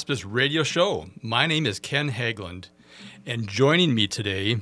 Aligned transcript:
Hospice 0.00 0.24
Radio 0.24 0.62
Show. 0.62 1.10
My 1.20 1.46
name 1.46 1.66
is 1.66 1.78
Ken 1.78 2.12
Haglund, 2.12 2.70
and 3.26 3.46
joining 3.46 3.94
me 3.94 4.06
today 4.06 4.56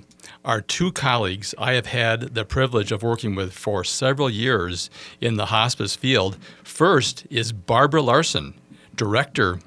are 0.44 0.60
two 0.60 0.90
colleagues 0.90 1.54
I 1.56 1.74
have 1.74 1.86
had 1.86 2.34
the 2.34 2.44
privilege 2.44 2.90
of 2.90 3.04
working 3.04 3.36
with 3.36 3.52
for 3.52 3.84
several 3.84 4.28
years 4.28 4.90
in 5.20 5.36
the 5.36 5.46
hospice 5.46 5.94
field. 5.94 6.38
First 6.64 7.24
is 7.30 7.52
Barbara 7.52 8.02
Larson, 8.02 8.54
Director 8.96 9.60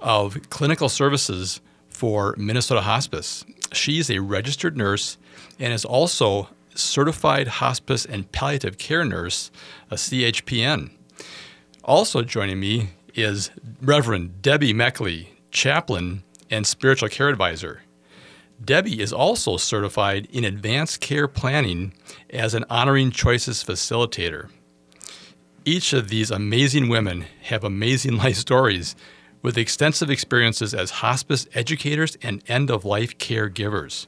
of 0.00 0.48
Clinical 0.48 0.88
Services 0.88 1.60
for 1.90 2.34
Minnesota 2.38 2.80
Hospice. 2.80 3.44
She's 3.74 4.10
a 4.10 4.20
registered 4.20 4.78
nurse 4.78 5.18
and 5.58 5.74
is 5.74 5.84
also 5.84 6.48
certified 6.74 7.48
hospice 7.48 8.06
and 8.06 8.32
palliative 8.32 8.78
care 8.78 9.04
nurse, 9.04 9.50
a 9.90 9.96
CHPN. 9.96 10.90
Also 11.84 12.22
joining 12.22 12.60
me 12.60 12.92
is 13.18 13.50
Reverend 13.82 14.42
Debbie 14.42 14.72
Meckley, 14.72 15.28
chaplain 15.50 16.22
and 16.50 16.66
spiritual 16.66 17.08
care 17.08 17.28
advisor. 17.28 17.82
Debbie 18.64 19.00
is 19.00 19.12
also 19.12 19.56
certified 19.56 20.28
in 20.30 20.44
advanced 20.44 21.00
care 21.00 21.26
planning 21.26 21.92
as 22.30 22.54
an 22.54 22.64
honoring 22.70 23.10
choices 23.10 23.62
facilitator. 23.64 24.50
Each 25.64 25.92
of 25.92 26.08
these 26.08 26.30
amazing 26.30 26.88
women 26.88 27.26
have 27.42 27.64
amazing 27.64 28.16
life 28.18 28.36
stories 28.36 28.94
with 29.42 29.58
extensive 29.58 30.10
experiences 30.10 30.72
as 30.72 30.90
hospice 30.90 31.46
educators 31.54 32.16
and 32.22 32.42
end 32.48 32.70
of 32.70 32.84
life 32.84 33.18
caregivers. 33.18 34.06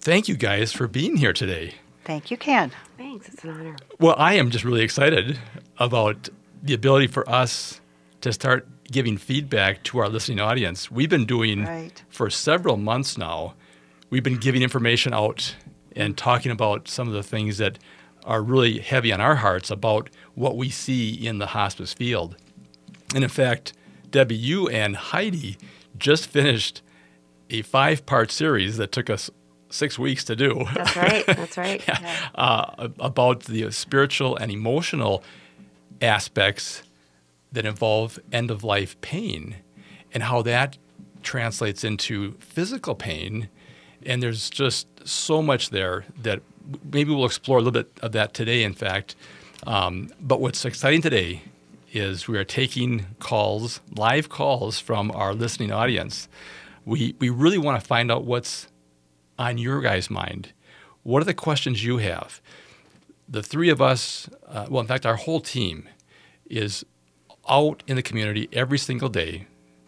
Thank 0.00 0.28
you 0.28 0.36
guys 0.36 0.72
for 0.72 0.88
being 0.88 1.16
here 1.16 1.32
today. 1.32 1.74
Thank 2.04 2.30
you, 2.30 2.36
Ken. 2.36 2.72
Thanks, 2.96 3.28
it's 3.28 3.44
an 3.44 3.50
honor. 3.50 3.76
Well, 3.98 4.14
I 4.16 4.34
am 4.34 4.50
just 4.50 4.64
really 4.64 4.82
excited 4.82 5.38
about 5.78 6.30
the 6.62 6.74
ability 6.74 7.06
for 7.06 7.28
us 7.28 7.79
to 8.20 8.32
start 8.32 8.66
giving 8.90 9.16
feedback 9.16 9.82
to 9.84 9.98
our 9.98 10.08
listening 10.08 10.40
audience. 10.40 10.90
We've 10.90 11.08
been 11.08 11.26
doing 11.26 11.64
Right. 11.64 12.02
for 12.08 12.28
several 12.30 12.76
months 12.76 13.16
now, 13.16 13.54
we've 14.10 14.22
been 14.24 14.36
giving 14.38 14.62
information 14.62 15.14
out 15.14 15.54
and 15.96 16.16
talking 16.16 16.52
about 16.52 16.88
some 16.88 17.08
of 17.08 17.14
the 17.14 17.22
things 17.22 17.58
that 17.58 17.78
are 18.24 18.42
really 18.42 18.78
heavy 18.78 19.12
on 19.12 19.20
our 19.20 19.36
hearts 19.36 19.70
about 19.70 20.10
what 20.34 20.56
we 20.56 20.68
see 20.70 21.10
in 21.12 21.38
the 21.38 21.46
hospice 21.46 21.92
field. 21.92 22.36
And 23.14 23.24
in 23.24 23.30
fact, 23.30 23.72
Debbie, 24.10 24.36
you 24.36 24.68
and 24.68 24.96
Heidi 24.96 25.56
just 25.96 26.26
finished 26.26 26.82
a 27.48 27.62
five 27.62 28.06
part 28.06 28.30
series 28.30 28.76
that 28.76 28.92
took 28.92 29.08
us 29.08 29.30
six 29.70 29.98
weeks 29.98 30.24
to 30.24 30.36
do. 30.36 30.64
That's 30.74 30.96
right. 30.96 31.26
That's 31.26 31.56
right. 31.56 31.82
uh, 32.34 32.88
about 32.98 33.44
the 33.44 33.70
spiritual 33.70 34.36
and 34.36 34.50
emotional 34.52 35.22
aspects 36.02 36.82
that 37.52 37.66
involve 37.66 38.18
end 38.32 38.50
of 38.50 38.62
life 38.64 39.00
pain 39.00 39.56
and 40.12 40.22
how 40.24 40.42
that 40.42 40.78
translates 41.22 41.84
into 41.84 42.32
physical 42.38 42.94
pain. 42.94 43.48
And 44.04 44.22
there's 44.22 44.48
just 44.48 44.86
so 45.04 45.42
much 45.42 45.70
there 45.70 46.04
that 46.22 46.42
maybe 46.92 47.12
we'll 47.12 47.26
explore 47.26 47.58
a 47.58 47.60
little 47.60 47.82
bit 47.82 47.90
of 48.02 48.12
that 48.12 48.34
today, 48.34 48.62
in 48.62 48.72
fact. 48.72 49.14
Um, 49.66 50.10
but 50.20 50.40
what's 50.40 50.64
exciting 50.64 51.02
today 51.02 51.42
is 51.92 52.28
we 52.28 52.38
are 52.38 52.44
taking 52.44 53.06
calls, 53.18 53.80
live 53.96 54.28
calls 54.28 54.78
from 54.78 55.10
our 55.12 55.34
listening 55.34 55.72
audience. 55.72 56.28
We, 56.84 57.14
we 57.18 57.28
really 57.28 57.58
want 57.58 57.80
to 57.80 57.86
find 57.86 58.10
out 58.10 58.24
what's 58.24 58.68
on 59.38 59.58
your 59.58 59.80
guys' 59.80 60.08
mind. 60.08 60.52
What 61.02 61.20
are 61.20 61.26
the 61.26 61.34
questions 61.34 61.84
you 61.84 61.98
have? 61.98 62.40
The 63.28 63.42
three 63.42 63.70
of 63.70 63.80
us, 63.82 64.28
uh, 64.48 64.66
well, 64.68 64.80
in 64.80 64.86
fact, 64.86 65.06
our 65.06 65.16
whole 65.16 65.40
team 65.40 65.88
is 66.48 66.84
out 67.50 67.82
in 67.86 67.96
the 67.96 68.02
community 68.02 68.48
every 68.52 68.78
single 68.78 69.08
day, 69.08 69.46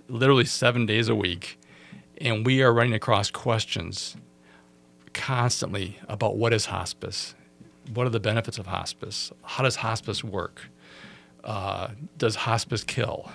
literally 0.09 0.45
seven 0.45 0.85
days 0.85 1.09
a 1.09 1.15
week, 1.15 1.59
and 2.21 2.45
we 2.45 2.63
are 2.63 2.73
running 2.73 2.93
across 2.93 3.31
questions 3.31 4.17
constantly 5.15 5.99
about 6.09 6.37
what 6.37 6.53
is 6.53 6.67
hospice, 6.67 7.35
what 7.95 8.07
are 8.07 8.11
the 8.11 8.21
benefits 8.21 8.59
of 8.59 8.67
hospice, 8.67 9.31
how 9.43 9.63
does 9.63 9.77
hospice 9.77 10.25
work, 10.25 10.69
uh, 11.45 11.89
does 12.19 12.35
hospice 12.35 12.85
kill, 12.85 13.31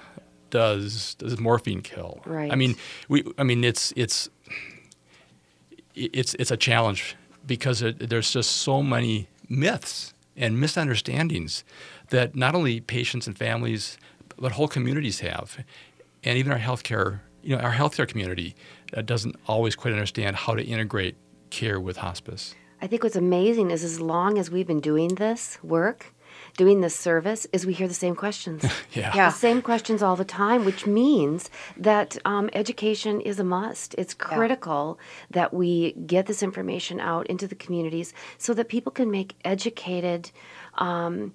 does 0.49 1.15
does 1.15 1.39
morphine 1.39 1.81
kill? 1.81 2.21
I 2.51 2.55
mean, 2.55 2.75
we, 3.09 3.23
I 3.37 3.43
mean, 3.43 3.63
it's 3.63 3.93
it's 3.95 4.29
it's 5.95 6.33
it's 6.35 6.51
a 6.51 6.57
challenge 6.57 7.15
because 7.45 7.81
it, 7.81 8.09
there's 8.09 8.31
just 8.31 8.51
so 8.51 8.83
many 8.83 9.27
myths 9.49 10.13
and 10.35 10.59
misunderstandings 10.59 11.63
that 12.09 12.35
not 12.35 12.55
only 12.55 12.79
patients 12.79 13.27
and 13.27 13.37
families 13.37 13.97
but 14.39 14.51
whole 14.53 14.67
communities 14.67 15.19
have, 15.21 15.63
and 16.23 16.37
even 16.37 16.51
our 16.51 16.59
healthcare 16.59 17.19
you 17.43 17.55
know 17.55 17.61
our 17.61 17.73
healthcare 17.73 18.07
community 18.07 18.55
uh, 18.95 19.01
doesn't 19.01 19.35
always 19.47 19.75
quite 19.75 19.93
understand 19.93 20.35
how 20.35 20.53
to 20.53 20.63
integrate 20.63 21.15
care 21.49 21.79
with 21.79 21.97
hospice. 21.97 22.55
I 22.81 22.87
think 22.87 23.03
what's 23.03 23.15
amazing 23.15 23.71
is 23.71 23.83
as 23.83 23.99
long 23.99 24.37
as 24.37 24.51
we've 24.51 24.67
been 24.67 24.81
doing 24.81 25.15
this 25.15 25.57
work, 25.63 26.13
doing 26.57 26.81
this 26.81 26.95
service, 26.95 27.47
is 27.51 27.65
we 27.65 27.73
hear 27.73 27.87
the 27.87 27.93
same 27.93 28.15
questions. 28.15 28.63
Yeah. 28.93 29.11
Yeah. 29.15 29.29
The 29.29 29.35
same 29.35 29.61
questions 29.61 30.03
all 30.03 30.15
the 30.15 30.25
time, 30.25 30.65
which 30.65 30.85
means 30.85 31.49
that 31.77 32.17
um, 32.25 32.49
education 32.53 33.21
is 33.21 33.39
a 33.39 33.43
must. 33.43 33.95
It's 33.97 34.13
critical 34.13 34.99
that 35.31 35.53
we 35.53 35.93
get 35.93 36.25
this 36.25 36.43
information 36.43 36.99
out 36.99 37.25
into 37.27 37.47
the 37.47 37.55
communities 37.55 38.13
so 38.37 38.53
that 38.55 38.69
people 38.69 38.91
can 38.91 39.09
make 39.09 39.35
educated 39.45 40.31
um, 40.77 41.33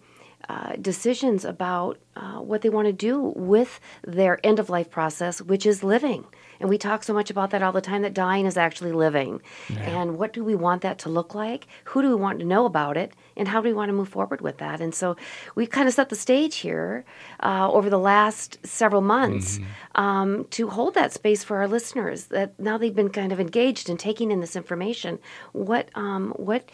uh, 0.52 0.76
decisions 0.76 1.46
about 1.46 1.96
uh, 2.14 2.38
what 2.40 2.60
they 2.60 2.68
want 2.68 2.86
to 2.86 2.92
do 2.92 3.32
with 3.34 3.80
their 4.06 4.38
end 4.44 4.58
of 4.58 4.68
life 4.68 4.90
process, 4.90 5.40
which 5.40 5.64
is 5.64 5.82
living. 5.82 6.26
And 6.60 6.68
we 6.68 6.76
talk 6.76 7.02
so 7.02 7.14
much 7.14 7.30
about 7.30 7.50
that 7.50 7.62
all 7.62 7.72
the 7.72 7.80
time 7.80 8.02
that 8.02 8.12
dying 8.12 8.44
is 8.44 8.58
actually 8.58 8.92
living. 8.92 9.41
And 9.80 10.18
what 10.18 10.34
do 10.34 10.44
we 10.44 10.54
want 10.54 10.82
that 10.82 10.98
to 10.98 11.08
look 11.08 11.34
like? 11.34 11.66
Who 11.84 12.02
do 12.02 12.08
we 12.08 12.14
want 12.14 12.38
to 12.41 12.44
know 12.44 12.66
about 12.66 12.98
it? 12.98 13.14
And 13.34 13.48
how 13.48 13.62
do 13.62 13.68
we 13.68 13.72
want 13.72 13.88
to 13.88 13.94
move 13.94 14.10
forward 14.10 14.42
with 14.42 14.58
that? 14.58 14.80
And 14.82 14.94
so 14.94 15.16
we 15.54 15.66
kind 15.66 15.88
of 15.88 15.94
set 15.94 16.10
the 16.10 16.16
stage 16.16 16.56
here 16.56 17.04
uh, 17.41 17.72
over 17.72 17.88
the 17.88 17.98
last 17.98 18.58
several 18.64 19.00
months 19.00 19.58
um, 19.94 20.44
to 20.50 20.68
hold 20.68 20.92
that 20.94 21.12
space 21.12 21.42
for 21.42 21.56
our 21.56 21.68
listeners. 21.68 22.26
That 22.26 22.60
now 22.60 22.76
they've 22.76 22.94
been 22.94 23.08
kind 23.08 23.32
of 23.32 23.41
engaged 23.41 23.88
in 23.88 23.96
taking 23.96 24.30
in 24.30 24.41
this 24.41 24.54
information. 24.54 25.18
What 25.52 25.88
um, 25.94 26.32
what 26.36 26.70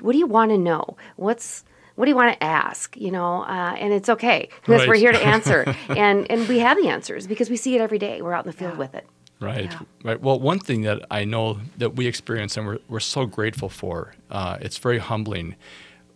what 0.00 0.12
do 0.12 0.18
you 0.18 0.26
want 0.26 0.50
to 0.50 0.58
know? 0.58 0.96
What's 1.16 1.64
what 1.94 2.06
do 2.06 2.10
you 2.10 2.16
want 2.16 2.32
to 2.38 2.42
ask? 2.44 2.96
You 2.96 3.10
know, 3.10 3.42
uh, 3.42 3.76
and 3.78 3.92
it's 3.92 4.08
okay 4.08 4.48
because 4.64 4.86
we're 4.86 4.94
here 4.94 5.12
to 5.12 5.22
answer, 5.22 5.74
and 5.88 6.30
and 6.30 6.48
we 6.48 6.58
have 6.60 6.76
the 6.80 6.88
answers 6.88 7.26
because 7.26 7.50
we 7.50 7.56
see 7.56 7.74
it 7.74 7.80
every 7.80 7.98
day. 7.98 8.22
We're 8.22 8.32
out 8.32 8.44
in 8.44 8.50
the 8.50 8.56
field 8.56 8.78
with 8.78 8.94
it. 8.94 9.06
Right, 9.40 9.64
Yeah. 9.64 9.78
right. 10.04 10.20
Well, 10.20 10.38
one 10.38 10.60
thing 10.60 10.82
that 10.82 11.04
I 11.10 11.24
know 11.24 11.58
that 11.76 11.96
we 11.96 12.06
experience 12.06 12.56
and 12.56 12.64
we're, 12.64 12.78
we're 12.88 13.00
so 13.00 13.26
grateful 13.26 13.68
for, 13.68 14.14
uh, 14.30 14.58
it's 14.60 14.78
very 14.78 14.98
humbling, 14.98 15.56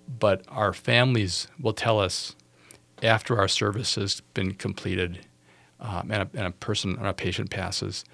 but 0.06 0.44
our 0.48 0.72
families 0.72 1.48
will 1.58 1.72
tell 1.72 1.98
us 1.98 2.36
after 3.02 3.36
our 3.36 3.48
service 3.48 3.96
has 3.96 4.20
been 4.34 4.54
completed 4.54 5.26
um, 5.80 6.10
and, 6.12 6.22
a, 6.22 6.38
and 6.38 6.46
a 6.46 6.50
person 6.52 6.96
or 7.00 7.08
a 7.08 7.12
patient 7.12 7.50
passes, 7.50 8.04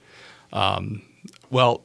Um, 0.55 1.01
well, 1.49 1.83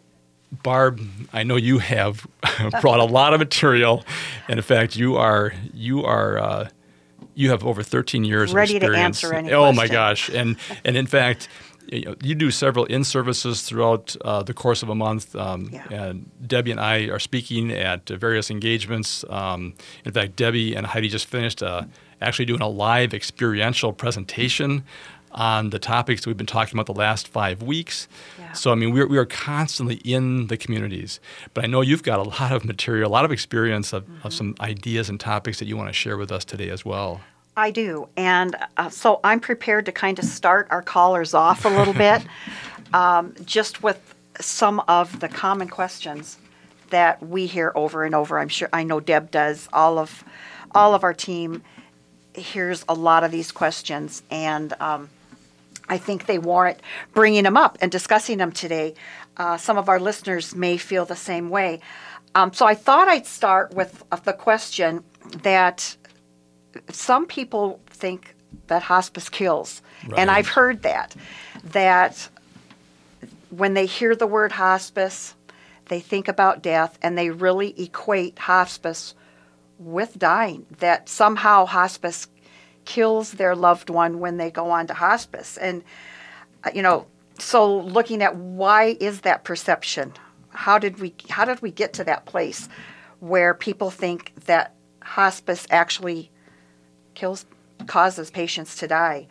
Barb, 0.62 1.00
I 1.32 1.42
know 1.42 1.56
you 1.56 1.78
have 1.78 2.26
brought 2.80 3.00
a 3.00 3.04
lot 3.04 3.34
of 3.34 3.40
material, 3.40 4.04
and 4.48 4.58
in 4.58 4.62
fact, 4.62 4.96
you 4.96 5.16
are 5.16 5.52
you 5.74 6.04
are 6.04 6.38
uh, 6.38 6.68
you 7.34 7.50
have 7.50 7.64
over 7.64 7.82
13 7.82 8.24
years 8.24 8.52
Ready 8.52 8.76
of 8.76 8.82
experience. 8.82 9.22
Ready 9.22 9.32
to 9.32 9.36
answer 9.36 9.52
any 9.52 9.52
oh 9.52 9.72
my 9.72 9.86
gosh! 9.86 10.28
And 10.28 10.56
and 10.84 10.96
in 10.96 11.06
fact, 11.06 11.48
you, 11.90 12.04
know, 12.04 12.14
you 12.22 12.34
do 12.34 12.50
several 12.50 12.84
in 12.86 13.04
services 13.04 13.62
throughout 13.62 14.16
uh, 14.24 14.42
the 14.42 14.54
course 14.54 14.82
of 14.82 14.88
a 14.88 14.94
month. 14.94 15.34
Um, 15.36 15.70
Yeah. 15.72 15.86
And 15.90 16.30
Debbie 16.46 16.70
and 16.70 16.80
I 16.80 17.04
are 17.08 17.18
speaking 17.18 17.72
at 17.72 18.08
various 18.08 18.50
engagements. 18.50 19.24
Um, 19.28 19.74
in 20.04 20.12
fact, 20.12 20.36
Debbie 20.36 20.74
and 20.74 20.86
Heidi 20.86 21.08
just 21.08 21.26
finished 21.26 21.62
uh, 21.62 21.82
actually 22.20 22.46
doing 22.46 22.60
a 22.62 22.68
live 22.68 23.14
experiential 23.14 23.92
presentation 23.92 24.84
on 25.32 25.70
the 25.70 25.78
topics 25.78 26.26
we've 26.26 26.36
been 26.36 26.46
talking 26.46 26.74
about 26.76 26.86
the 26.86 26.98
last 26.98 27.28
five 27.28 27.62
weeks. 27.62 28.08
Yeah. 28.50 28.54
So, 28.54 28.72
I 28.72 28.74
mean, 28.74 28.92
we're, 28.92 29.06
we 29.06 29.16
are 29.18 29.24
constantly 29.26 29.96
in 29.96 30.48
the 30.48 30.56
communities. 30.56 31.20
But 31.54 31.64
I 31.64 31.66
know 31.68 31.80
you've 31.80 32.02
got 32.02 32.18
a 32.18 32.22
lot 32.40 32.52
of 32.52 32.64
material, 32.64 33.10
a 33.10 33.12
lot 33.12 33.24
of 33.24 33.32
experience 33.32 33.92
of, 33.92 34.04
Mm-hmm. 34.04 34.26
of 34.26 34.32
some 34.34 34.54
ideas 34.60 35.08
and 35.08 35.18
topics 35.20 35.58
that 35.60 35.66
you 35.66 35.76
want 35.76 35.88
to 35.88 35.92
share 35.92 36.16
with 36.16 36.32
us 36.32 36.44
today 36.44 36.70
as 36.70 36.84
well. 36.84 37.20
I 37.56 37.70
do. 37.70 38.08
And 38.16 38.56
uh, 38.76 38.88
so 38.88 39.20
I'm 39.22 39.40
prepared 39.40 39.86
to 39.86 39.92
kind 39.92 40.18
of 40.18 40.24
start 40.24 40.66
our 40.70 40.82
callers 40.82 41.34
off 41.34 41.64
a 41.64 41.68
little 41.68 41.94
bit 42.08 42.22
um, 42.92 43.34
just 43.44 43.82
with 43.82 44.14
some 44.40 44.80
of 44.88 45.20
the 45.20 45.28
common 45.28 45.68
questions 45.68 46.38
that 46.90 47.22
we 47.22 47.46
hear 47.46 47.72
over 47.74 48.04
and 48.04 48.14
over. 48.14 48.38
I'm 48.38 48.48
sure 48.48 48.68
I 48.72 48.82
know 48.82 48.98
Deb 49.00 49.30
does. 49.30 49.68
All 49.72 49.98
of 49.98 50.24
all 50.72 50.94
of 50.94 51.04
our 51.04 51.14
team 51.14 51.62
hears 52.34 52.84
a 52.88 52.94
lot 52.94 53.22
of 53.24 53.30
these 53.30 53.52
questions, 53.52 54.22
and 54.30 54.72
um, 54.80 55.08
I 55.90 55.98
think 55.98 56.24
they 56.26 56.38
warrant 56.38 56.78
bringing 57.12 57.42
them 57.44 57.56
up 57.56 57.76
and 57.82 57.90
discussing 57.92 58.38
them 58.38 58.52
today. 58.52 58.94
Uh, 59.36 59.56
some 59.58 59.76
of 59.76 59.88
our 59.88 59.98
listeners 60.00 60.54
may 60.54 60.76
feel 60.78 61.04
the 61.04 61.16
same 61.16 61.50
way. 61.50 61.80
Um, 62.34 62.52
so 62.52 62.64
I 62.64 62.74
thought 62.74 63.08
I'd 63.08 63.26
start 63.26 63.74
with 63.74 64.02
uh, 64.12 64.16
the 64.24 64.32
question 64.32 65.02
that 65.42 65.96
some 66.90 67.26
people 67.26 67.80
think 67.88 68.34
that 68.68 68.82
hospice 68.82 69.28
kills, 69.28 69.82
Right. 70.06 70.20
and 70.20 70.30
I've 70.30 70.48
heard 70.48 70.82
that. 70.82 71.14
That 71.72 72.28
when 73.50 73.74
they 73.74 73.86
hear 73.86 74.14
the 74.14 74.26
word 74.28 74.52
hospice, 74.52 75.34
they 75.88 75.98
think 76.00 76.28
about 76.28 76.62
death, 76.62 76.96
and 77.02 77.18
they 77.18 77.30
really 77.30 77.74
equate 77.82 78.38
hospice 78.38 79.14
with 79.78 80.16
dying. 80.18 80.66
That 80.78 81.08
somehow 81.08 81.66
hospice 81.66 82.28
kills 82.84 83.32
their 83.32 83.54
loved 83.54 83.90
one 83.90 84.20
when 84.20 84.36
they 84.36 84.50
go 84.50 84.70
on 84.70 84.86
to 84.88 84.94
hospice, 84.94 85.56
and 85.56 85.82
uh, 86.64 86.70
you 86.74 86.82
know, 86.82 87.06
so 87.38 87.78
looking 87.78 88.22
at 88.22 88.36
why 88.36 88.96
is 89.00 89.22
that 89.22 89.44
perception? 89.44 90.12
How 90.50 90.78
did 90.78 90.98
we 90.98 91.14
how 91.28 91.44
did 91.44 91.62
we 91.62 91.70
get 91.70 91.92
to 91.94 92.04
that 92.04 92.26
place 92.26 92.68
where 93.20 93.54
people 93.54 93.90
think 93.90 94.32
that 94.46 94.74
hospice 95.02 95.66
actually 95.70 96.30
kills 97.14 97.46
causes 97.86 98.30
patients 98.30 98.76
to 98.76 98.88
die? 98.88 99.26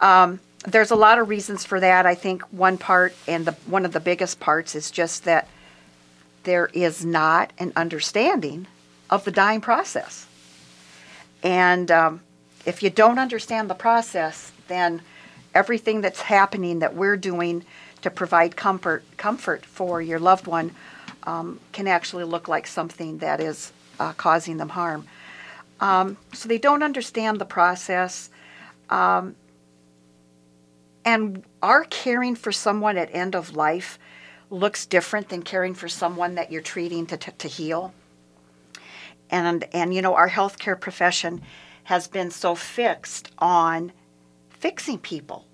Um, 0.00 0.40
there's 0.66 0.90
a 0.90 0.96
lot 0.96 1.18
of 1.18 1.28
reasons 1.28 1.64
for 1.64 1.80
that. 1.80 2.06
I 2.06 2.14
think 2.14 2.42
one 2.52 2.78
part 2.78 3.14
and 3.26 3.46
the 3.46 3.52
one 3.66 3.84
of 3.84 3.92
the 3.92 4.00
biggest 4.00 4.40
parts 4.40 4.74
is 4.74 4.90
just 4.90 5.24
that 5.24 5.48
there 6.44 6.66
is 6.72 7.04
not 7.04 7.52
an 7.58 7.72
understanding 7.76 8.66
of 9.08 9.24
the 9.24 9.30
dying 9.30 9.60
process. 9.60 10.26
And 11.42 11.90
um, 11.90 12.20
if 12.66 12.82
you 12.82 12.90
don't 12.90 13.18
understand 13.18 13.70
the 13.70 13.74
process, 13.74 14.52
then 14.68 15.02
everything 15.54 16.00
that's 16.00 16.20
happening 16.20 16.80
that 16.80 16.94
we're 16.94 17.16
doing 17.16 17.64
to 18.02 18.10
provide 18.10 18.56
comfort 18.56 19.04
comfort 19.16 19.66
for 19.66 20.00
your 20.00 20.18
loved 20.18 20.46
one 20.46 20.70
um, 21.24 21.60
can 21.72 21.86
actually 21.86 22.24
look 22.24 22.48
like 22.48 22.66
something 22.66 23.18
that 23.18 23.40
is 23.40 23.72
uh, 23.98 24.12
causing 24.12 24.56
them 24.56 24.70
harm. 24.70 25.06
Um, 25.80 26.16
so 26.32 26.48
they 26.48 26.58
don't 26.58 26.82
understand 26.82 27.38
the 27.38 27.44
process. 27.44 28.30
Um, 28.88 29.34
and 31.04 31.42
our 31.62 31.84
caring 31.84 32.36
for 32.36 32.52
someone 32.52 32.96
at 32.96 33.14
end 33.14 33.34
of 33.34 33.56
life 33.56 33.98
looks 34.50 34.84
different 34.86 35.28
than 35.28 35.42
caring 35.42 35.74
for 35.74 35.88
someone 35.88 36.34
that 36.34 36.50
you're 36.50 36.62
treating 36.62 37.06
to, 37.06 37.16
to, 37.16 37.30
to 37.32 37.48
heal. 37.48 37.94
And, 39.30 39.64
and, 39.72 39.94
you 39.94 40.02
know, 40.02 40.14
our 40.14 40.28
healthcare 40.28 40.78
profession 40.78 41.40
has 41.90 42.06
been 42.06 42.30
so 42.30 42.54
fixed 42.54 43.32
on 43.40 43.90
fixing 44.48 44.96
people. 44.96 45.44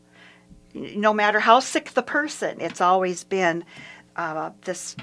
No 0.75 1.15
matter 1.15 1.41
how 1.41 1.61
sick 1.61 1.93
the 1.93 2.03
person, 2.03 2.61
it's 2.61 2.83
always 2.83 3.25
been 3.25 3.65
uh, 4.17 4.51
this 4.67 4.97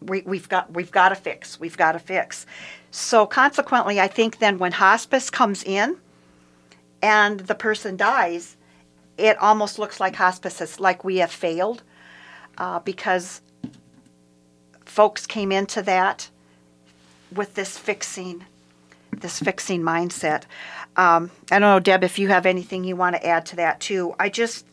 we, 0.00 0.22
we've 0.22 0.48
got 0.48 0.72
we've 0.72 0.90
got 0.90 1.10
to 1.10 1.14
fix 1.14 1.58
we've 1.58 1.76
got 1.76 1.92
to 1.92 1.98
fix 1.98 2.46
so 2.92 3.26
consequently 3.26 3.98
i 3.98 4.06
think 4.06 4.38
then 4.38 4.56
when 4.56 4.70
hospice 4.70 5.28
comes 5.28 5.64
in 5.64 5.96
and 7.02 7.40
the 7.40 7.54
person 7.54 7.96
dies 7.96 8.56
it 9.16 9.36
almost 9.38 9.76
looks 9.76 9.98
like 9.98 10.14
hospice 10.14 10.60
is 10.60 10.78
like 10.78 11.02
we 11.02 11.16
have 11.16 11.32
failed 11.32 11.82
uh, 12.58 12.78
because 12.78 13.40
folks 14.84 15.26
came 15.26 15.50
into 15.50 15.82
that 15.82 16.30
with 17.34 17.54
this 17.54 17.76
fixing 17.76 18.44
this 19.20 19.40
fixing 19.40 19.82
mindset. 19.82 20.44
Um, 20.96 21.30
i 21.50 21.58
don't 21.58 21.62
know 21.62 21.80
deb 21.80 22.02
if 22.02 22.18
you 22.18 22.28
have 22.28 22.46
anything 22.46 22.82
you 22.82 22.96
want 22.96 23.14
to 23.16 23.26
add 23.26 23.46
to 23.46 23.56
that 23.56 23.80
too. 23.80 24.14
I 24.18 24.28
just 24.28 24.66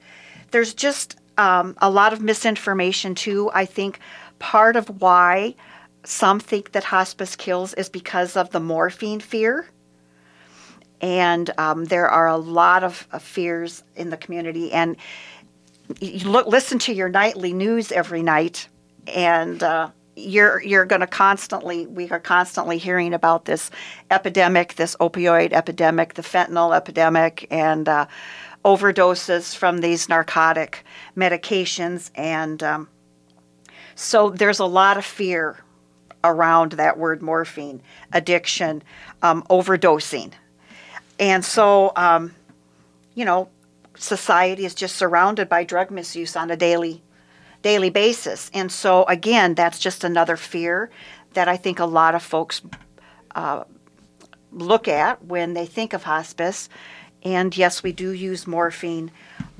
there's 0.51 0.74
just 0.74 1.18
um, 1.38 1.75
a 1.80 1.89
lot 1.89 2.13
of 2.13 2.21
misinformation 2.21 3.15
too. 3.15 3.51
I 3.53 3.65
think 3.65 4.00
part 4.39 4.75
of 4.75 5.01
why 5.01 5.56
some 6.03 6.39
think 6.39 6.71
that 6.71 6.83
hospice 6.83 7.36
kills 7.36 7.73
is 7.73 7.90
because 7.90 8.35
of 8.35 8.52
the 8.52 8.59
morphine 8.59 9.19
fear. 9.19 9.68
And 11.02 11.52
um, 11.57 11.85
there 11.85 12.07
are 12.07 12.28
a 12.28 12.37
lot 12.37 12.83
of, 12.83 13.07
of 13.11 13.21
fears 13.21 13.83
in 13.95 14.09
the 14.09 14.18
community. 14.18 14.71
And 14.71 14.95
you 15.99 16.30
look 16.30 16.47
listen 16.47 16.80
to 16.80 16.94
your 16.94 17.09
nightly 17.09 17.54
news 17.54 17.92
every 17.92 18.23
night. 18.23 18.69
And 19.07 19.61
uh, 19.61 19.90
you're 20.16 20.62
you're 20.64 20.86
going 20.86 21.02
to 21.02 21.07
constantly 21.07 21.86
we 21.88 22.10
are 22.10 22.19
constantly 22.19 22.78
hearing 22.78 23.14
about 23.14 23.45
this 23.45 23.69
epidemic 24.10 24.76
this 24.76 24.95
opioid 25.02 25.52
epidemic 25.52 26.14
the 26.14 26.22
fentanyl 26.22 26.76
epidemic 26.76 27.48
and 27.52 27.90
uh, 27.90 28.06
overdoses 28.66 29.56
from 29.56 29.78
these 29.78 30.10
narcotic 30.10 30.84
medications. 31.16 32.10
And 32.16 32.62
um, 32.64 32.90
so 33.94 34.31
there's 34.31 34.60
a 34.60 34.66
lot 34.66 34.98
of 34.98 35.06
fear 35.06 35.60
around 36.24 36.74
that 36.74 36.98
word 36.98 37.22
morphine 37.22 37.81
addiction 38.12 38.81
um, 39.22 39.44
overdosing. 39.44 40.34
And 41.19 41.45
so 41.45 41.94
um, 41.95 42.34
you 43.14 43.24
know 43.24 43.50
society 43.95 44.66
is 44.66 44.76
just 44.76 44.95
surrounded 44.95 45.48
by 45.48 45.64
drug 45.64 45.92
misuse 45.92 46.36
on 46.36 46.50
a 46.50 46.57
daily 46.57 47.02
daily 47.66 47.90
basis. 47.90 48.52
And 48.54 48.72
so 48.72 49.06
again 49.06 49.56
that's 49.56 49.80
just 49.80 50.04
another 50.04 50.38
fear 50.38 50.92
that 51.34 51.48
i 51.48 51.57
think 51.57 51.80
a 51.80 51.86
lot 51.86 52.14
of 52.14 52.22
folks 52.22 52.62
uh, 53.34 53.64
look 54.52 54.88
at 54.88 55.26
when 55.26 55.56
they 55.56 55.66
think 55.66 55.92
of 55.94 56.04
hospice. 56.04 56.69
And 57.24 57.57
yes 57.57 57.81
we 57.81 57.92
do 57.92 58.12
use 58.12 58.45
morphine 58.45 59.10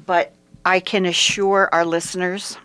but 0.06 0.36
i 0.64 0.80
can 0.80 1.04
assure 1.08 1.68
our 1.72 1.84
listeners 1.84 2.58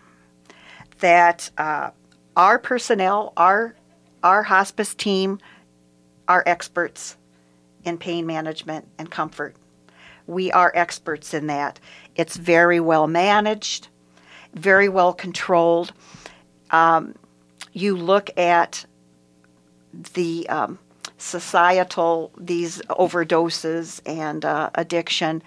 that 0.99 1.51
uh, 1.57 1.89
our 2.37 2.59
personnel 2.59 3.33
our 3.39 3.75
our 4.23 4.43
hospice 4.43 4.95
team 4.95 5.39
are 6.29 6.43
experts 6.45 7.17
in 7.85 7.97
pain 7.97 8.27
management 8.27 8.87
and 8.99 9.11
comfort. 9.11 9.57
We 10.27 10.53
are 10.53 10.71
experts 10.75 11.33
in 11.33 11.47
that. 11.47 11.81
It's 12.15 12.37
very 12.37 12.79
well 12.79 13.07
managed, 13.07 13.89
very 14.55 14.89
well 14.89 15.13
controlled. 15.13 15.93
Um, 16.71 17.15
you 17.73 17.97
look 17.97 18.37
at 18.39 18.85
the 20.15 20.49
um, 20.49 20.79
societal, 21.19 22.33
these 22.39 22.81
overdoses 22.89 24.01
and 24.07 24.45
uh, 24.45 24.71
addiction, 24.75 25.43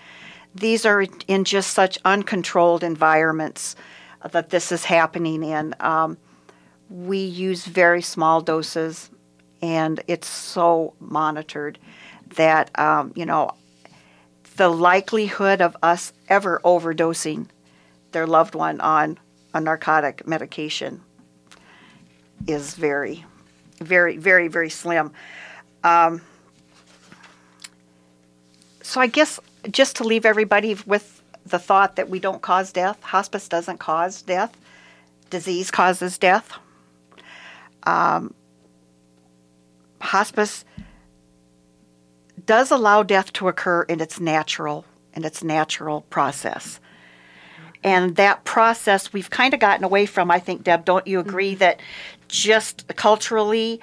these 0.55 0.85
are 0.85 1.05
in 1.27 1.43
just 1.43 1.71
such 1.71 1.97
uncontrolled 2.05 2.83
environments 2.83 3.75
that 4.31 4.49
this 4.51 4.71
is 4.71 4.85
happening 4.85 5.43
in. 5.43 5.75
Um, 5.79 6.17
we 6.89 7.17
use 7.17 7.65
very 7.65 8.01
small 8.01 8.41
doses, 8.41 9.09
and 9.61 10.01
it's 10.07 10.27
so 10.27 10.93
monitored 10.99 11.79
that, 12.35 12.77
um, 12.79 13.11
you 13.15 13.25
know, 13.25 13.51
the 14.57 14.69
likelihood 14.69 15.61
of 15.61 15.75
us 15.81 16.13
ever 16.29 16.61
overdosing 16.63 17.47
their 18.13 18.27
loved 18.27 18.55
one 18.55 18.79
on 18.81 19.19
a 19.53 19.59
narcotic 19.59 20.25
medication 20.27 21.01
is 22.47 22.75
very, 22.75 23.25
very, 23.79 24.17
very, 24.17 24.47
very 24.47 24.69
slim. 24.69 25.11
Um, 25.83 26.21
so 28.81 29.01
I 29.01 29.07
guess 29.07 29.39
just 29.71 29.97
to 29.97 30.03
leave 30.03 30.25
everybody 30.25 30.75
with 30.85 31.21
the 31.45 31.59
thought 31.59 31.95
that 31.97 32.09
we 32.09 32.19
don't 32.19 32.41
cause 32.41 32.71
death, 32.71 33.01
hospice 33.03 33.47
doesn't 33.47 33.79
cause 33.79 34.21
death, 34.21 34.55
disease 35.29 35.71
causes 35.71 36.17
death. 36.17 36.57
Um, 37.83 38.33
hospice 40.01 40.63
does 42.45 42.71
allow 42.71 43.03
death 43.03 43.33
to 43.33 43.47
occur 43.47 43.83
in 43.83 43.99
its 44.01 44.19
natural 44.19 44.85
in 45.15 45.23
its 45.23 45.43
natural 45.43 46.01
process. 46.01 46.79
And 47.83 48.15
that 48.15 48.43
process 48.45 49.11
we've 49.11 49.29
kind 49.29 49.53
of 49.53 49.59
gotten 49.59 49.83
away 49.83 50.05
from. 50.05 50.31
I 50.31 50.39
think, 50.39 50.63
Deb, 50.63 50.85
don't 50.85 51.05
you 51.05 51.19
agree 51.19 51.51
Mm-hmm. 51.51 51.59
that 51.59 51.81
just 52.29 52.87
culturally 52.95 53.79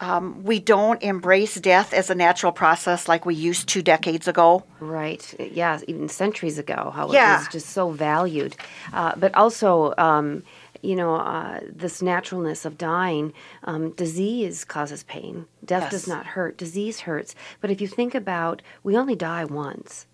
um, 0.00 0.42
we 0.44 0.58
don't 0.60 1.02
embrace 1.02 1.54
death 1.54 1.94
as 1.94 2.10
a 2.10 2.14
natural 2.14 2.52
process 2.52 3.08
like 3.08 3.24
we 3.24 3.34
used 3.34 3.68
two 3.68 3.80
decades 3.82 4.28
ago? 4.28 4.64
Right. 4.80 5.34
Yeah, 5.52 5.80
even 5.88 6.08
centuries 6.08 6.58
ago, 6.58 6.92
how 6.94 7.06
it 7.06 7.14
was 7.38 7.48
just 7.48 7.70
so 7.70 7.90
valued. 7.90 8.56
Uh, 8.92 9.14
but 9.16 9.34
also, 9.34 9.94
um, 9.96 10.42
you 10.82 10.94
know, 10.94 11.16
uh, 11.16 11.60
this 11.70 12.02
naturalness 12.02 12.64
of 12.64 12.76
dying, 12.76 13.32
um, 13.64 13.90
disease 13.92 14.64
causes 14.64 15.02
pain. 15.04 15.46
Death 15.64 15.90
does 15.90 16.06
not 16.06 16.26
hurt, 16.26 16.58
disease 16.58 17.00
hurts. 17.00 17.34
But 17.60 17.70
if 17.70 17.80
you 17.80 17.88
think 17.88 18.14
about, 18.14 18.62
we 18.82 18.96
only 18.96 19.16
die 19.16 19.44
once. 19.44 20.06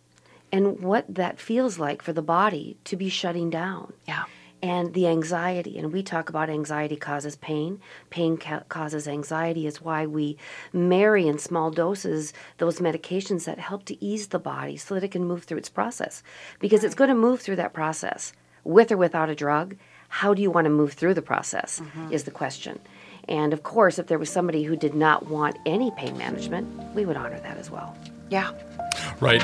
And 0.53 0.81
what 0.81 1.07
that 1.15 1.41
feels 1.41 1.79
like 1.79 2.03
for 2.03 2.13
the 2.13 2.23
body 2.23 2.77
to 2.85 2.97
be 2.97 3.09
shutting 3.09 3.51
down. 3.51 3.93
Yeah. 4.07 4.25
and 4.63 4.95
the 4.95 5.09
anxiety 5.09 5.77
and 5.77 5.93
we 5.93 6.03
talk 6.05 6.29
about 6.29 6.49
anxiety 6.49 6.95
causes 6.95 7.35
pain. 7.37 7.81
Pain 8.11 8.37
ca- 8.37 8.63
causes 8.69 9.09
anxiety. 9.09 9.67
Is 9.67 9.83
why 9.83 10.07
we 10.07 10.37
marry 10.73 11.27
in 11.27 11.39
small 11.39 11.71
doses 11.71 12.33
those 12.59 12.79
medications 12.79 13.45
that 13.45 13.59
help 13.59 13.85
to 13.87 14.05
ease 14.05 14.29
the 14.29 14.39
body 14.39 14.77
so 14.77 14.95
that 14.95 15.03
it 15.03 15.11
can 15.11 15.25
move 15.25 15.45
through 15.45 15.59
its 15.59 15.69
process. 15.69 16.23
Because 16.61 16.85
it's 16.85 16.95
going 16.95 17.09
to 17.09 17.15
move 17.15 17.41
through 17.41 17.57
that 17.57 17.73
process 17.73 18.33
with 18.63 18.93
or 18.93 18.97
without 18.97 19.31
a 19.31 19.35
drug. 19.35 19.77
How 20.09 20.35
do 20.35 20.43
you 20.43 20.51
want 20.51 20.67
to 20.67 20.71
move 20.71 20.93
through 20.93 21.15
the 21.15 21.23
process 21.23 21.81
mm-hmm. 21.81 22.13
is 22.13 22.25
the 22.25 22.31
question. 22.31 22.79
And 23.29 23.53
of 23.53 23.63
course 23.63 23.99
if 23.99 24.07
there 24.07 24.19
was 24.19 24.31
somebody 24.31 24.63
who 24.63 24.77
did 24.77 24.95
not 24.95 25.27
want 25.27 25.59
any 25.67 25.91
pain 25.93 26.17
management 26.19 26.95
we 26.95 27.05
would 27.07 27.17
honor 27.17 27.41
that 27.41 27.57
as 27.57 27.71
well. 27.71 27.97
Yeah. 28.31 28.53
Right. 29.21 29.43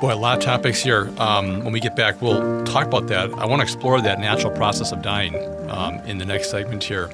Boy, 0.00 0.14
a 0.14 0.14
lot 0.14 0.38
of 0.38 0.44
topics 0.44 0.80
here. 0.80 1.12
Um, 1.18 1.64
when 1.64 1.72
we 1.72 1.80
get 1.80 1.96
back, 1.96 2.22
we'll 2.22 2.62
talk 2.64 2.86
about 2.86 3.08
that. 3.08 3.32
I 3.32 3.46
want 3.46 3.58
to 3.60 3.64
explore 3.64 4.00
that 4.00 4.20
natural 4.20 4.54
process 4.54 4.92
of 4.92 5.02
dying 5.02 5.34
um, 5.68 5.94
in 6.06 6.18
the 6.18 6.24
next 6.24 6.50
segment 6.50 6.84
here. 6.84 7.10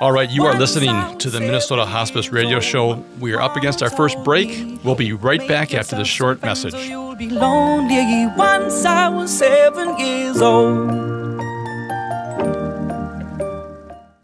All 0.00 0.10
right, 0.10 0.28
you 0.28 0.44
are 0.46 0.58
listening 0.58 1.16
to 1.18 1.30
the 1.30 1.38
Minnesota 1.38 1.84
Hospice 1.84 2.32
Radio 2.32 2.58
Show. 2.58 2.94
We 3.20 3.34
are 3.34 3.40
up 3.40 3.56
against 3.56 3.84
our 3.84 3.90
first 3.90 4.18
break. 4.24 4.48
We'll 4.82 4.96
be 4.96 5.12
right 5.12 5.46
back 5.46 5.74
after 5.74 5.94
this 5.94 6.08
short 6.08 6.42
message. 6.42 6.74
You'll 6.74 7.14
be 7.14 7.28
lonely 7.28 8.26
once 8.36 8.84
I 8.84 9.08
was 9.08 9.38
seven 9.38 9.96
years 10.00 10.42
old. 10.42 10.90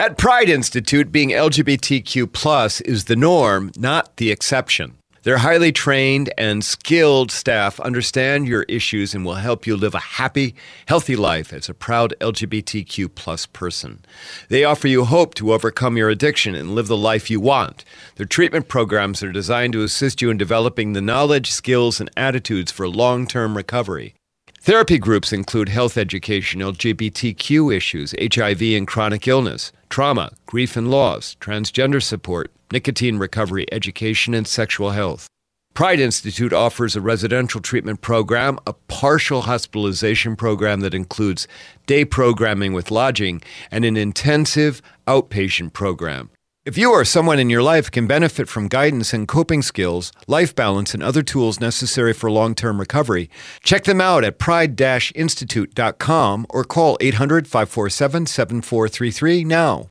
At 0.00 0.18
Pride 0.18 0.48
Institute, 0.48 1.12
being 1.12 1.30
LGBTQ 1.30 2.32
plus 2.32 2.80
is 2.80 3.04
the 3.04 3.14
norm, 3.14 3.70
not 3.76 4.16
the 4.16 4.32
exception. 4.32 4.97
Their 5.28 5.36
highly 5.36 5.72
trained 5.72 6.32
and 6.38 6.64
skilled 6.64 7.30
staff 7.30 7.78
understand 7.80 8.48
your 8.48 8.62
issues 8.62 9.14
and 9.14 9.26
will 9.26 9.34
help 9.34 9.66
you 9.66 9.76
live 9.76 9.94
a 9.94 9.98
happy, 9.98 10.54
healthy 10.86 11.16
life 11.16 11.52
as 11.52 11.68
a 11.68 11.74
proud 11.74 12.14
LGBTQ 12.18 13.14
plus 13.14 13.44
person. 13.44 14.02
They 14.48 14.64
offer 14.64 14.88
you 14.88 15.04
hope 15.04 15.34
to 15.34 15.52
overcome 15.52 15.98
your 15.98 16.08
addiction 16.08 16.54
and 16.54 16.74
live 16.74 16.86
the 16.86 16.96
life 16.96 17.30
you 17.30 17.40
want. 17.40 17.84
Their 18.16 18.24
treatment 18.24 18.68
programs 18.68 19.22
are 19.22 19.30
designed 19.30 19.74
to 19.74 19.82
assist 19.82 20.22
you 20.22 20.30
in 20.30 20.38
developing 20.38 20.94
the 20.94 21.02
knowledge, 21.02 21.50
skills, 21.50 22.00
and 22.00 22.08
attitudes 22.16 22.72
for 22.72 22.88
long 22.88 23.26
term 23.26 23.54
recovery. 23.54 24.14
Therapy 24.62 24.96
groups 24.96 25.30
include 25.30 25.68
health 25.68 25.98
education, 25.98 26.62
LGBTQ 26.62 27.76
issues, 27.76 28.14
HIV 28.18 28.62
and 28.62 28.88
chronic 28.88 29.28
illness, 29.28 29.72
trauma, 29.90 30.32
grief 30.46 30.74
and 30.74 30.90
loss, 30.90 31.36
transgender 31.38 32.02
support, 32.02 32.50
nicotine 32.72 33.18
recovery 33.18 33.66
education, 33.72 34.34
and 34.34 34.46
sexual 34.46 34.90
health. 34.90 35.26
Pride 35.74 36.00
Institute 36.00 36.52
offers 36.52 36.96
a 36.96 37.00
residential 37.00 37.60
treatment 37.60 38.00
program, 38.00 38.58
a 38.66 38.72
partial 38.72 39.42
hospitalization 39.42 40.34
program 40.34 40.80
that 40.80 40.94
includes 40.94 41.46
day 41.86 42.04
programming 42.04 42.72
with 42.72 42.90
lodging, 42.90 43.40
and 43.70 43.84
an 43.84 43.96
intensive 43.96 44.82
outpatient 45.06 45.72
program. 45.72 46.30
If 46.64 46.76
you 46.76 46.90
or 46.90 47.04
someone 47.04 47.38
in 47.38 47.48
your 47.48 47.62
life 47.62 47.90
can 47.90 48.06
benefit 48.06 48.48
from 48.48 48.68
guidance 48.68 49.14
and 49.14 49.26
coping 49.26 49.62
skills, 49.62 50.12
life 50.26 50.54
balance, 50.54 50.92
and 50.92 51.02
other 51.02 51.22
tools 51.22 51.60
necessary 51.60 52.12
for 52.12 52.30
long 52.30 52.54
term 52.54 52.78
recovery, 52.80 53.30
check 53.62 53.84
them 53.84 54.00
out 54.00 54.24
at 54.24 54.38
pride 54.38 54.78
institute.com 54.80 56.46
or 56.50 56.64
call 56.64 56.98
800 57.00 57.46
547 57.46 58.26
7433 58.26 59.44
now. 59.44 59.88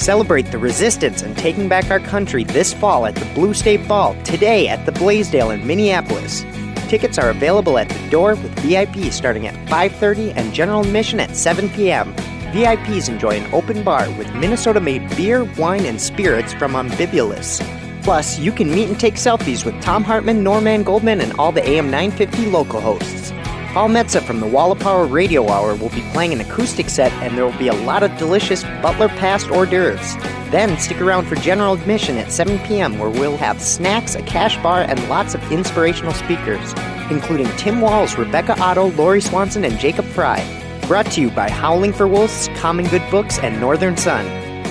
Celebrate 0.00 0.50
the 0.50 0.56
resistance 0.56 1.20
and 1.20 1.36
taking 1.36 1.68
back 1.68 1.90
our 1.90 2.00
country 2.00 2.42
this 2.42 2.72
fall 2.72 3.04
at 3.04 3.14
the 3.14 3.34
Blue 3.34 3.52
State 3.52 3.86
Ball, 3.86 4.14
today 4.22 4.66
at 4.66 4.86
the 4.86 4.92
Blaisdell 4.92 5.50
in 5.50 5.66
Minneapolis. 5.66 6.42
Tickets 6.88 7.18
are 7.18 7.28
available 7.28 7.76
at 7.76 7.90
the 7.90 8.08
door 8.08 8.30
with 8.30 8.58
VIP 8.60 9.12
starting 9.12 9.46
at 9.46 9.54
5:30 9.68 10.32
and 10.36 10.54
general 10.54 10.80
admission 10.80 11.20
at 11.20 11.36
7 11.36 11.68
p.m. 11.68 12.14
VIPs 12.54 13.10
enjoy 13.10 13.32
an 13.32 13.52
open 13.52 13.84
bar 13.84 14.10
with 14.12 14.34
Minnesota-made 14.34 15.06
beer, 15.16 15.44
wine, 15.58 15.84
and 15.84 16.00
spirits 16.00 16.54
from 16.54 16.74
Ambibulous. 16.74 17.60
Plus, 18.02 18.38
you 18.38 18.52
can 18.52 18.70
meet 18.70 18.88
and 18.88 18.98
take 18.98 19.16
selfies 19.16 19.66
with 19.66 19.78
Thom 19.82 20.02
Hartmann, 20.02 20.42
Norman 20.42 20.82
Goldman, 20.82 21.20
and 21.20 21.34
all 21.34 21.52
the 21.52 21.62
AM 21.68 21.90
950 21.90 22.46
local 22.46 22.80
hosts. 22.80 23.32
Paul 23.72 23.90
Metsa 23.90 24.20
from 24.20 24.40
the 24.40 24.48
Wall 24.48 24.72
of 24.72 24.80
Power 24.80 25.06
Radio 25.06 25.48
Hour 25.48 25.76
will 25.76 25.90
be 25.90 26.00
playing 26.12 26.32
an 26.32 26.40
acoustic 26.40 26.88
set, 26.88 27.12
and 27.22 27.38
there 27.38 27.46
will 27.46 27.56
be 27.56 27.68
a 27.68 27.72
lot 27.72 28.02
of 28.02 28.16
delicious 28.18 28.64
Butler 28.82 29.06
Passed 29.06 29.48
hors 29.48 29.64
d'oeuvres. 29.64 30.16
Then 30.50 30.76
stick 30.76 31.00
around 31.00 31.26
for 31.26 31.36
general 31.36 31.74
admission 31.74 32.18
at 32.18 32.32
7 32.32 32.58
p.m., 32.66 32.98
where 32.98 33.10
we'll 33.10 33.36
have 33.36 33.62
snacks, 33.62 34.16
a 34.16 34.22
cash 34.22 34.60
bar, 34.60 34.82
and 34.82 35.08
lots 35.08 35.36
of 35.36 35.52
inspirational 35.52 36.12
speakers, 36.14 36.74
including 37.12 37.46
Tim 37.58 37.80
Walz, 37.80 38.18
Rebecca 38.18 38.58
Otto, 38.60 38.90
Lori 38.90 39.20
Swanson, 39.20 39.64
and 39.64 39.78
Jacob 39.78 40.04
Frey. 40.06 40.44
Brought 40.88 41.06
to 41.12 41.20
you 41.20 41.30
by 41.30 41.48
Howling 41.48 41.92
for 41.92 42.08
Wolves, 42.08 42.48
Common 42.56 42.88
Good 42.88 43.08
Books, 43.08 43.38
and 43.38 43.60
Northern 43.60 43.96
Sun. 43.96 44.26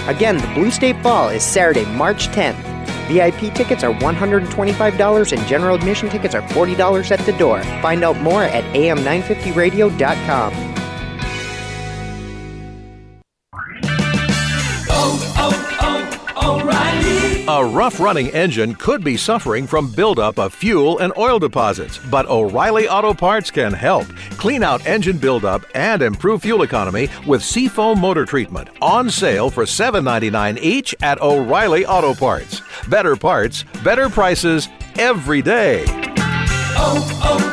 Again, 0.10 0.40
the 0.40 0.54
Blue 0.54 0.72
State 0.72 1.02
Ball 1.02 1.30
is 1.30 1.42
Saturday, 1.42 1.86
March 1.96 2.28
10th. 2.28 2.79
VIP 3.10 3.54
tickets 3.56 3.84
are 3.84 3.94
$125 3.94 5.32
and 5.36 5.48
general 5.48 5.76
admission 5.76 6.10
tickets 6.10 6.36
are 6.36 6.44
$40 6.44 7.10
at 7.10 7.26
the 7.26 7.34
door. 7.34 7.64
Find 7.82 8.04
out 8.04 8.22
more 8.22 8.44
at 8.44 8.64
am950radio.com. 8.76 10.79
A 17.60 17.66
rough 17.66 18.00
running 18.00 18.30
engine 18.30 18.74
could 18.74 19.04
be 19.04 19.18
suffering 19.18 19.68
from 19.68 19.92
buildup 19.92 20.40
of 20.40 20.54
fuel 20.54 21.00
and 21.00 21.12
oil 21.18 21.40
deposits, 21.40 21.98
but 21.98 22.26
O'Reilly 22.28 22.88
Auto 22.88 23.14
Parts 23.14 23.52
can 23.52 23.74
help. 23.74 24.08
Clean 24.38 24.64
out 24.64 24.86
engine 24.88 25.18
buildup 25.18 25.66
and 25.76 26.02
improve 26.02 26.44
fuel 26.44 26.62
economy 26.62 27.10
with 27.28 27.44
Seafoam 27.44 28.00
Motor 28.00 28.24
Treatment 28.24 28.70
on 28.82 29.10
sale 29.10 29.50
for 29.50 29.66
$7.99 29.66 30.58
each 30.62 30.96
at 31.02 31.20
O'Reilly 31.20 31.86
Auto 31.86 32.14
Parts. 32.14 32.62
Better 32.88 33.18
parts, 33.18 33.66
better 33.84 34.08
prices 34.08 34.70
every 34.98 35.42
day. 35.42 35.84
Oh, 36.78 37.04
oh, 37.26 37.44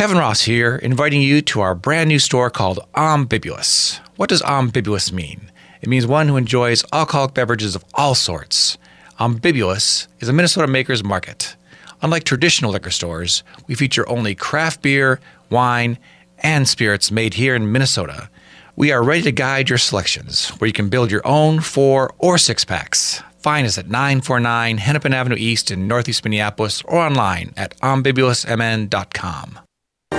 Kevin 0.00 0.16
Ross 0.16 0.40
here, 0.40 0.76
inviting 0.76 1.20
you 1.20 1.42
to 1.42 1.60
our 1.60 1.74
brand 1.74 2.08
new 2.08 2.18
store 2.18 2.48
called 2.48 2.80
Ambibulous. 2.96 4.00
What 4.16 4.30
does 4.30 4.40
ambibulous 4.40 5.12
mean? 5.12 5.52
It 5.82 5.90
means 5.90 6.06
one 6.06 6.26
who 6.26 6.38
enjoys 6.38 6.82
alcoholic 6.90 7.34
beverages 7.34 7.74
of 7.74 7.84
all 7.92 8.14
sorts. 8.14 8.78
Ambibulous 9.20 10.08
is 10.20 10.30
a 10.30 10.32
Minnesota 10.32 10.68
maker's 10.68 11.04
market. 11.04 11.54
Unlike 12.00 12.24
traditional 12.24 12.70
liquor 12.70 12.90
stores, 12.90 13.42
we 13.66 13.74
feature 13.74 14.08
only 14.08 14.34
craft 14.34 14.80
beer, 14.80 15.20
wine, 15.50 15.98
and 16.38 16.66
spirits 16.66 17.10
made 17.10 17.34
here 17.34 17.54
in 17.54 17.70
Minnesota. 17.70 18.30
We 18.76 18.92
are 18.92 19.04
ready 19.04 19.20
to 19.24 19.32
guide 19.32 19.68
your 19.68 19.76
selections, 19.76 20.48
where 20.48 20.68
you 20.68 20.72
can 20.72 20.88
build 20.88 21.10
your 21.10 21.26
own 21.26 21.60
four 21.60 22.14
or 22.16 22.38
six 22.38 22.64
packs. 22.64 23.22
Find 23.40 23.66
us 23.66 23.76
at 23.76 23.90
949 23.90 24.78
Hennepin 24.78 25.12
Avenue 25.12 25.36
East 25.38 25.70
in 25.70 25.86
Northeast 25.86 26.24
Minneapolis 26.24 26.80
or 26.86 27.00
online 27.00 27.52
at 27.58 27.78
ambibulousmn.com. 27.80 29.58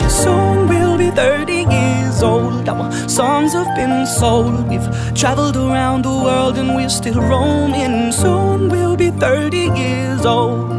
Soon 0.10 0.68
we'll 0.68 0.98
be 0.98 1.10
30 1.12 1.54
years 1.54 2.24
old. 2.24 2.68
Our 2.68 2.92
songs 3.10 3.54
have 3.54 3.76
been 3.76 4.06
sold. 4.06 4.70
We've 4.70 5.16
traveled 5.16 5.58
around 5.58 6.06
the 6.06 6.10
world 6.10 6.58
and 6.58 6.76
we're 6.76 6.90
still 6.90 7.22
roaming. 7.22 8.12
Soon 8.12 8.70
we'll 8.70 8.96
be 8.96 9.12
30 9.12 9.58
years 9.58 10.26
old. 10.26 10.70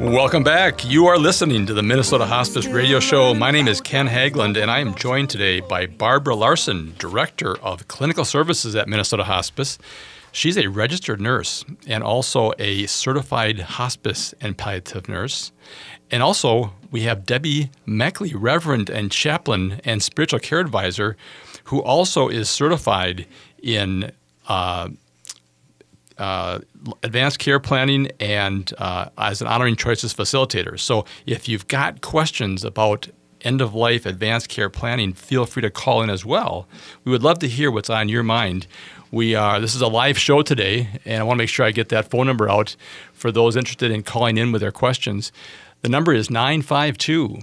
Welcome 0.00 0.44
back. 0.44 0.88
You 0.88 1.06
are 1.06 1.18
listening 1.18 1.66
to 1.66 1.74
the 1.74 1.82
Minnesota 1.82 2.24
Hospice 2.24 2.66
Radio 2.66 3.00
Show. 3.00 3.34
My 3.34 3.50
name 3.50 3.66
is 3.66 3.80
Ken 3.80 4.06
Haglund, 4.06 4.56
and 4.56 4.70
I 4.70 4.78
am 4.78 4.94
joined 4.94 5.28
today 5.28 5.60
by 5.60 5.86
Barbara 5.86 6.34
Larson, 6.36 6.94
Director 6.98 7.58
of 7.58 7.88
Clinical 7.88 8.24
Services 8.24 8.76
at 8.76 8.88
Minnesota 8.88 9.24
Hospice. 9.24 9.76
She's 10.32 10.56
a 10.56 10.68
registered 10.68 11.20
nurse 11.20 11.64
and 11.86 12.02
also 12.02 12.52
a 12.58 12.86
certified 12.86 13.60
hospice 13.60 14.34
and 14.40 14.56
palliative 14.56 15.08
nurse. 15.08 15.52
And 16.10 16.22
also, 16.22 16.72
we 16.90 17.02
have 17.02 17.26
Debbie 17.26 17.70
Meckley, 17.86 18.32
Reverend 18.34 18.88
and 18.88 19.10
Chaplain 19.10 19.80
and 19.84 20.02
Spiritual 20.02 20.38
Care 20.38 20.60
Advisor, 20.60 21.16
who 21.64 21.82
also 21.82 22.28
is 22.28 22.48
certified 22.48 23.26
in 23.62 24.12
uh, 24.48 24.88
uh, 26.16 26.58
advanced 27.02 27.38
care 27.38 27.60
planning 27.60 28.10
and 28.18 28.72
uh, 28.78 29.08
as 29.18 29.40
an 29.40 29.46
honoring 29.46 29.76
choices 29.76 30.14
facilitator. 30.14 30.78
So 30.78 31.04
if 31.26 31.48
you've 31.48 31.68
got 31.68 32.00
questions 32.00 32.64
about 32.64 33.08
end 33.42 33.60
of 33.60 33.74
life 33.74 34.04
advanced 34.04 34.48
care 34.48 34.68
planning, 34.68 35.12
feel 35.12 35.46
free 35.46 35.62
to 35.62 35.70
call 35.70 36.02
in 36.02 36.10
as 36.10 36.24
well. 36.24 36.66
We 37.04 37.12
would 37.12 37.22
love 37.22 37.38
to 37.40 37.48
hear 37.48 37.70
what's 37.70 37.90
on 37.90 38.08
your 38.08 38.22
mind. 38.22 38.66
We 39.10 39.34
are 39.34 39.58
this 39.58 39.74
is 39.74 39.80
a 39.80 39.88
live 39.88 40.18
show 40.18 40.42
today, 40.42 40.88
and 41.06 41.20
I 41.20 41.24
want 41.24 41.38
to 41.38 41.42
make 41.42 41.48
sure 41.48 41.64
I 41.64 41.70
get 41.70 41.88
that 41.88 42.10
phone 42.10 42.26
number 42.26 42.48
out 42.48 42.76
for 43.14 43.32
those 43.32 43.56
interested 43.56 43.90
in 43.90 44.02
calling 44.02 44.36
in 44.36 44.52
with 44.52 44.60
their 44.60 44.72
questions. 44.72 45.32
The 45.80 45.88
number 45.88 46.12
is 46.12 46.28
952 46.28 47.38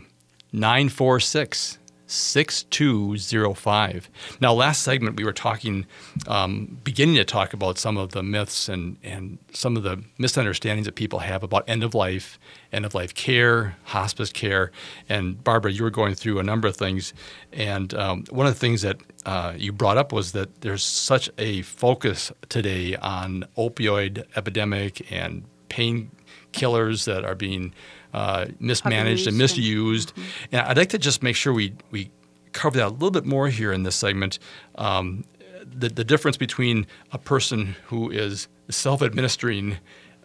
946 0.52 1.80
6205. 2.08 4.10
Now, 4.40 4.54
last 4.54 4.84
segment, 4.84 5.18
we 5.18 5.24
were 5.24 5.34
talking, 5.34 5.88
um, 6.28 6.78
beginning 6.84 7.16
to 7.16 7.26
talk 7.26 7.54
about 7.54 7.80
some 7.80 7.98
of 7.98 8.12
the 8.12 8.22
myths 8.22 8.70
and, 8.70 8.98
and 9.04 9.40
some 9.54 9.76
of 9.76 9.82
the 9.84 10.04
misunderstandings 10.18 10.86
that 10.86 10.96
people 10.96 11.20
have 11.20 11.44
about 11.44 11.64
end 11.68 11.84
of 11.84 11.96
life, 11.96 12.38
end 12.72 12.86
of 12.86 12.94
life 12.94 13.16
care, 13.16 13.76
hospice 13.86 14.32
care. 14.32 14.72
And 15.10 15.44
Barbara, 15.44 15.72
you 15.72 15.82
were 15.84 15.90
going 15.90 16.14
through 16.14 16.38
a 16.40 16.44
number 16.44 16.68
of 16.68 16.78
things. 16.78 17.14
And 17.52 17.92
um, 17.96 18.26
one 18.30 18.46
of 18.46 18.54
the 18.54 18.60
things 18.60 18.84
that 18.84 18.98
uh, 19.26 19.54
you 19.58 19.72
brought 19.72 19.98
up 19.98 20.12
was 20.12 20.32
that 20.34 20.62
there's 20.62 20.84
such 20.84 21.30
a 21.38 21.62
focus 21.64 22.32
today 22.50 22.96
on 22.96 23.46
opioid 23.58 24.26
epidemic 24.36 25.12
and 25.12 25.44
painkillers 25.70 27.06
that 27.06 27.26
are 27.26 27.36
being 27.36 27.74
uh, 28.14 28.46
mismanaged 28.60 29.28
and 29.28 29.38
misused. 29.38 30.14
And, 30.16 30.26
mm-hmm. 30.26 30.56
and 30.56 30.68
I'd 30.68 30.78
like 30.78 30.90
to 30.90 31.00
just 31.00 31.24
make 31.24 31.36
sure 31.36 31.54
we, 31.54 31.74
we 31.92 32.12
cover 32.54 32.78
that 32.78 32.88
a 32.88 32.90
little 32.90 33.12
bit 33.12 33.26
more 33.26 33.50
here 33.50 33.74
in 33.74 33.84
this 33.84 33.96
segment. 33.96 34.40
Um, 34.76 35.26
the, 35.66 35.90
the 35.90 36.04
difference 36.04 36.38
between 36.38 36.86
a 37.12 37.18
person 37.18 37.76
who 37.88 38.10
is 38.12 38.48
self 38.70 39.02
administering 39.02 39.78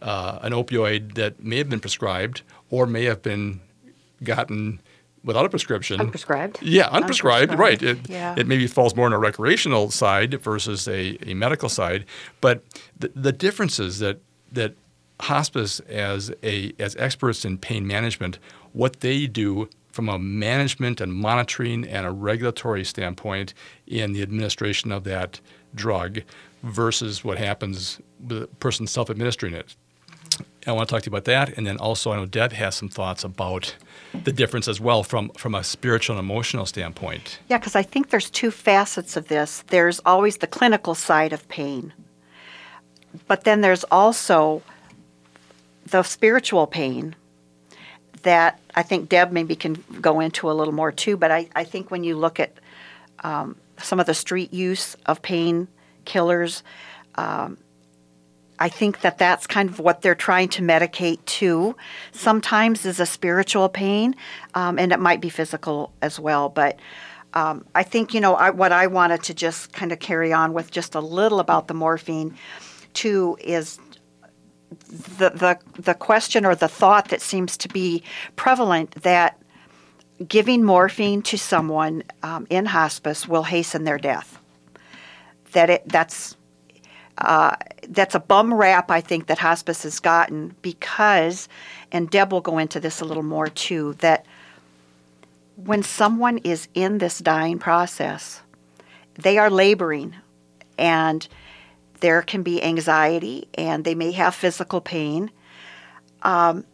uh, 0.03 0.39
an 0.43 0.53
opioid 0.53 1.15
that 1.15 1.43
may 1.43 1.59
have 1.59 1.69
been 1.69 1.81
prescribed 1.81 2.43
or 2.71 2.87
may 2.87 3.05
have 3.05 3.23
been 3.23 3.61
gotten 4.23 4.81
without 5.25 5.45
a 5.45 5.49
prescription. 5.49 6.01
Unprescribed. 6.01 6.59
Yeah, 6.61 6.89
unprescribed, 6.89 7.49
unprescribed. 7.49 7.59
right. 7.59 7.83
It, 7.83 8.09
yeah. 8.09 8.35
it 8.37 8.47
maybe 8.47 8.67
falls 8.67 8.97
more 8.97 9.07
on 9.07 9.13
a 9.13 9.19
recreational 9.19 9.91
side 9.91 10.41
versus 10.41 10.89
a, 10.89 11.19
a 11.29 11.35
medical 11.35 11.69
side. 11.69 12.05
But 12.41 12.63
the, 12.99 13.13
the 13.15 13.33
differences 13.33 13.99
that, 13.99 14.21
that 14.53 14.75
hospice 15.21 15.81
as 15.81 16.33
a 16.43 16.73
as 16.79 16.97
experts 16.97 17.45
in 17.45 17.59
pain 17.59 17.87
management, 17.87 18.39
what 18.73 19.01
they 19.01 19.27
do 19.27 19.69
from 19.93 20.09
a 20.09 20.19
management 20.19 21.01
and 21.01 21.13
monitoring 21.13 21.85
and 21.85 22.07
a 22.07 22.11
regulatory 22.11 22.85
standpoint 22.85 23.53
in 23.87 24.13
the 24.13 24.23
administration 24.23 24.93
of 24.93 25.05
that 25.05 25.41
drug 25.75 26.21
versus 26.63 27.25
what 27.25 27.39
happens 27.39 28.01
with 28.27 28.45
a 28.45 28.47
person 28.47 28.87
self-administering 28.87 29.53
it. 29.53 29.75
Mm-hmm. 30.31 30.71
I 30.71 30.73
want 30.73 30.89
to 30.89 30.95
talk 30.95 31.03
to 31.03 31.11
you 31.11 31.15
about 31.15 31.25
that, 31.25 31.57
and 31.57 31.67
then 31.67 31.77
also 31.79 32.13
I 32.13 32.17
know 32.17 32.27
Deb 32.27 32.53
has 32.53 32.75
some 32.75 32.89
thoughts 32.89 33.25
about 33.25 33.77
the 34.25 34.33
difference 34.33 34.69
as 34.69 34.81
well 34.81 35.03
from 35.03 35.29
from 35.31 35.55
a 35.55 35.63
spiritual 35.63 36.19
and 36.19 36.25
emotional 36.25 36.67
standpoint. 36.67 37.39
Yeah, 37.49 37.59
because 37.59 37.77
I 37.77 37.83
think 37.83 38.11
there's 38.11 38.31
two 38.31 38.51
facets 38.51 39.17
of 39.17 39.29
this. 39.29 39.65
There's 39.69 40.01
always 40.05 40.39
the 40.39 40.47
clinical 40.47 40.95
side 40.95 41.33
of 41.33 41.49
pain, 41.49 41.93
but 43.27 43.45
then 43.45 43.61
there's 43.61 43.85
also 43.85 44.63
the 45.87 46.03
spiritual 46.03 46.67
pain 46.67 47.15
that 48.23 48.61
I 48.75 48.83
think 48.83 49.09
Deb 49.09 49.33
maybe 49.33 49.57
can 49.57 49.83
go 50.01 50.21
into 50.21 50.51
a 50.51 50.53
little 50.53 50.75
more 50.75 50.93
too, 50.93 51.17
but 51.17 51.31
I, 51.31 51.49
I 51.55 51.65
think 51.65 51.91
when 51.91 52.05
you 52.05 52.17
look 52.17 52.39
at 52.39 52.53
um, 53.21 53.57
some 53.79 53.99
of 53.99 54.07
the 54.07 54.15
street 54.15 54.53
use 54.53 54.95
of 55.07 55.23
pain 55.23 55.69
killers, 56.05 56.63
um, 57.15 57.57
I 58.61 58.69
think 58.69 59.01
that 59.01 59.17
that's 59.17 59.47
kind 59.47 59.71
of 59.71 59.79
what 59.79 60.03
they're 60.03 60.15
trying 60.15 60.49
to 60.51 60.63
medicate 60.63 61.25
too. 61.25 61.77
Sometimes 62.13 62.85
is 62.85 63.01
a 63.01 63.07
spiritual 63.07 63.71
pain, 63.71 64.15
um, 64.55 64.79
and 64.79 64.93
it 64.93 65.01
might 65.01 65.23
be 65.23 65.31
physical 65.31 65.93
as 66.03 66.21
well. 66.21 66.51
But 66.51 66.79
um, 67.33 67.65
I 67.75 67.83
think 67.83 68.13
you 68.13 68.21
know 68.21 68.35
I, 68.35 68.51
what 68.51 68.71
I 68.71 68.87
wanted 68.87 69.23
to 69.25 69.35
just 69.35 69.73
kind 69.73 69.93
of 69.93 69.99
carry 69.99 70.33
on 70.33 70.53
with 70.53 70.71
just 70.71 70.95
a 70.95 71.01
little 71.01 71.41
about 71.41 71.69
the 71.69 71.75
morphine 71.75 72.37
too 72.93 73.39
is 73.41 73.79
the, 75.19 75.31
the, 75.31 75.59
the 75.81 75.95
question 75.95 76.45
or 76.45 76.55
the 76.55 76.69
thought 76.69 77.09
that 77.09 77.21
seems 77.21 77.57
to 77.57 77.69
be 77.69 78.03
prevalent 78.37 78.91
that 79.03 79.41
giving 80.27 80.65
morphine 80.65 81.23
to 81.23 81.39
someone 81.39 82.03
um, 82.23 82.47
in 82.51 82.67
hospice 82.67 83.27
will 83.27 83.45
hasten 83.45 83.85
their 83.85 83.99
death. 83.99 84.39
That 85.53 85.71
it 85.71 85.83
that's 85.89 86.37
uh, 87.21 87.57
that's 87.89 88.15
a 88.15 88.21
bum 88.21 88.53
rap 88.55 88.91
I 88.91 89.01
think 89.01 89.27
that 89.27 89.39
hospice 89.39 89.83
has 89.83 90.01
gotten 90.01 90.55
because, 90.63 91.49
and 91.93 92.11
Deb 92.11 92.33
will 92.33 92.41
go 92.41 92.59
into 92.59 92.81
this 92.81 93.01
a 93.01 93.05
little 93.05 93.23
more 93.23 93.49
too. 93.49 93.95
That 93.99 94.27
when 95.57 95.83
someone 95.83 96.39
is 96.39 96.69
in 96.75 96.99
this 96.99 97.19
dying 97.19 97.59
process, 97.59 98.41
they 99.15 99.39
are 99.39 99.51
laboring, 99.51 100.15
and 100.79 101.27
there 102.01 102.23
can 102.23 102.43
be 102.43 102.63
anxiety 102.63 103.49
and 103.55 103.85
they 103.85 103.95
may 103.95 104.13
have 104.13 104.35
physical 104.35 104.81
pain. 104.81 105.31
Um, 106.23 106.65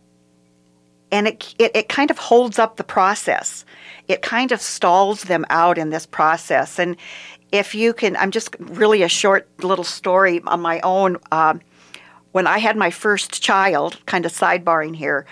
and 1.12 1.28
it, 1.28 1.54
it, 1.58 1.70
it, 1.74 1.88
kind 1.88 2.10
of 2.10 2.18
holds 2.18 2.58
up 2.58 2.76
the 2.76 2.84
process. 2.84 3.64
It 4.08 4.22
kind 4.22 4.50
of 4.50 4.60
stalls 4.60 5.22
them 5.22 5.44
out 5.50 5.78
in 5.78 5.90
this 5.90 6.06
process. 6.06 6.78
And 6.78 6.96
if 7.56 7.74
you 7.74 7.92
can, 7.92 8.16
I'm 8.16 8.30
just 8.30 8.56
really 8.58 9.02
a 9.02 9.08
short 9.08 9.48
little 9.62 9.84
story 9.84 10.40
on 10.46 10.60
my 10.60 10.80
own. 10.80 11.18
Um, 11.32 11.60
when 12.32 12.46
I 12.46 12.58
had 12.58 12.76
my 12.76 12.90
first 12.90 13.42
child, 13.42 13.98
kind 14.06 14.26
of 14.26 14.32
sidebarring 14.32 14.96
here, 14.96 15.26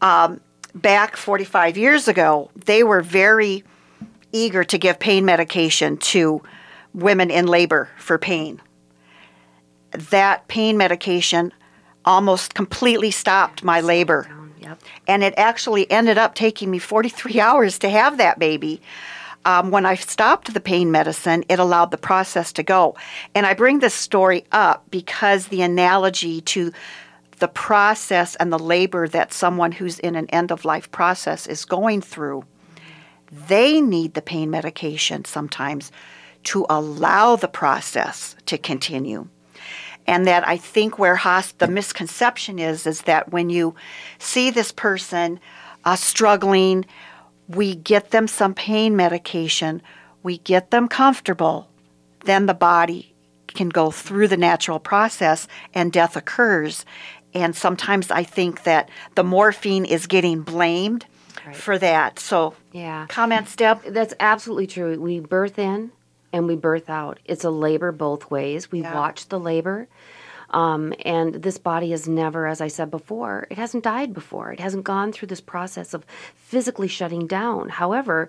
um, 0.00 0.40
back 0.74 1.16
45 1.16 1.76
years 1.76 2.08
ago, 2.08 2.50
they 2.54 2.82
were 2.82 3.02
very 3.02 3.64
eager 4.32 4.64
to 4.64 4.78
give 4.78 4.98
pain 4.98 5.24
medication 5.24 5.96
to 5.96 6.42
women 6.94 7.30
in 7.30 7.46
labor 7.46 7.88
for 7.98 8.18
pain 8.18 8.60
that 9.96 10.46
pain 10.48 10.76
medication 10.76 11.52
almost 12.04 12.54
completely 12.54 13.10
stopped 13.10 13.64
my 13.64 13.80
labor. 13.80 14.28
Yep. 14.60 14.82
And 15.06 15.24
it 15.24 15.34
actually 15.36 15.90
ended 15.90 16.18
up 16.18 16.34
taking 16.34 16.70
me 16.70 16.78
43 16.78 17.40
hours 17.40 17.78
to 17.80 17.88
have 17.88 18.18
that 18.18 18.38
baby. 18.38 18.80
Um, 19.46 19.70
when 19.70 19.86
I 19.86 19.94
stopped 19.94 20.52
the 20.52 20.60
pain 20.60 20.90
medicine, 20.90 21.44
it 21.48 21.60
allowed 21.60 21.92
the 21.92 21.96
process 21.96 22.52
to 22.54 22.64
go. 22.64 22.96
And 23.32 23.46
I 23.46 23.54
bring 23.54 23.78
this 23.78 23.94
story 23.94 24.44
up 24.50 24.84
because 24.90 25.46
the 25.46 25.62
analogy 25.62 26.40
to 26.42 26.72
the 27.38 27.46
process 27.46 28.34
and 28.36 28.52
the 28.52 28.58
labor 28.58 29.06
that 29.06 29.32
someone 29.32 29.70
who's 29.70 30.00
in 30.00 30.16
an 30.16 30.28
end 30.30 30.50
of 30.50 30.64
life 30.64 30.90
process 30.90 31.46
is 31.46 31.64
going 31.64 32.00
through, 32.00 32.44
they 33.30 33.80
need 33.80 34.14
the 34.14 34.22
pain 34.22 34.50
medication 34.50 35.24
sometimes 35.24 35.92
to 36.42 36.66
allow 36.68 37.36
the 37.36 37.48
process 37.48 38.34
to 38.46 38.58
continue 38.58 39.28
and 40.08 40.26
that 40.26 40.46
I 40.46 40.56
think 40.56 40.98
where 40.98 41.20
the 41.58 41.68
misconception 41.68 42.58
is 42.58 42.86
is 42.86 43.02
that 43.02 43.32
when 43.32 43.50
you 43.50 43.74
see 44.18 44.50
this 44.50 44.72
person 44.72 45.40
uh, 45.84 45.96
struggling, 45.96 46.84
we 47.48 47.74
get 47.74 48.10
them 48.10 48.28
some 48.28 48.54
pain 48.54 48.96
medication, 48.96 49.82
we 50.22 50.38
get 50.38 50.70
them 50.70 50.88
comfortable, 50.88 51.68
then 52.24 52.46
the 52.46 52.54
body 52.54 53.14
can 53.46 53.68
go 53.68 53.90
through 53.90 54.28
the 54.28 54.36
natural 54.36 54.78
process 54.78 55.46
and 55.72 55.92
death 55.92 56.16
occurs. 56.16 56.84
And 57.32 57.54
sometimes 57.54 58.10
I 58.10 58.22
think 58.22 58.64
that 58.64 58.88
the 59.14 59.24
morphine 59.24 59.84
is 59.84 60.06
getting 60.06 60.42
blamed 60.42 61.06
right. 61.46 61.56
for 61.56 61.78
that. 61.78 62.18
So, 62.18 62.54
yeah. 62.72 63.06
Comments, 63.08 63.54
Deb? 63.54 63.82
That's 63.84 64.14
absolutely 64.20 64.66
true. 64.66 65.00
We 65.00 65.20
birth 65.20 65.58
in 65.58 65.92
and 66.32 66.46
we 66.46 66.56
birth 66.56 66.90
out. 66.90 67.18
It's 67.24 67.44
a 67.44 67.50
labor 67.50 67.92
both 67.92 68.30
ways. 68.30 68.70
We 68.70 68.82
yeah. 68.82 68.94
watch 68.94 69.28
the 69.28 69.38
labor. 69.38 69.88
Um, 70.50 70.94
and 71.04 71.34
this 71.34 71.58
body 71.58 71.90
has 71.90 72.06
never, 72.08 72.46
as 72.46 72.60
I 72.60 72.68
said 72.68 72.90
before, 72.90 73.46
it 73.50 73.58
hasn't 73.58 73.84
died 73.84 74.14
before. 74.14 74.52
It 74.52 74.60
hasn't 74.60 74.84
gone 74.84 75.12
through 75.12 75.28
this 75.28 75.40
process 75.40 75.94
of 75.94 76.06
physically 76.34 76.88
shutting 76.88 77.26
down. 77.26 77.68
However, 77.68 78.28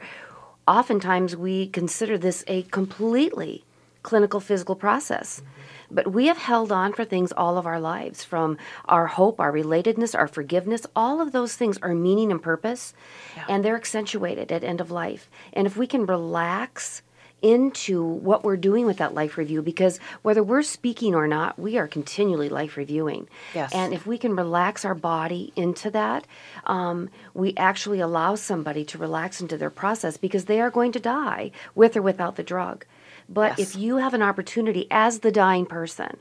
oftentimes 0.67 1.36
we 1.36 1.67
consider 1.67 2.17
this 2.17 2.43
a 2.47 2.63
completely 2.63 3.63
clinical 4.03 4.39
physical 4.39 4.75
process. 4.75 5.41
But 5.89 6.12
we 6.12 6.27
have 6.27 6.38
held 6.38 6.71
on 6.71 6.93
for 6.93 7.06
things 7.06 7.32
all 7.32 7.58
of 7.58 7.65
our 7.65 7.80
lives 7.80 8.23
from 8.23 8.58
our 8.86 9.08
hope, 9.08 9.39
our 9.39 9.51
relatedness, 9.51 10.17
our 10.17 10.27
forgiveness. 10.27 10.86
All 10.95 11.21
of 11.21 11.32
those 11.32 11.56
things 11.56 11.77
are 11.80 11.93
meaning 11.93 12.32
and 12.32 12.41
purpose, 12.41 12.93
yeah. 13.36 13.45
and 13.49 13.63
they're 13.63 13.75
accentuated 13.75 14.51
at 14.51 14.63
end 14.63 14.82
of 14.82 14.91
life. 14.91 15.30
And 15.53 15.67
if 15.67 15.77
we 15.77 15.88
can 15.88 16.06
relax 16.06 17.01
into 17.41 18.02
what 18.04 18.43
we're 18.43 18.58
doing 18.58 18.86
with 18.86 18.97
that 18.97 19.13
life 19.13 19.38
review 19.38 19.62
because 19.62 20.00
whether 20.23 20.41
we're 20.41 20.63
speaking 20.63 21.13
or 21.13 21.28
not, 21.28 21.58
we 21.60 21.78
are 21.78 21.88
continually 21.88 22.50
life 22.50 22.78
reviewing. 22.78 23.28
Yes. 23.54 23.73
And 23.73 23.93
if 23.93 24.08
we 24.08 24.17
can 24.17 24.36
relax 24.36 24.84
our 24.84 24.95
body 24.95 25.54
into 25.56 25.91
that, 25.91 26.26
um, 26.65 27.10
we 27.34 27.54
actually 27.56 28.00
allow 28.00 28.36
somebody 28.36 28.84
to 28.86 28.97
relax 28.97 29.39
into 29.39 29.58
their 29.58 29.69
process 29.69 30.17
because 30.17 30.45
they 30.45 30.60
are 30.60 30.71
going 30.71 30.91
to 30.93 31.00
die 31.00 31.52
with 31.76 31.95
or 31.95 32.02
without 32.02 32.36
the 32.38 32.43
drug. 32.43 32.86
But 33.30 33.60
Yes. 33.60 33.76
if 33.76 33.80
you 33.82 33.97
have 33.97 34.13
an 34.13 34.21
opportunity 34.23 34.88
as 34.89 35.19
the 35.19 35.32
dying 35.32 35.65
person, 35.65 36.17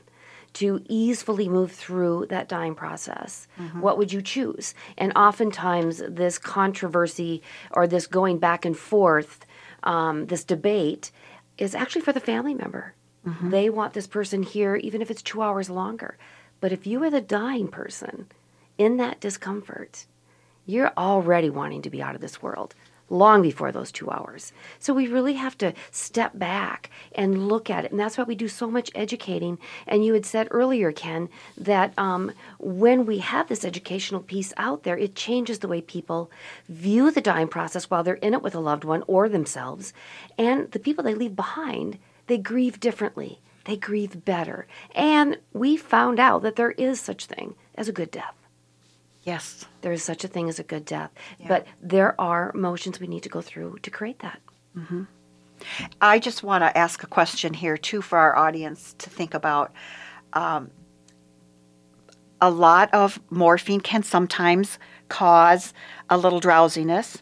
to 0.53 0.81
easily 0.89 1.47
move 1.47 1.71
through 1.71 2.25
that 2.29 2.49
dying 2.49 2.73
process, 2.73 3.47
what 3.79 3.95
would 3.97 4.11
you 4.11 4.23
choose? 4.23 4.73
And 4.97 5.11
oftentimes, 5.15 6.01
this 6.07 6.39
controversy 6.39 7.43
or 7.71 7.85
this 7.85 8.07
going 8.07 8.39
back 8.39 8.65
and 8.65 8.75
forth, 8.75 9.45
um, 9.87 10.27
this 10.27 10.43
debate, 10.43 11.11
is 11.57 11.73
actually 11.73 12.01
for 12.01 12.13
the 12.13 12.19
family 12.19 12.53
member. 12.53 12.93
They 13.49 13.69
want 13.69 13.93
this 13.93 14.07
person 14.07 14.43
here, 14.43 14.75
even 14.75 15.01
if 15.01 15.09
it's 15.09 15.21
two 15.21 15.41
hours 15.41 15.69
longer. 15.69 16.17
But 16.61 16.71
if 16.71 16.85
you 16.85 17.03
are 17.03 17.09
the 17.09 17.21
dying 17.21 17.67
person 17.67 18.27
in 18.77 18.97
that 18.97 19.19
discomfort, 19.19 20.05
you're 20.65 20.93
already 20.97 21.49
wanting 21.49 21.81
to 21.81 21.89
be 21.89 22.01
out 22.01 22.15
of 22.15 22.21
this 22.21 22.41
world 22.41 22.75
long 23.09 23.41
before 23.41 23.71
those 23.71 23.91
two 23.91 24.09
hours. 24.09 24.51
So 24.79 24.93
we 24.93 25.07
really 25.07 25.33
have 25.33 25.57
to 25.59 25.73
step 25.91 26.37
back 26.37 26.89
and 27.13 27.47
look 27.47 27.69
at 27.69 27.85
it. 27.85 27.91
And 27.91 27.99
that's 27.99 28.17
why 28.17 28.23
we 28.23 28.35
do 28.35 28.47
so 28.47 28.69
much 28.69 28.91
educating. 28.95 29.57
And 29.85 30.05
you 30.05 30.13
had 30.13 30.25
said 30.25 30.47
earlier, 30.51 30.91
Ken, 30.91 31.29
that 31.57 31.93
um, 31.97 32.31
when 32.59 33.05
we 33.05 33.19
have 33.19 33.47
this 33.47 33.65
educational 33.65 34.21
piece 34.21 34.53
out 34.57 34.83
there, 34.83 34.97
it 34.97 35.15
changes 35.15 35.59
the 35.59 35.67
way 35.67 35.81
people 35.81 36.29
view 36.67 37.11
the 37.11 37.21
dying 37.21 37.47
process 37.47 37.89
while 37.89 38.03
they're 38.03 38.15
in 38.15 38.33
it 38.33 38.41
with 38.41 38.55
a 38.55 38.59
loved 38.59 38.83
one 38.83 39.03
or 39.07 39.29
themselves. 39.29 39.93
And 40.37 40.71
the 40.71 40.79
people 40.79 41.03
they 41.03 41.15
leave 41.15 41.35
behind, 41.35 41.97
they 42.27 42.37
grieve 42.37 42.79
differently. 42.79 43.39
They 43.65 43.77
grieve 43.77 44.23
better. 44.23 44.65
And 44.95 45.37
we 45.51 45.75
found 45.75 46.19
out 46.19 46.41
that 46.43 46.55
there 46.55 46.71
is 46.71 47.01
such 47.01 47.25
thing 47.25 47.55
as 47.75 47.89
a 47.89 47.93
good 47.93 48.11
death 48.11 48.46
Yes. 49.27 49.65
there 49.81 49.91
is 49.91 50.03
such 50.03 50.23
a 50.23 50.27
thing 50.27 50.47
as 50.47 50.57
a 50.57 50.63
good 50.63 50.85
death. 50.85 51.11
But 51.47 51.67
there 51.81 52.19
are 52.19 52.51
motions 52.53 52.99
we 52.99 53.07
need 53.07 53.23
to 53.23 53.29
go 53.29 53.41
through 53.41 53.79
to 53.83 53.91
create 53.91 54.19
that. 54.19 54.39
I 56.01 56.19
just 56.19 56.43
want 56.43 56.63
to 56.63 56.77
ask 56.77 57.03
a 57.03 57.07
question 57.07 57.53
here 57.53 57.77
too 57.77 58.01
for 58.01 58.17
our 58.17 58.35
audience 58.37 58.95
to 58.99 59.09
think 59.09 59.33
about. 59.33 59.73
Um, 60.33 60.71
a 62.39 62.49
lot 62.49 62.93
of 62.93 63.19
morphine 63.29 63.81
can 63.81 64.03
sometimes 64.03 64.77
cause 65.09 65.73
a 66.09 66.17
little 66.17 66.39
drowsiness. 66.39 67.21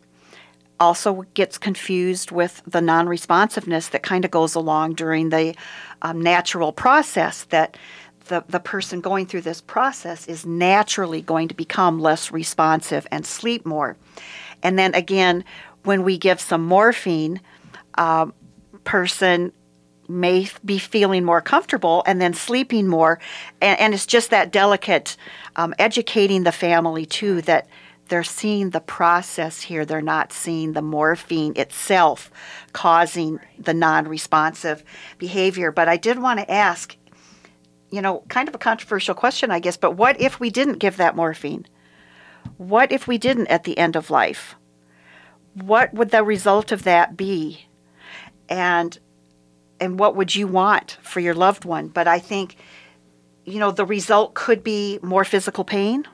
Also 0.79 1.23
gets 1.33 1.57
confused 1.57 2.31
with 2.31 2.61
the 2.67 2.81
non-responsiveness 2.81 3.89
that 3.89 4.03
kind 4.03 4.25
of 4.25 4.31
goes 4.31 4.55
along 4.55 4.95
during 4.95 5.29
the 5.29 5.55
um, 6.01 6.21
natural 6.21 6.73
process 6.73 7.45
that 7.45 7.77
the, 8.25 8.43
the 8.47 8.59
person 8.59 9.01
going 9.01 9.25
through 9.25 9.41
this 9.41 9.61
process 9.61 10.27
is 10.27 10.45
naturally 10.45 11.21
going 11.21 11.47
to 11.47 11.55
become 11.55 11.99
less 11.99 12.31
responsive 12.31 13.07
and 13.11 13.25
sleep 13.25 13.65
more. 13.65 13.97
And 14.63 14.77
then 14.79 14.95
again, 14.95 15.43
when 15.83 16.03
we 16.03 16.17
give 16.17 16.39
some 16.39 16.65
morphine, 16.65 17.39
um, 17.95 18.33
person 18.83 19.51
may 20.07 20.47
be 20.63 20.77
feeling 20.77 21.23
more 21.23 21.41
comfortable 21.41 22.03
and 22.05 22.21
then 22.21 22.33
sleeping 22.33 22.87
more. 22.87 23.19
And, 23.61 23.79
and 23.79 23.93
it's 23.93 24.05
just 24.05 24.29
that 24.29 24.51
delicate 24.51 25.17
um, 25.55 25.73
educating 25.79 26.43
the 26.43 26.51
family 26.51 27.05
too 27.05 27.41
that 27.43 27.67
they're 28.07 28.23
seeing 28.23 28.69
the 28.69 28.81
process 28.81 29.61
here. 29.61 29.83
They're 29.83 30.01
not 30.01 30.31
seeing 30.31 30.73
the 30.73 30.81
morphine 30.81 31.53
itself 31.55 32.29
causing 32.71 33.39
the 33.57 33.73
non 33.73 34.07
responsive 34.07 34.83
behavior. 35.17 35.71
But 35.71 35.89
I 35.89 35.97
did 35.97 36.19
want 36.19 36.39
to 36.39 36.51
ask, 36.51 36.95
you 37.95 38.01
know, 38.01 38.23
kind 38.27 38.49
of 38.49 38.53
a 38.53 38.57
controversial 38.57 39.15
question, 39.15 39.51
I 39.51 39.59
guess, 39.59 39.77
but 39.77 39.91
what 39.91 40.19
if 40.19 40.37
we 40.37 40.49
didn't 40.49 40.79
give 40.79 40.97
that 40.97 41.15
morphine? 41.15 41.65
What 42.57 42.91
if 42.91 43.07
we 43.07 43.17
didn't 43.17 43.47
at 43.47 43.63
the 43.63 43.77
end 43.77 43.95
of 43.95 44.09
life? 44.09 44.55
What 45.53 45.93
would 45.93 46.11
the 46.11 46.21
result 46.21 46.73
of 46.73 46.83
that 46.83 47.15
be? 47.15 47.67
And 48.49 48.99
and 49.79 49.97
what 49.97 50.17
would 50.17 50.35
you 50.35 50.45
want 50.45 50.97
for 51.01 51.21
your 51.21 51.33
loved 51.33 51.63
one? 51.63 51.87
But 51.87 52.05
I 52.05 52.19
think, 52.19 52.57
you 53.45 53.59
know, 53.59 53.71
the 53.71 53.85
result 53.85 54.33
could 54.33 54.61
be 54.61 54.99
more 55.01 55.23
physical 55.23 55.63
pain. 55.63 56.05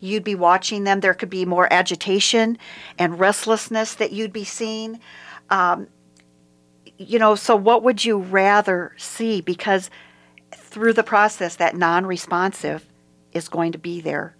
You'd 0.00 0.24
be 0.24 0.34
watching 0.34 0.82
them. 0.82 1.00
There 1.00 1.14
could 1.14 1.30
be 1.30 1.44
more 1.44 1.72
agitation 1.72 2.58
and 2.98 3.20
restlessness 3.20 3.94
that 3.94 4.10
you'd 4.10 4.32
be 4.32 4.44
seeing. 4.44 4.98
Um, 5.50 5.86
you 6.98 7.20
know, 7.20 7.36
so 7.36 7.54
what 7.54 7.84
would 7.84 8.04
you 8.04 8.18
rather 8.18 8.92
see? 8.96 9.40
Because 9.40 9.88
through 10.70 10.92
the 10.92 11.02
process, 11.02 11.56
that 11.56 11.76
non 11.76 12.06
responsive 12.06 12.86
is 13.32 13.48
going 13.48 13.72
to 13.72 13.78
be 13.78 14.00
there. 14.00 14.36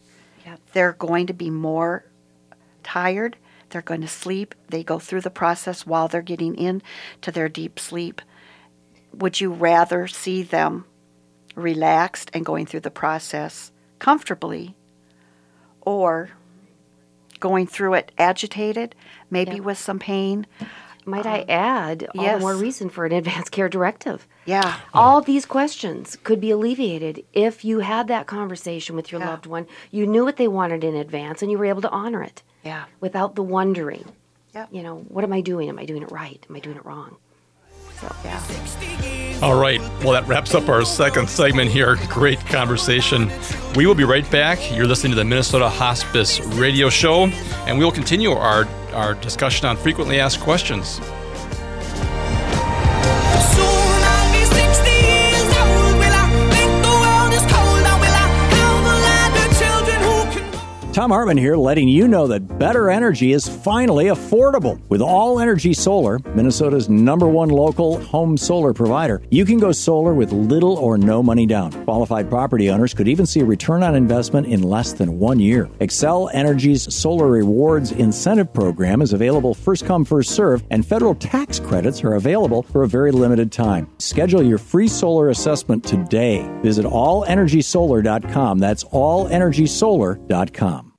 Yep. 0.46 0.60
They're 0.72 0.92
going 0.94 1.26
to 1.26 1.32
be 1.34 1.50
more 1.50 2.04
tired. 2.82 3.36
They're 3.70 3.82
going 3.82 4.00
to 4.00 4.08
sleep. 4.08 4.54
They 4.68 4.82
go 4.82 4.98
through 4.98 5.20
the 5.20 5.30
process 5.30 5.86
while 5.86 6.08
they're 6.08 6.22
getting 6.22 6.56
into 6.56 7.30
their 7.30 7.48
deep 7.48 7.78
sleep. 7.78 8.22
Would 9.12 9.40
you 9.40 9.52
rather 9.52 10.06
see 10.06 10.42
them 10.42 10.84
relaxed 11.54 12.30
and 12.32 12.46
going 12.46 12.66
through 12.66 12.80
the 12.80 12.90
process 12.90 13.70
comfortably 13.98 14.74
or 15.82 16.30
going 17.38 17.66
through 17.66 17.94
it 17.94 18.12
agitated, 18.18 18.94
maybe 19.30 19.56
Yep. 19.56 19.64
with 19.64 19.78
some 19.78 19.98
pain? 19.98 20.46
Might 21.06 21.26
I 21.26 21.40
uh, 21.40 21.44
add, 21.48 22.08
all 22.16 22.34
the 22.34 22.38
more 22.40 22.54
reason 22.54 22.90
for 22.90 23.06
an 23.06 23.12
advanced 23.12 23.50
care 23.52 23.68
directive. 23.68 24.26
Yeah. 24.44 24.78
All 24.92 25.20
these 25.20 25.46
questions 25.46 26.16
could 26.22 26.40
be 26.40 26.50
alleviated 26.50 27.24
if 27.32 27.64
you 27.64 27.80
had 27.80 28.08
that 28.08 28.26
conversation 28.26 28.96
with 28.96 29.10
your 29.10 29.20
Yeah. 29.20 29.30
loved 29.30 29.46
one. 29.46 29.66
You 29.90 30.06
knew 30.06 30.24
what 30.24 30.36
they 30.36 30.48
wanted 30.48 30.84
in 30.84 30.94
advance 30.94 31.42
and 31.42 31.50
you 31.50 31.58
were 31.58 31.64
able 31.66 31.82
to 31.82 31.90
honor 31.90 32.22
it 32.22 32.42
Yeah. 32.64 32.84
without 33.00 33.34
the 33.34 33.42
wondering. 33.42 34.04
Yep. 34.54 34.68
You 34.72 34.82
know, 34.82 34.96
what 35.08 35.24
am 35.24 35.32
I 35.32 35.40
doing? 35.40 35.68
Am 35.68 35.78
I 35.78 35.84
doing 35.84 36.02
it 36.02 36.10
right? 36.10 36.44
Am 36.48 36.56
I 36.56 36.60
doing 36.60 36.76
it 36.76 36.84
wrong? 36.84 37.16
So, 38.00 38.14
Yeah. 38.24 38.40
All 39.42 39.58
right. 39.58 39.80
Well, 40.02 40.12
that 40.12 40.28
wraps 40.28 40.54
up 40.54 40.68
our 40.68 40.84
second 40.84 41.30
segment 41.30 41.70
here. 41.70 41.96
Great 42.08 42.38
conversation. 42.40 43.30
We 43.74 43.86
will 43.86 43.94
be 43.94 44.04
right 44.04 44.30
back. 44.30 44.58
You're 44.70 44.86
listening 44.86 45.12
to 45.12 45.16
the 45.16 45.24
Minnesota 45.24 45.66
Hospice 45.66 46.40
Radio 46.40 46.90
Show, 46.90 47.24
and 47.66 47.78
we 47.78 47.84
will 47.84 47.90
continue 47.92 48.32
our, 48.32 48.66
our 48.92 49.14
discussion 49.14 49.66
on 49.66 49.78
frequently 49.78 50.20
asked 50.20 50.40
questions. 50.40 51.00
Thom 61.00 61.12
Hartmann 61.12 61.38
here, 61.38 61.56
letting 61.56 61.88
you 61.88 62.06
know 62.06 62.26
that 62.26 62.58
better 62.58 62.90
energy 62.90 63.32
is 63.32 63.48
finally 63.48 64.08
affordable. 64.08 64.78
With 64.90 65.00
All 65.00 65.40
Energy 65.40 65.72
Solar, 65.72 66.18
Minnesota's 66.34 66.90
number 66.90 67.26
one 67.26 67.48
local 67.48 67.98
home 68.00 68.36
solar 68.36 68.74
provider, 68.74 69.22
you 69.30 69.46
can 69.46 69.58
go 69.58 69.72
solar 69.72 70.12
with 70.12 70.30
little 70.30 70.76
or 70.76 70.98
no 70.98 71.22
money 71.22 71.46
down. 71.46 71.72
Qualified 71.84 72.28
property 72.28 72.68
owners 72.68 72.92
could 72.92 73.08
even 73.08 73.24
see 73.24 73.40
a 73.40 73.46
return 73.46 73.82
on 73.82 73.94
investment 73.94 74.46
in 74.46 74.62
less 74.62 74.92
than 74.92 75.18
one 75.18 75.40
year. 75.40 75.70
Xcel 75.80 76.28
Energy's 76.34 76.94
Solar 76.94 77.28
Rewards 77.28 77.92
Incentive 77.92 78.52
Program 78.52 79.00
is 79.00 79.14
available 79.14 79.54
first 79.54 79.86
come, 79.86 80.04
first 80.04 80.32
serve, 80.32 80.62
and 80.68 80.84
federal 80.84 81.14
tax 81.14 81.58
credits 81.58 82.04
are 82.04 82.16
available 82.16 82.62
for 82.62 82.82
a 82.82 82.88
very 82.88 83.10
limited 83.10 83.50
time. 83.50 83.88
Schedule 83.96 84.42
your 84.42 84.58
free 84.58 84.86
solar 84.86 85.30
assessment 85.30 85.82
today. 85.82 86.46
Visit 86.62 86.84
allenergysolar.com. 86.84 88.58
That's 88.58 88.84
allenergysolar.com. 88.84 90.89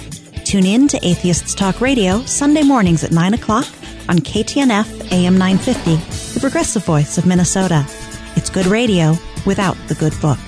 Tune 0.44 0.66
in 0.66 0.88
to 0.88 0.98
Atheists 1.06 1.54
Talk 1.54 1.80
Radio 1.80 2.22
Sunday 2.24 2.62
mornings 2.62 3.04
at 3.04 3.12
9 3.12 3.34
o'clock 3.34 3.66
on 4.08 4.18
KTNF 4.18 5.12
AM 5.12 5.36
950, 5.36 6.34
the 6.34 6.40
progressive 6.40 6.84
voice 6.84 7.18
of 7.18 7.26
Minnesota. 7.26 7.84
It's 8.34 8.50
good 8.50 8.66
radio 8.66 9.14
without 9.46 9.76
the 9.88 9.94
good 9.94 10.18
book. 10.20 10.38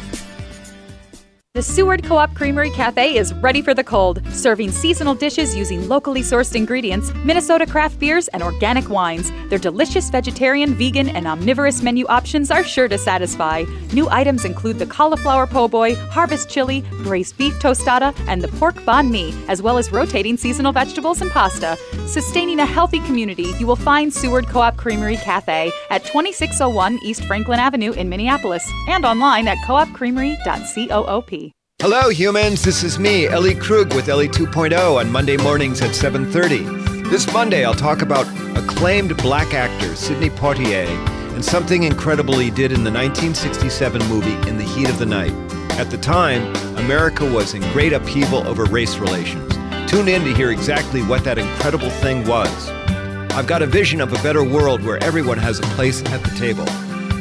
The 1.52 1.64
Seward 1.64 2.04
Co 2.04 2.16
op 2.16 2.32
Creamery 2.36 2.70
Cafe 2.70 3.16
is 3.16 3.34
ready 3.34 3.60
for 3.60 3.74
the 3.74 3.82
cold, 3.82 4.22
serving 4.30 4.70
seasonal 4.70 5.16
dishes 5.16 5.56
using 5.56 5.88
locally 5.88 6.20
sourced 6.20 6.54
ingredients, 6.54 7.12
Minnesota 7.24 7.66
craft 7.66 7.98
beers, 7.98 8.28
and 8.28 8.40
organic 8.40 8.88
wines. 8.88 9.32
Their 9.48 9.58
delicious 9.58 10.08
vegetarian, 10.10 10.74
vegan, 10.74 11.08
and 11.08 11.26
omnivorous 11.26 11.82
menu 11.82 12.06
options 12.06 12.52
are 12.52 12.62
sure 12.62 12.86
to 12.86 12.96
satisfy. 12.96 13.64
New 13.92 14.08
items 14.10 14.44
include 14.44 14.78
the 14.78 14.86
cauliflower 14.86 15.44
po' 15.48 15.66
boy, 15.66 15.96
harvest 15.96 16.48
chili, 16.48 16.84
braised 17.02 17.36
beef 17.36 17.54
tostada, 17.54 18.14
and 18.28 18.42
the 18.42 18.48
pork 18.60 18.76
banh 18.86 19.10
mi, 19.10 19.34
as 19.48 19.60
well 19.60 19.76
as 19.76 19.90
rotating 19.90 20.36
seasonal 20.36 20.70
vegetables 20.70 21.20
and 21.20 21.32
pasta. 21.32 21.76
Sustaining 22.06 22.60
a 22.60 22.64
healthy 22.64 23.00
community, 23.00 23.52
you 23.58 23.66
will 23.66 23.74
find 23.74 24.14
Seward 24.14 24.46
Co 24.46 24.60
op 24.60 24.76
Creamery 24.76 25.16
Cafe 25.16 25.72
at 25.90 26.04
2601 26.04 27.00
East 27.02 27.24
Franklin 27.24 27.58
Avenue 27.58 27.90
in 27.90 28.08
Minneapolis 28.08 28.70
and 28.86 29.04
online 29.04 29.48
at 29.48 29.58
coopcreamery.coop. 29.66 31.39
Hello, 31.82 32.10
humans. 32.10 32.60
This 32.62 32.82
is 32.82 32.98
me, 32.98 33.26
Ellie 33.26 33.54
Krug 33.54 33.94
with 33.94 34.10
Ellie 34.10 34.28
2.0 34.28 35.00
on 35.00 35.10
Monday 35.10 35.38
mornings 35.38 35.80
at 35.80 35.94
7:30. 35.94 37.08
This 37.08 37.32
Monday, 37.32 37.64
I'll 37.64 37.72
talk 37.72 38.02
about 38.02 38.26
acclaimed 38.54 39.16
black 39.16 39.54
actor 39.54 39.96
Sidney 39.96 40.28
Poitier 40.28 40.86
and 41.34 41.42
something 41.42 41.84
incredible 41.84 42.38
he 42.38 42.50
did 42.50 42.70
in 42.70 42.84
the 42.84 42.90
1967 42.90 44.06
movie 44.08 44.36
In 44.46 44.58
the 44.58 44.62
Heat 44.62 44.90
of 44.90 44.98
the 44.98 45.06
Night. 45.06 45.32
At 45.78 45.90
the 45.90 45.96
time, 45.96 46.54
America 46.76 47.24
was 47.24 47.54
in 47.54 47.62
great 47.72 47.94
upheaval 47.94 48.46
over 48.46 48.66
race 48.66 48.98
relations. 48.98 49.50
Tune 49.90 50.08
in 50.08 50.22
to 50.24 50.34
hear 50.34 50.50
exactly 50.50 51.00
what 51.02 51.24
that 51.24 51.38
incredible 51.38 51.88
thing 51.88 52.26
was. 52.26 52.68
I've 53.30 53.46
got 53.46 53.62
a 53.62 53.66
vision 53.66 54.02
of 54.02 54.12
a 54.12 54.22
better 54.22 54.44
world 54.44 54.84
where 54.84 55.02
everyone 55.02 55.38
has 55.38 55.58
a 55.58 55.70
place 55.76 56.02
at 56.12 56.22
the 56.24 56.36
table. 56.36 56.66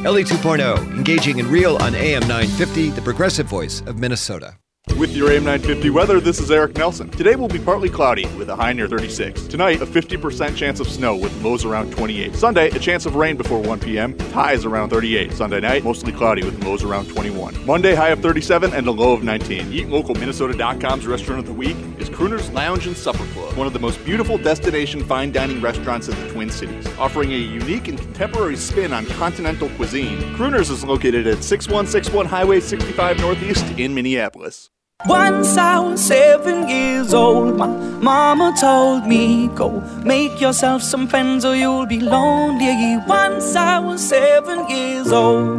Ellie 0.06 0.24
2.0, 0.24 0.78
engaging 0.96 1.40
in 1.40 1.50
real 1.50 1.76
on 1.78 1.96
AM 1.96 2.22
950, 2.22 2.92
the 2.92 3.02
progressive 3.02 3.48
voice 3.48 3.82
of 3.82 3.98
Minnesota. 3.98 4.59
With 4.98 5.16
your 5.16 5.32
AM 5.32 5.46
950 5.46 5.92
weather, 5.92 6.20
this 6.20 6.42
is 6.42 6.52
Eric 6.52 6.76
Nelson. 6.76 7.10
Today 7.10 7.36
will 7.38 7.48
be 7.48 7.60
partly 7.60 7.90
cloudy 7.90 8.26
with 8.38 8.50
a 8.50 8.56
high 8.56 8.74
near 8.74 8.86
36. 8.86 9.48
Tonight, 9.48 9.82
a 9.82 9.86
50% 9.86 10.58
chance 10.58 10.82
of 10.82 10.90
snow 10.90 11.16
with 11.16 11.34
lows 11.42 11.64
around 11.64 11.94
28. 11.94 12.36
Sunday, 12.36 12.70
a 12.72 12.80
chance 12.80 13.06
of 13.06 13.16
rain 13.16 13.38
before 13.38 13.62
1 13.62 13.80
p.m. 13.80 14.20
Highs 14.32 14.66
around 14.66 14.90
38. 14.90 15.32
Sunday 15.32 15.62
night, 15.62 15.86
mostly 15.86 16.12
cloudy 16.12 16.44
with 16.44 16.62
lows 16.66 16.84
around 16.84 17.08
21. 17.08 17.66
Monday, 17.66 17.96
high 17.96 18.10
of 18.10 18.20
37 18.20 18.74
and 18.74 18.88
a 18.88 18.92
low 18.92 19.14
of 19.14 19.24
19. 19.24 19.72
Eat 19.72 19.88
Local 19.88 20.16
Minnesota.com's 20.16 21.08
restaurant 21.08 21.40
of 21.40 21.46
the 21.46 21.54
week 21.54 21.78
is 21.98 22.10
Crooner's 22.10 22.50
Lounge 22.52 22.86
and 22.86 22.98
Supper 22.98 23.26
Club, 23.28 23.56
one 23.56 23.68
of 23.68 23.74
the 23.74 23.80
most 23.80 24.04
beautiful 24.04 24.38
destination 24.38 25.02
fine 25.06 25.32
dining 25.32 25.62
restaurants 25.62 26.10
in 26.10 26.20
the 26.20 26.30
Twin 26.34 26.50
Cities, 26.50 26.86
offering 26.98 27.32
a 27.32 27.38
unique 27.38 27.88
and 27.88 27.98
contemporary 27.98 28.58
spin 28.58 28.92
on 28.92 29.06
continental 29.06 29.70
cuisine. 29.70 30.20
Crooner's 30.36 30.70
is 30.70 30.84
located 30.84 31.26
at 31.26 31.42
6161 31.42 32.26
Highway 32.26 32.60
65 32.60 33.20
Northeast 33.20 33.66
in 33.80 33.96
Minneapolis. 33.96 34.70
Once 35.06 35.56
I 35.56 35.80
was 35.80 36.06
seven 36.06 36.68
years 36.68 37.14
old, 37.14 37.56
my 37.56 37.68
mama 37.68 38.54
told 38.60 39.08
me, 39.08 39.48
Go 39.56 39.80
make 40.04 40.42
yourself 40.42 40.84
some 40.84 41.08
friends 41.08 41.46
or 41.46 41.56
you'll 41.56 41.86
be 41.86 42.02
lonely. 42.02 42.98
Once 43.08 43.56
I 43.56 43.80
was 43.80 44.06
seven 44.06 44.68
years 44.70 45.10
old. 45.14 45.58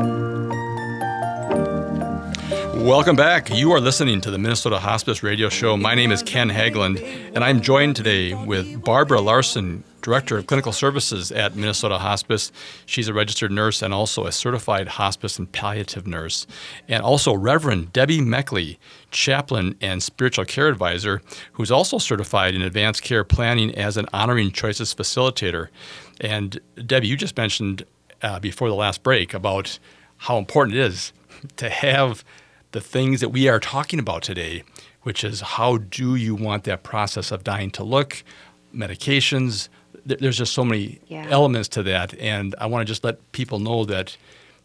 Welcome 2.85 3.17
back. 3.17 3.49
You 3.49 3.73
are 3.73 3.81
listening 3.81 4.21
to 4.21 4.31
the 4.31 4.37
Minnesota 4.37 4.79
Hospice 4.79 5.23
Radio 5.23 5.49
Show. 5.49 5.75
My 5.75 5.95
name 5.95 6.13
is 6.13 6.23
Ken 6.23 6.51
Haglund, 6.51 7.01
and 7.35 7.43
I'm 7.43 7.63
joined 7.63 7.97
today 7.97 8.35
with 8.35 8.85
Barbara 8.85 9.23
Larson, 9.23 9.85
Director 10.03 10.39
of 10.39 10.47
Clinical 10.47 10.73
Services 10.73 11.31
at 11.31 11.57
Minnesota 11.57 11.99
Hospice. 11.99 12.53
She's 12.87 13.09
a 13.09 13.15
registered 13.15 13.53
nurse 13.53 13.83
and 13.83 13.93
also 13.93 14.27
a 14.27 14.33
certified 14.33 14.89
hospice 14.89 15.39
and 15.39 15.51
palliative 15.51 16.07
nurse. 16.07 16.47
And 16.89 17.03
also 17.03 17.35
Reverend 17.35 17.93
Debbie 17.93 18.21
Meckley, 18.21 18.79
chaplain 19.11 19.77
and 19.81 20.03
spiritual 20.03 20.45
care 20.45 20.69
advisor, 20.69 21.23
who's 21.53 21.71
also 21.71 21.99
certified 21.99 22.55
in 22.55 22.63
advanced 22.63 23.03
care 23.03 23.25
planning 23.25 23.75
as 23.75 23.97
an 23.97 24.07
honoring 24.13 24.53
choices 24.53 24.95
facilitator. 24.95 25.69
And 26.21 26.61
Debbie, 26.87 27.09
you 27.09 27.17
just 27.17 27.37
mentioned 27.37 27.85
uh, 28.23 28.39
before 28.41 28.69
the 28.69 28.75
last 28.75 29.03
break 29.03 29.35
about 29.35 29.79
how 30.19 30.39
important 30.39 30.77
it 30.77 30.83
is 30.83 31.13
to 31.57 31.71
have 31.71 32.25
the 32.73 32.81
things 32.81 33.21
that 33.21 33.31
we 33.31 33.49
are 33.49 33.59
talking 33.59 33.99
about 33.99 34.23
today, 34.23 34.63
which 35.03 35.25
is 35.25 35.41
how 35.41 35.79
do 35.79 36.15
you 36.15 36.35
want 36.35 36.65
that 36.65 36.83
process 36.83 37.33
of 37.33 37.43
dying 37.43 37.71
to 37.73 37.83
look, 37.83 38.23
medications. 38.75 39.69
There's 40.05 40.39
just 40.39 40.53
so 40.55 40.65
many 40.65 40.99
Yeah. 41.09 41.27
elements 41.31 41.69
to 41.71 41.83
that, 41.85 42.15
and 42.19 42.55
I 42.59 42.67
want 42.67 42.83
to 42.87 42.91
just 42.91 43.05
let 43.05 43.17
people 43.33 43.59
know 43.59 43.85
that 43.85 44.17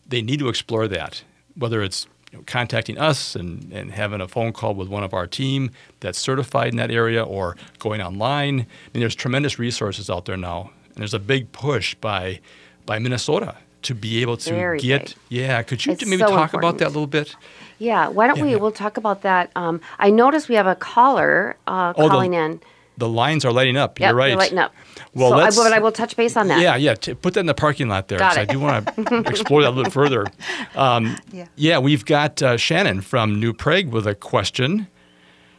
they 0.07 0.21
need 0.21 0.39
to 0.39 0.49
explore 0.49 0.87
that, 0.87 1.23
whether 1.55 1.81
it's 1.81 2.07
you 2.31 2.37
know, 2.39 2.43
contacting 2.47 2.97
us 2.97 3.35
and, 3.35 3.71
and 3.71 3.91
having 3.91 4.21
a 4.21 4.27
phone 4.27 4.51
call 4.53 4.73
with 4.75 4.87
one 4.87 5.03
of 5.03 5.13
our 5.13 5.27
team 5.27 5.71
that's 5.99 6.17
certified 6.19 6.69
in 6.69 6.77
that 6.77 6.91
area 6.91 7.23
or 7.23 7.55
going 7.79 8.01
online. 8.01 8.61
I 8.61 8.89
mean, 8.93 9.01
there's 9.01 9.15
tremendous 9.15 9.57
resources 9.59 10.09
out 10.09 10.25
there 10.25 10.37
now, 10.37 10.71
and 10.89 10.95
there's 10.97 11.13
a 11.13 11.19
big 11.19 11.51
push 11.51 11.95
by 11.95 12.39
by 12.85 12.99
Minnesota 12.99 13.55
to 13.81 13.95
be 13.95 14.21
able 14.21 14.37
to 14.37 14.49
Very 14.51 14.79
get. 14.79 15.05
big. 15.05 15.15
Yeah, 15.29 15.61
could 15.63 15.85
you 15.85 15.93
It's 15.93 16.05
maybe 16.05 16.21
so 16.21 16.27
talk 16.29 16.53
about 16.53 16.77
that 16.79 16.85
a 16.87 16.89
little 16.89 17.07
bit? 17.07 17.35
Yeah, 17.77 18.07
why 18.07 18.25
don't 18.27 18.37
Yeah, 18.37 18.43
we? 18.45 18.55
We'll 18.55 18.71
talk 18.71 18.97
about 18.97 19.21
that. 19.23 19.49
Um, 19.55 19.81
I 19.99 20.09
noticed 20.09 20.49
we 20.49 20.55
have 20.55 20.67
a 20.67 20.75
caller 20.75 21.55
uh, 21.67 21.93
Oh, 21.97 22.03
the- 22.03 22.09
calling 22.09 22.33
in. 22.33 22.61
The 22.97 23.09
lines 23.09 23.43
are 23.45 23.51
lighting 23.51 23.75
up. 23.77 23.99
Yep, 23.99 24.07
You're 24.09 24.15
right. 24.17 24.27
they're 24.29 24.37
lighting 24.37 24.57
up. 24.57 24.73
Well, 25.13 25.29
so 25.31 25.35
I, 25.37 25.43
let's. 25.43 25.57
but 25.57 25.73
I 25.73 25.79
will 25.79 25.91
touch 25.91 26.15
base 26.15 26.37
on 26.37 26.47
that. 26.47 26.61
Yeah, 26.61 26.75
yeah. 26.77 26.95
T- 26.95 27.13
put 27.13 27.33
that 27.33 27.41
in 27.41 27.45
the 27.45 27.53
parking 27.53 27.87
lot 27.89 28.07
there. 28.07 28.19
Got 28.19 28.29
'cause 28.29 28.37
I 28.37 28.45
do 28.45 28.59
want 28.59 28.87
to 28.95 29.17
explore 29.27 29.61
that 29.63 29.69
a 29.69 29.75
little 29.75 29.91
further. 29.91 30.25
Um, 30.75 31.17
Yeah. 31.31 31.47
yeah, 31.55 31.77
we've 31.79 32.03
got 32.05 32.41
uh, 32.41 32.57
Shannon 32.57 33.01
from 33.01 33.39
New 33.39 33.53
Prague 33.53 33.87
with 33.87 34.05
a 34.07 34.13
question. 34.15 34.87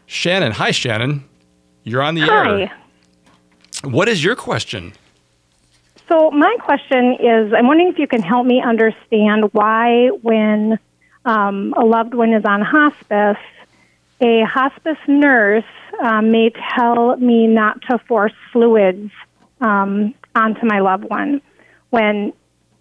Shannon, 0.06 0.52
hi, 0.52 0.70
Shannon. 0.70 1.24
You're 1.84 2.02
on 2.02 2.14
the 2.14 2.22
air. 2.22 2.66
Hi. 2.68 2.72
What 3.84 4.08
is 4.08 4.22
your 4.24 4.36
question? 4.36 4.92
So 6.08 6.30
my 6.30 6.54
question 6.60 7.14
is, 7.14 7.52
I'm 7.52 7.66
wondering 7.66 7.88
if 7.88 7.98
you 7.98 8.06
can 8.06 8.22
help 8.22 8.46
me 8.46 8.62
understand 8.62 9.52
why, 9.52 10.08
when 10.22 10.78
um, 11.24 11.74
a 11.76 11.84
loved 11.84 12.14
one 12.14 12.32
is 12.32 12.44
on 12.44 12.60
hospice, 12.62 13.42
a 14.20 14.42
hospice 14.44 14.98
nurse 15.08 15.64
um, 16.02 16.30
may 16.30 16.50
tell 16.76 17.16
me 17.16 17.46
not 17.46 17.80
to 17.90 17.98
force 17.98 18.32
fluids 18.52 19.10
um, 19.60 20.14
onto 20.34 20.66
my 20.66 20.80
loved 20.80 21.04
one, 21.04 21.40
when 21.90 22.32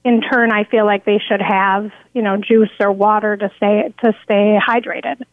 in 0.04 0.22
turn 0.22 0.52
I 0.52 0.64
feel 0.66 0.86
like 0.86 1.06
they 1.06 1.20
should 1.20 1.42
have, 1.42 1.92
you 2.14 2.22
know, 2.22 2.38
juice 2.38 2.70
or 2.80 2.92
water 2.92 3.36
to 3.38 3.52
stay 3.58 3.94
to 4.04 4.14
stay 4.24 4.60
hydrated. 4.66 5.24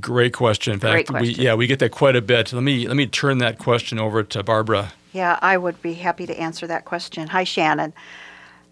Great 0.00 0.32
question. 0.32 0.74
In 0.74 0.78
Great 0.80 1.08
fact, 1.08 1.20
we 1.20 1.28
yeah 1.30 1.54
we 1.54 1.66
get 1.66 1.78
that 1.78 1.90
quite 1.90 2.16
a 2.16 2.22
bit. 2.22 2.52
Let 2.52 2.62
me 2.62 2.88
let 2.88 2.96
me 2.96 3.06
turn 3.06 3.38
that 3.38 3.58
question 3.58 3.98
over 3.98 4.22
to 4.22 4.42
Barbara. 4.42 4.92
Yeah, 5.12 5.38
I 5.40 5.56
would 5.56 5.80
be 5.80 5.94
happy 5.94 6.26
to 6.26 6.38
answer 6.38 6.66
that 6.66 6.84
question. 6.84 7.28
Hi, 7.28 7.44
Shannon. 7.44 7.92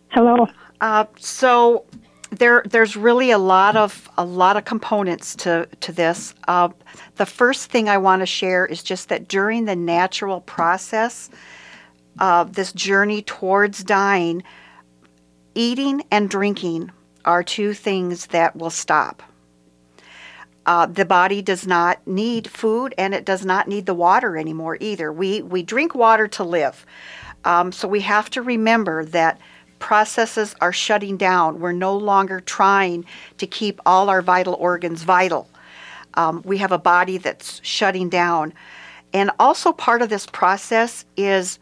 Hello. 0.09 0.49
Uh, 0.81 1.05
so 1.19 1.85
there, 2.39 2.63
there's 2.69 2.97
really 2.97 3.31
a 3.31 3.39
lot 3.39 3.77
of 3.77 4.09
a 4.17 4.25
lot 4.25 4.57
of 4.57 4.65
components 4.65 5.35
to 5.37 5.69
to 5.81 5.93
this. 5.93 6.35
Uh, 6.47 6.69
the 7.17 7.27
first 7.27 7.71
thing 7.71 7.89
I 7.89 7.99
want 7.99 8.21
to 8.21 8.27
share 8.27 8.67
is 8.67 8.83
just 8.83 9.09
that 9.09 9.29
during 9.29 9.65
the 9.65 9.77
natural 9.77 10.41
process 10.41 11.31
of 12.19 12.55
this 12.55 12.73
journey 12.73 13.23
towards 13.23 13.83
dying, 13.83 14.43
eating 15.55 16.03
and 16.11 16.29
drinking 16.31 16.91
are 17.25 17.43
two 17.43 17.75
things 17.75 18.27
that 18.27 18.57
will 18.57 18.71
stop. 18.71 19.23
Uh, 20.67 20.87
the 20.87 21.05
body 21.05 21.43
does 21.43 21.67
not 21.67 22.07
need 22.07 22.49
food 22.49 22.95
and 22.97 23.15
it 23.15 23.25
does 23.25 23.45
not 23.45 23.69
need 23.69 23.85
the 23.87 23.95
water 23.95 24.37
anymore 24.37 24.79
either. 24.81 25.13
We, 25.13 25.43
we 25.43 25.63
drink 25.63 25.95
water 25.95 26.27
to 26.29 26.45
live. 26.45 26.87
Um, 27.45 27.71
so 27.71 27.87
we 27.87 28.01
have 28.01 28.31
to 28.31 28.43
remember 28.43 29.05
that 29.07 29.39
processes 29.85 30.57
are 30.63 30.73
shutting 30.73 31.19
down. 31.19 31.61
We're 31.61 31.73
no 31.73 31.95
longer 31.95 32.41
trying 32.41 33.05
to 33.37 33.47
keep 33.47 33.83
all 33.85 34.09
our 34.09 34.23
vital 34.23 34.55
organs 34.55 35.03
vital. 35.03 35.47
Um, 36.15 36.41
we 36.43 36.57
have 36.57 36.73
a 36.73 36.79
body 36.79 37.19
that's 37.19 37.61
shutting 37.63 38.09
down. 38.09 38.55
And 39.13 39.31
also, 39.39 39.73
part 39.73 40.01
of 40.01 40.09
this 40.09 40.25
process 40.25 41.05
is 41.19 41.59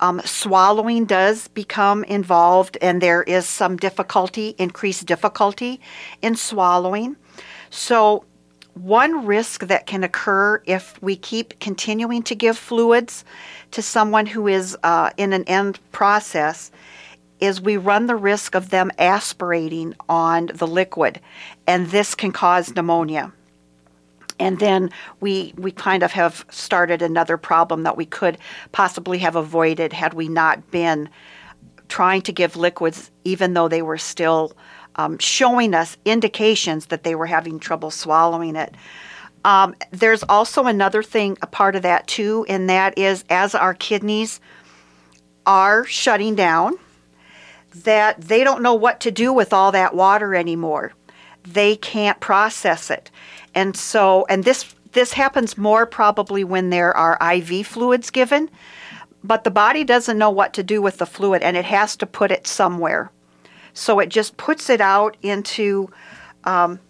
um, 0.00 0.20
swallowing 0.26 1.06
does 1.06 1.48
become 1.48 2.04
involved, 2.04 2.76
and 2.82 3.00
there 3.00 3.22
is 3.22 3.46
some 3.46 3.78
difficulty, 3.78 4.54
increased 4.58 5.06
difficulty 5.06 5.80
in 6.20 6.36
swallowing. 6.36 7.16
So, 7.70 8.26
one 8.74 9.24
risk 9.24 9.68
that 9.68 9.86
can 9.86 10.04
occur 10.04 10.62
if 10.66 11.00
we 11.00 11.16
keep 11.16 11.58
continuing 11.60 12.22
to 12.24 12.34
give 12.34 12.58
fluids 12.58 13.24
to 13.70 13.80
someone 13.80 14.26
who 14.26 14.48
is 14.48 14.76
uh, 14.82 15.12
in 15.16 15.32
an 15.32 15.44
end 15.44 15.80
process 15.92 16.70
is 17.40 17.60
we 17.60 17.76
run 17.76 18.06
the 18.06 18.16
risk 18.16 18.54
of 18.54 18.70
them 18.70 18.90
aspirating 18.98 19.94
on 20.08 20.46
the 20.54 20.66
liquid, 20.66 21.20
and 21.66 21.88
this 21.88 22.14
can 22.14 22.32
cause 22.32 22.74
pneumonia. 22.74 23.32
And 24.40 24.58
then 24.60 24.90
we 25.20 25.52
we 25.56 25.72
kind 25.72 26.02
of 26.02 26.12
have 26.12 26.44
started 26.50 27.02
another 27.02 27.36
problem 27.36 27.82
that 27.82 27.96
we 27.96 28.06
could 28.06 28.38
possibly 28.72 29.18
have 29.18 29.36
avoided 29.36 29.92
had 29.92 30.14
we 30.14 30.28
not 30.28 30.70
been 30.70 31.08
trying 31.88 32.22
to 32.22 32.32
give 32.32 32.56
liquids, 32.56 33.10
even 33.24 33.54
though 33.54 33.68
they 33.68 33.82
were 33.82 33.98
still 33.98 34.52
um, 34.96 35.18
showing 35.18 35.74
us 35.74 35.96
indications 36.04 36.86
that 36.86 37.02
they 37.02 37.14
were 37.14 37.26
having 37.26 37.58
trouble 37.58 37.90
swallowing 37.90 38.56
it. 38.56 38.74
Um, 39.44 39.74
there's 39.92 40.24
also 40.24 40.66
another 40.66 41.02
thing, 41.02 41.38
a 41.40 41.46
part 41.46 41.76
of 41.76 41.82
that 41.82 42.06
too, 42.06 42.44
and 42.48 42.68
that 42.68 42.98
is 42.98 43.24
as 43.30 43.54
our 43.54 43.74
kidneys 43.74 44.40
are 45.46 45.84
shutting 45.84 46.34
down, 46.34 46.74
that 47.84 48.20
they 48.20 48.44
don't 48.44 48.62
know 48.62 48.74
what 48.74 49.00
to 49.00 49.10
do 49.10 49.32
with 49.32 49.52
all 49.52 49.72
that 49.72 49.94
water 49.94 50.34
anymore. 50.34 50.92
They 51.44 51.76
can't 51.76 52.20
process 52.20 52.90
it. 52.90 53.10
And 53.54 53.76
so, 53.76 54.26
and 54.28 54.44
this 54.44 54.74
this 54.92 55.12
happens 55.12 55.58
more 55.58 55.86
probably 55.86 56.44
when 56.44 56.70
there 56.70 56.96
are 56.96 57.18
IV 57.34 57.66
fluids 57.66 58.10
given, 58.10 58.50
but 59.22 59.44
the 59.44 59.50
body 59.50 59.84
doesn't 59.84 60.18
know 60.18 60.30
what 60.30 60.54
to 60.54 60.62
do 60.62 60.80
with 60.80 60.98
the 60.98 61.06
fluid 61.06 61.42
and 61.42 61.56
it 61.56 61.64
has 61.66 61.96
to 61.96 62.06
put 62.06 62.30
it 62.30 62.46
somewhere. 62.46 63.10
So 63.74 64.00
it 64.00 64.08
just 64.08 64.36
puts 64.36 64.70
it 64.70 64.80
out 64.80 65.16
into, 65.22 65.90
um, 66.44 66.80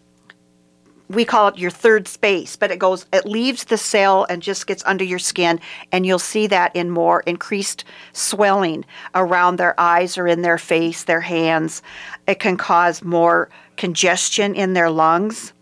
we 1.09 1.25
call 1.25 1.49
it 1.49 1.59
your 1.59 1.71
third 1.71 2.07
space, 2.07 2.57
but 2.57 2.71
it 2.71 2.79
goes, 2.79 3.07
it 3.13 3.25
leaves 3.25 3.65
the 3.65 3.79
cell 3.79 4.27
and 4.29 4.43
just 4.43 4.67
gets 4.67 4.83
under 4.85 5.05
your 5.05 5.19
skin, 5.19 5.59
and 5.91 6.05
you'll 6.05 6.19
see 6.19 6.47
that 6.49 6.75
in 6.77 6.91
more 6.91 7.21
increased 7.21 7.85
swelling 8.13 8.85
around 9.15 9.57
their 9.57 9.79
eyes 9.81 10.19
or 10.19 10.27
in 10.27 10.43
their 10.43 10.59
face, 10.59 11.05
their 11.05 11.23
hands. 11.23 11.83
It 12.27 12.41
can 12.41 12.57
cause 12.57 13.03
more 13.03 13.49
congestion 13.77 14.55
in 14.55 14.75
their 14.75 14.91
lungs. 14.91 15.53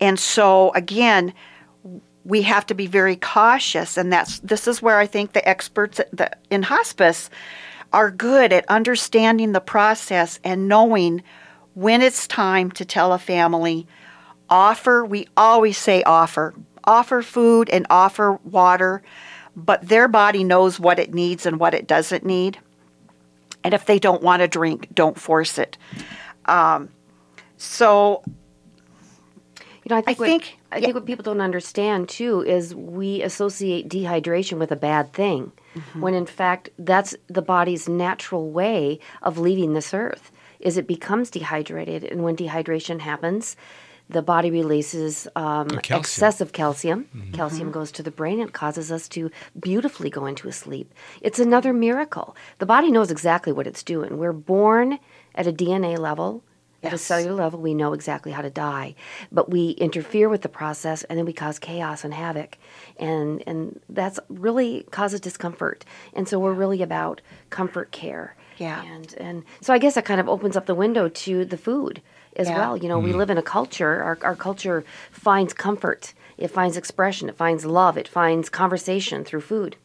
And 0.00 0.18
so, 0.18 0.72
again, 0.74 1.32
we 2.24 2.42
have 2.42 2.66
to 2.66 2.74
be 2.74 2.86
very 2.86 3.16
cautious, 3.16 3.96
and 3.96 4.12
that's 4.12 4.38
this 4.40 4.68
is 4.68 4.82
where 4.82 4.98
I 4.98 5.06
think 5.06 5.32
the 5.32 5.48
experts 5.48 6.00
in 6.50 6.62
hospice 6.62 7.30
are 7.92 8.10
good 8.10 8.52
at 8.52 8.68
understanding 8.68 9.52
the 9.52 9.60
process 9.60 10.38
and 10.44 10.68
knowing 10.68 11.22
when 11.74 12.02
it's 12.02 12.26
time 12.26 12.70
to 12.72 12.84
tell 12.84 13.12
a 13.12 13.18
family 13.18 13.86
offer 14.52 15.02
we 15.02 15.26
always 15.34 15.78
say 15.78 16.02
offer 16.02 16.54
offer 16.84 17.22
food 17.22 17.70
and 17.70 17.86
offer 17.88 18.38
water 18.44 19.02
but 19.56 19.88
their 19.88 20.08
body 20.08 20.44
knows 20.44 20.78
what 20.78 20.98
it 20.98 21.14
needs 21.14 21.46
and 21.46 21.58
what 21.58 21.72
it 21.72 21.86
doesn't 21.86 22.22
need 22.22 22.58
and 23.64 23.72
if 23.72 23.86
they 23.86 23.98
don't 23.98 24.22
want 24.22 24.42
to 24.42 24.46
drink 24.48 24.88
don't 24.94 25.18
force 25.18 25.56
it 25.56 25.78
um, 26.44 26.90
so 27.56 28.22
you 29.84 29.88
know, 29.90 29.96
I 29.96 30.02
think, 30.02 30.18
I 30.18 30.20
what, 30.20 30.26
think, 30.26 30.58
I 30.70 30.76
yeah. 30.76 30.82
think 30.82 30.94
what 30.94 31.06
people 31.06 31.24
don't 31.24 31.40
understand 31.40 32.10
too 32.10 32.42
is 32.42 32.74
we 32.74 33.22
associate 33.22 33.88
dehydration 33.88 34.58
with 34.58 34.70
a 34.70 34.76
bad 34.76 35.14
thing 35.14 35.50
mm-hmm. 35.74 36.00
when 36.00 36.12
in 36.12 36.26
fact 36.26 36.68
that's 36.78 37.16
the 37.28 37.42
body's 37.42 37.88
natural 37.88 38.50
way 38.50 39.00
of 39.22 39.38
leaving 39.38 39.72
this 39.72 39.94
earth 39.94 40.30
is 40.60 40.76
it 40.76 40.86
becomes 40.86 41.30
dehydrated 41.30 42.04
and 42.04 42.22
when 42.22 42.36
dehydration 42.36 43.00
happens 43.00 43.56
the 44.12 44.22
body 44.22 44.50
releases 44.50 45.26
um, 45.36 45.68
calcium. 45.68 46.00
excessive 46.00 46.52
calcium. 46.52 47.04
Mm-hmm. 47.14 47.32
Calcium 47.32 47.70
goes 47.70 47.92
to 47.92 48.02
the 48.02 48.10
brain 48.10 48.40
and 48.40 48.52
causes 48.52 48.92
us 48.92 49.08
to 49.10 49.30
beautifully 49.58 50.10
go 50.10 50.26
into 50.26 50.48
a 50.48 50.52
sleep. 50.52 50.92
It's 51.20 51.38
another 51.38 51.72
miracle. 51.72 52.36
The 52.58 52.66
body 52.66 52.90
knows 52.90 53.10
exactly 53.10 53.52
what 53.52 53.66
it's 53.66 53.82
doing. 53.82 54.18
We're 54.18 54.32
born 54.32 54.98
at 55.34 55.46
a 55.46 55.52
DNA 55.52 55.98
level 55.98 56.42
at 56.82 56.92
a 56.92 56.98
cellular 56.98 57.34
level, 57.34 57.60
we 57.60 57.74
know 57.74 57.92
exactly 57.92 58.32
how 58.32 58.42
to 58.42 58.50
die, 58.50 58.96
but 59.30 59.48
we 59.48 59.70
interfere 59.70 60.28
with 60.28 60.42
the 60.42 60.48
process 60.48 61.04
and 61.04 61.16
then 61.16 61.24
we 61.24 61.32
cause 61.32 61.58
chaos 61.58 62.02
and 62.02 62.12
havoc, 62.12 62.58
and 62.96 63.42
and 63.46 63.80
that's 63.88 64.18
really 64.28 64.84
causes 64.90 65.20
discomfort. 65.20 65.84
And 66.12 66.28
so 66.28 66.40
we're 66.40 66.52
really 66.52 66.82
about 66.82 67.20
comfort 67.50 67.92
care. 67.92 68.34
Yeah. 68.58 68.82
And 68.82 69.14
and 69.18 69.44
so 69.60 69.72
I 69.72 69.78
guess 69.78 69.94
that 69.94 70.04
kind 70.04 70.20
of 70.20 70.28
opens 70.28 70.56
up 70.56 70.66
the 70.66 70.74
window 70.74 71.08
to 71.08 71.44
the 71.44 71.56
food 71.56 72.02
as 72.36 72.48
yeah. 72.48 72.58
well. 72.58 72.76
You 72.76 72.88
know, 72.88 73.00
mm. 73.00 73.04
we 73.04 73.12
live 73.12 73.30
in 73.30 73.38
a 73.38 73.42
culture. 73.42 74.02
Our 74.02 74.18
our 74.22 74.36
culture 74.36 74.84
finds 75.10 75.52
comfort. 75.52 76.14
It 76.38 76.48
finds 76.48 76.76
expression. 76.76 77.28
It 77.28 77.36
finds 77.36 77.64
love. 77.64 77.96
It 77.96 78.08
finds 78.08 78.48
conversation 78.48 79.24
through 79.24 79.42
food, 79.42 79.76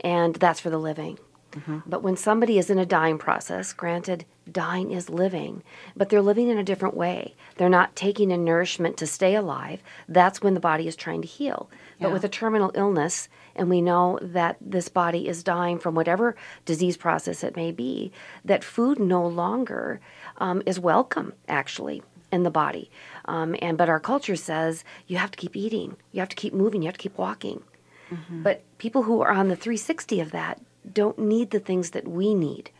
and 0.00 0.34
that's 0.36 0.60
for 0.60 0.70
the 0.70 0.78
living. 0.78 1.18
Mm-hmm. 1.52 1.78
But 1.86 2.02
when 2.02 2.16
somebody 2.16 2.58
is 2.58 2.70
in 2.70 2.78
a 2.78 2.86
dying 2.86 3.18
process, 3.18 3.72
granted, 3.72 4.24
dying 4.50 4.90
is 4.90 5.08
living, 5.08 5.62
but 5.96 6.08
they're 6.08 6.22
living 6.22 6.48
in 6.48 6.58
a 6.58 6.64
different 6.64 6.96
way. 6.96 7.34
They're 7.56 7.68
not 7.68 7.94
taking 7.96 8.30
in 8.30 8.44
nourishment 8.44 8.96
to 8.98 9.06
stay 9.06 9.34
alive. 9.34 9.80
That's 10.08 10.42
when 10.42 10.54
the 10.54 10.60
body 10.60 10.88
is 10.88 10.96
trying 10.96 11.22
to 11.22 11.28
heal. 11.28 11.70
Yeah. 11.98 12.06
But 12.06 12.12
with 12.12 12.24
a 12.24 12.28
terminal 12.28 12.72
illness, 12.74 13.28
and 13.56 13.70
we 13.70 13.80
know 13.80 14.18
that 14.20 14.56
this 14.60 14.88
body 14.88 15.28
is 15.28 15.42
dying 15.42 15.78
from 15.78 15.94
whatever 15.94 16.36
disease 16.64 16.96
process 16.96 17.44
it 17.44 17.56
may 17.56 17.70
be, 17.70 18.12
that 18.44 18.64
food 18.64 18.98
no 18.98 19.26
longer 19.26 20.00
um, 20.38 20.62
is 20.66 20.80
welcome, 20.80 21.32
actually, 21.48 22.02
in 22.32 22.42
the 22.42 22.50
body. 22.50 22.90
Um, 23.26 23.54
and 23.60 23.78
but 23.78 23.88
our 23.88 24.00
culture 24.00 24.36
says 24.36 24.84
you 25.06 25.16
have 25.18 25.30
to 25.30 25.38
keep 25.38 25.56
eating, 25.56 25.96
you 26.12 26.20
have 26.20 26.28
to 26.28 26.36
keep 26.36 26.52
moving, 26.52 26.82
you 26.82 26.88
have 26.88 26.98
to 26.98 27.02
keep 27.02 27.16
walking. 27.16 27.62
Mm-hmm. 28.10 28.42
But 28.42 28.62
people 28.78 29.04
who 29.04 29.20
are 29.22 29.32
on 29.32 29.48
the 29.48 29.56
360 29.56 30.20
of 30.20 30.30
that 30.32 30.60
don't 30.92 31.18
need 31.18 31.50
the 31.50 31.60
things 31.60 31.90
that 31.90 32.06
we 32.06 32.34
need. 32.34 32.70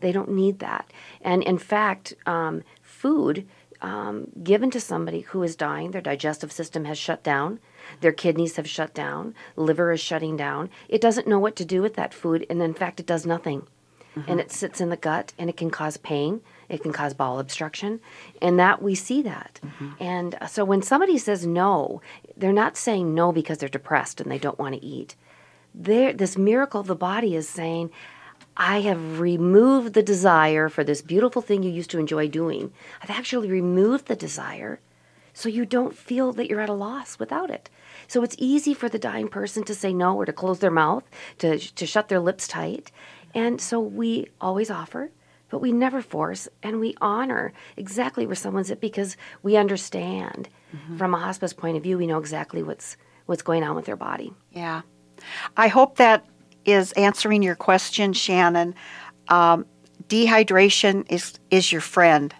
They 0.00 0.12
don't 0.12 0.30
need 0.30 0.58
that. 0.60 0.90
And 1.20 1.42
in 1.42 1.58
fact, 1.58 2.14
um, 2.26 2.62
food 2.82 3.46
um, 3.82 4.28
given 4.42 4.70
to 4.70 4.80
somebody 4.80 5.20
who 5.20 5.42
is 5.42 5.56
dying, 5.56 5.90
their 5.90 6.00
digestive 6.00 6.52
system 6.52 6.84
has 6.84 6.96
shut 6.96 7.22
down, 7.22 7.58
their 8.00 8.12
kidneys 8.12 8.56
have 8.56 8.68
shut 8.68 8.94
down, 8.94 9.34
liver 9.56 9.92
is 9.92 10.00
shutting 10.00 10.36
down. 10.36 10.70
It 10.88 11.00
doesn't 11.00 11.28
know 11.28 11.38
what 11.38 11.56
to 11.56 11.64
do 11.64 11.82
with 11.82 11.94
that 11.94 12.14
food, 12.14 12.46
and 12.48 12.62
in 12.62 12.74
fact, 12.74 13.00
it 13.00 13.06
does 13.06 13.26
nothing. 13.26 13.66
Mm-hmm. 14.16 14.30
And 14.30 14.40
it 14.40 14.52
sits 14.52 14.80
in 14.80 14.90
the 14.90 14.96
gut, 14.96 15.32
and 15.38 15.48
it 15.48 15.56
can 15.56 15.70
cause 15.70 15.96
pain. 15.96 16.42
It 16.68 16.82
can 16.82 16.92
cause 16.92 17.14
bowel 17.14 17.38
obstruction, 17.38 18.00
and 18.40 18.58
that 18.58 18.82
we 18.82 18.94
see 18.94 19.22
that. 19.22 19.60
Mm-hmm. 19.64 19.90
And 20.02 20.38
so 20.48 20.64
when 20.64 20.82
somebody 20.82 21.18
says 21.18 21.46
no, 21.46 22.02
they're 22.36 22.52
not 22.52 22.76
saying 22.76 23.14
no 23.14 23.32
because 23.32 23.58
they're 23.58 23.68
depressed 23.68 24.20
and 24.20 24.30
they 24.30 24.38
don't 24.38 24.58
want 24.58 24.74
to 24.74 24.84
eat 24.84 25.16
there 25.74 26.12
this 26.12 26.36
miracle 26.36 26.80
of 26.80 26.86
the 26.86 26.94
body 26.94 27.34
is 27.34 27.48
saying 27.48 27.90
I 28.56 28.80
have 28.82 29.20
removed 29.20 29.94
the 29.94 30.02
desire 30.02 30.68
for 30.68 30.84
this 30.84 31.00
beautiful 31.00 31.40
thing 31.40 31.62
you 31.62 31.70
used 31.70 31.90
to 31.90 31.98
enjoy 31.98 32.28
doing. 32.28 32.72
I've 33.00 33.10
actually 33.10 33.48
removed 33.48 34.06
the 34.06 34.16
desire 34.16 34.78
so 35.32 35.48
you 35.48 35.64
don't 35.64 35.96
feel 35.96 36.32
that 36.32 36.48
you're 36.48 36.60
at 36.60 36.68
a 36.68 36.74
loss 36.74 37.18
without 37.18 37.50
it. 37.50 37.70
So 38.08 38.22
it's 38.22 38.36
easy 38.38 38.74
for 38.74 38.88
the 38.88 38.98
dying 38.98 39.28
person 39.28 39.64
to 39.64 39.74
say 39.74 39.92
no 39.92 40.16
or 40.16 40.26
to 40.26 40.32
close 40.32 40.58
their 40.58 40.70
mouth, 40.70 41.04
to, 41.38 41.58
to 41.58 41.86
shut 41.86 42.08
their 42.08 42.20
lips 42.20 42.46
tight. 42.46 42.90
And 43.34 43.60
so 43.60 43.80
we 43.80 44.28
always 44.40 44.70
offer, 44.70 45.10
but 45.48 45.60
we 45.60 45.72
never 45.72 46.02
force, 46.02 46.48
and 46.62 46.80
we 46.80 46.94
honor 47.00 47.52
exactly 47.76 48.26
where 48.26 48.36
someone's 48.36 48.70
at 48.70 48.80
because 48.80 49.16
we 49.42 49.56
understand 49.56 50.48
mm-hmm. 50.74 50.96
from 50.96 51.14
a 51.14 51.18
hospice 51.18 51.52
point 51.52 51.76
of 51.76 51.82
view, 51.82 51.98
we 51.98 52.06
know 52.06 52.18
exactly 52.18 52.62
what's 52.62 52.96
what's 53.26 53.42
going 53.42 53.62
on 53.62 53.76
with 53.76 53.84
their 53.84 53.96
body. 53.96 54.32
Yeah. 54.50 54.82
I 55.56 55.68
hope 55.68 55.96
that 55.96 56.26
is 56.64 56.92
answering 56.92 57.42
your 57.42 57.54
question, 57.54 58.12
Shannon. 58.12 58.74
Um, 59.28 59.66
dehydration 60.08 61.10
is 61.10 61.38
is 61.50 61.70
your 61.70 61.80
friend 61.80 62.34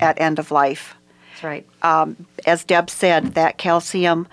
at 0.00 0.20
end 0.20 0.38
of 0.38 0.50
life. 0.50 0.96
That's 1.34 1.44
right. 1.44 1.66
Um, 1.82 2.26
as 2.46 2.64
Deb 2.64 2.88
said, 2.88 3.34
that 3.34 3.58
calcium, 3.58 4.28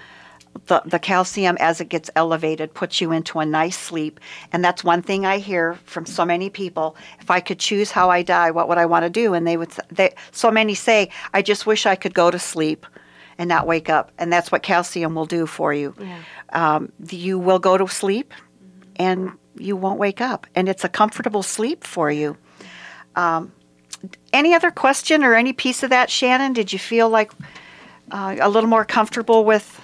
the, 0.68 0.84
the 0.86 1.00
calcium 1.00 1.58
as 1.60 1.82
it 1.82 1.90
gets 1.90 2.12
elevated 2.16 2.76
puts 2.76 3.02
you 3.02 3.12
into 3.12 3.40
a 3.40 3.46
nice 3.46 3.78
sleep. 3.78 4.20
And 4.54 4.64
that's 4.64 4.84
one 4.84 5.02
thing 5.02 5.26
I 5.26 5.40
hear 5.40 5.80
from 5.86 6.06
so 6.06 6.26
many 6.26 6.52
people. 6.52 6.96
If 7.20 7.32
I 7.32 7.40
could 7.40 7.58
choose 7.58 7.90
how 7.90 8.12
I 8.12 8.22
die, 8.22 8.52
what 8.52 8.70
would 8.70 8.78
I 8.78 8.86
want 8.86 9.04
to 9.04 9.10
do? 9.10 9.34
And 9.34 9.48
they 9.48 9.58
would, 9.58 9.72
they, 9.90 10.14
so 10.32 10.52
many 10.52 10.76
say, 10.76 11.10
I 11.34 11.42
just 11.42 11.66
wish 11.66 11.88
I 11.88 11.96
could 11.96 12.14
go 12.14 12.30
to 12.30 12.38
sleep 12.38 12.86
and 13.40 13.48
not 13.50 13.66
wake 13.66 13.90
up. 13.90 14.12
And 14.20 14.32
that's 14.32 14.52
what 14.52 14.62
calcium 14.62 15.16
will 15.16 15.26
do 15.26 15.48
for 15.48 15.74
you. 15.74 15.96
Yeah. 16.00 16.20
Um, 16.54 16.92
you 17.10 17.40
will 17.40 17.60
go 17.60 17.78
to 17.80 17.88
sleep 17.88 18.32
and 18.98 19.32
you 19.58 19.76
won't 19.76 19.98
wake 19.98 20.22
up. 20.22 20.46
And 20.54 20.70
it's 20.70 20.84
a 20.84 20.90
comfortable 20.90 21.42
sleep 21.42 21.84
for 21.84 22.12
you. 22.12 22.38
Um, 23.16 23.52
any 24.34 24.54
other 24.54 24.72
question 24.72 25.24
or 25.24 25.36
any 25.36 25.54
piece 25.54 25.84
of 25.84 25.90
that, 25.90 26.10
Shannon? 26.10 26.54
Did 26.54 26.74
you 26.74 26.80
feel 26.80 27.10
like 27.10 27.32
uh, 28.12 28.36
a 28.40 28.50
little 28.50 28.70
more 28.70 28.86
comfortable 28.86 29.46
with 29.46 29.84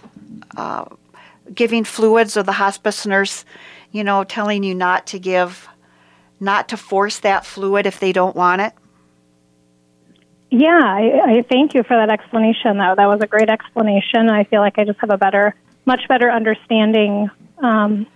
uh, 0.56 0.86
giving 1.54 1.84
fluids 1.84 2.38
or 2.38 2.44
the 2.44 2.54
hospice 2.54 3.06
nurse, 3.06 3.46
you 3.92 4.04
know, 4.04 4.24
telling 4.24 4.64
you 4.64 4.74
not 4.74 5.08
to 5.08 5.20
give, 5.20 5.68
not 6.40 6.70
to 6.70 6.78
force 6.78 7.20
that 7.20 7.46
fluid 7.46 7.86
if 7.86 8.00
they 8.00 8.12
don't 8.12 8.36
want 8.36 8.62
it? 8.62 8.74
Yeah, 10.50 10.80
I, 10.82 11.40
I 11.40 11.42
thank 11.50 11.74
you 11.74 11.84
for 11.84 11.98
that 11.98 12.10
explanation. 12.10 12.78
Though 12.78 12.96
that 12.96 13.06
was 13.06 13.22
a 13.22 13.28
great 13.28 13.50
explanation. 13.50 14.30
I 14.30 14.46
feel 14.46 14.62
like 14.62 14.80
I 14.80 14.86
just 14.86 15.00
have 15.00 15.10
a 15.10 15.18
better, 15.18 15.56
much 15.86 16.08
better 16.08 16.32
understanding 16.32 17.30
um, 17.58 18.08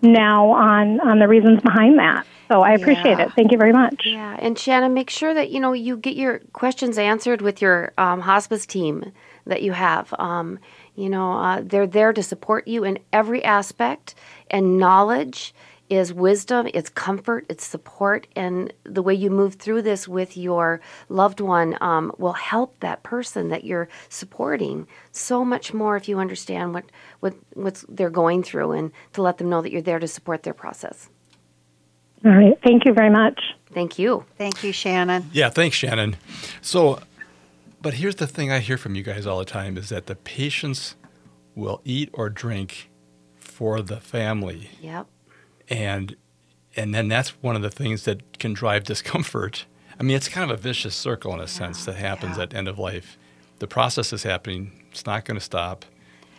now 0.00 0.50
on 0.50 1.00
on 1.00 1.18
the 1.18 1.26
reasons 1.26 1.60
behind 1.60 1.98
that. 1.98 2.24
So 2.52 2.62
I 2.62 2.72
appreciate 2.72 3.18
Yeah. 3.18 3.20
it. 3.20 3.32
Thank 3.34 3.52
you 3.52 3.58
very 3.58 3.72
much. 3.72 3.96
Yeah, 4.04 4.36
and 4.38 4.58
Shannon, 4.58 4.94
make 4.94 5.10
sure 5.10 5.34
that 5.34 5.50
you 5.50 5.60
know 5.60 5.72
you 5.72 5.96
get 5.96 6.16
your 6.16 6.40
questions 6.52 6.98
answered 6.98 7.42
with 7.42 7.62
your 7.62 7.94
um, 7.98 8.20
hospice 8.20 8.66
team 8.66 9.12
that 9.46 9.62
you 9.62 9.72
have. 9.72 10.14
Um, 10.18 10.58
you 10.94 11.08
know, 11.08 11.32
uh, 11.34 11.62
they're 11.64 11.86
there 11.86 12.12
to 12.12 12.22
support 12.22 12.68
you 12.68 12.84
in 12.84 12.98
every 13.12 13.44
aspect, 13.44 14.14
and 14.50 14.78
knowledge 14.78 15.54
is 15.90 16.12
wisdom, 16.12 16.68
it's 16.74 16.90
comfort, 16.90 17.46
it's 17.48 17.64
support, 17.64 18.26
and 18.36 18.72
the 18.84 19.02
way 19.02 19.14
you 19.14 19.30
move 19.30 19.54
through 19.56 19.82
this 19.82 20.08
with 20.08 20.36
your 20.36 20.80
loved 21.08 21.40
one 21.40 21.78
um, 21.80 22.12
will 22.18 22.34
help 22.34 22.78
that 22.80 23.02
person 23.02 23.48
that 23.48 23.64
you're 23.64 23.88
supporting 24.10 24.86
so 25.12 25.44
much 25.44 25.74
more 25.74 25.96
if 25.96 26.08
you 26.08 26.18
understand 26.18 26.74
what 26.74 26.84
what 27.20 27.34
what's 27.54 27.86
they're 27.88 28.10
going 28.10 28.42
through, 28.42 28.72
and 28.72 28.92
to 29.14 29.22
let 29.22 29.38
them 29.38 29.50
know 29.50 29.62
that 29.62 29.72
you're 29.72 29.82
there 29.82 30.00
to 30.00 30.08
support 30.08 30.42
their 30.44 30.54
process. 30.54 31.08
All 32.24 32.32
right. 32.32 32.58
Thank 32.62 32.84
you 32.84 32.92
very 32.92 33.10
much. 33.10 33.40
Thank 33.72 33.98
you. 33.98 34.24
Thank 34.38 34.62
you, 34.62 34.72
Shannon. 34.72 35.30
Yeah, 35.32 35.48
thanks, 35.48 35.76
Shannon. 35.76 36.16
So, 36.60 37.00
but 37.80 37.94
here's 37.94 38.16
the 38.16 38.26
thing 38.26 38.52
I 38.52 38.60
hear 38.60 38.76
from 38.76 38.94
you 38.94 39.02
guys 39.02 39.26
all 39.26 39.38
the 39.38 39.44
time 39.44 39.76
is 39.76 39.88
that 39.88 40.06
the 40.06 40.14
patients 40.14 40.94
will 41.54 41.80
eat 41.84 42.10
or 42.12 42.28
drink 42.28 42.90
for 43.36 43.82
the 43.82 44.00
family. 44.00 44.70
Yep. 44.80 45.06
And 45.68 46.16
and 46.76 46.94
then 46.94 47.08
that's 47.08 47.30
one 47.42 47.56
of 47.56 47.62
the 47.62 47.70
things 47.70 48.04
that 48.04 48.38
can 48.38 48.52
drive 48.52 48.84
discomfort. 48.92 49.66
I 49.98 50.02
mean, 50.02 50.16
it's 50.16 50.28
kind 50.28 50.50
of 50.50 50.58
a 50.58 50.60
vicious 50.60 50.94
circle 50.94 51.34
in 51.34 51.40
a 51.40 51.48
sense 51.48 51.84
that 51.84 51.96
happens 51.96 52.38
at 52.38 52.54
end 52.54 52.68
of 52.68 52.78
life. 52.78 53.18
The 53.58 53.66
process 53.66 54.12
is 54.12 54.22
happening. 54.22 54.72
It's 54.90 55.06
not 55.06 55.24
going 55.24 55.38
to 55.38 55.44
stop. 55.44 55.84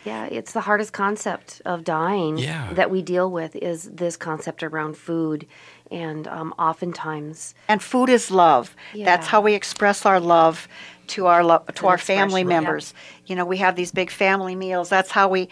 Yeah, 0.06 0.26
it's 0.26 0.51
the 0.54 0.62
hardest 0.62 0.93
concept 0.93 1.62
of 1.66 1.84
dying 1.84 2.38
Yeah. 2.38 2.74
that 2.74 2.89
we 2.91 3.01
deal 3.01 3.30
with 3.32 3.56
is 3.56 3.84
this 3.91 4.18
concept 4.18 4.64
around 4.64 4.97
food, 4.97 5.45
and 5.91 6.28
um, 6.28 6.54
oftentimes 6.60 7.56
And 7.68 7.82
food 7.82 8.10
is 8.10 8.30
love. 8.32 8.76
That's 8.95 9.28
how 9.28 9.41
we 9.41 9.54
express 9.54 10.06
our 10.06 10.20
love 10.20 10.68
to 11.08 11.28
our 11.28 11.43
lo- 11.43 11.64
to 11.76 11.86
an 11.86 11.89
our 11.91 11.97
family 11.97 12.41
expression, 12.41 12.49
yeah. 12.49 12.60
members. 12.62 12.93
You 13.28 13.36
know, 13.36 13.45
we 13.45 13.58
have 13.58 13.76
these 13.76 13.91
big 13.91 14.10
family 14.12 14.56
meals. 14.56 14.89
That's 14.89 15.12
how 15.12 15.28
we 15.30 15.49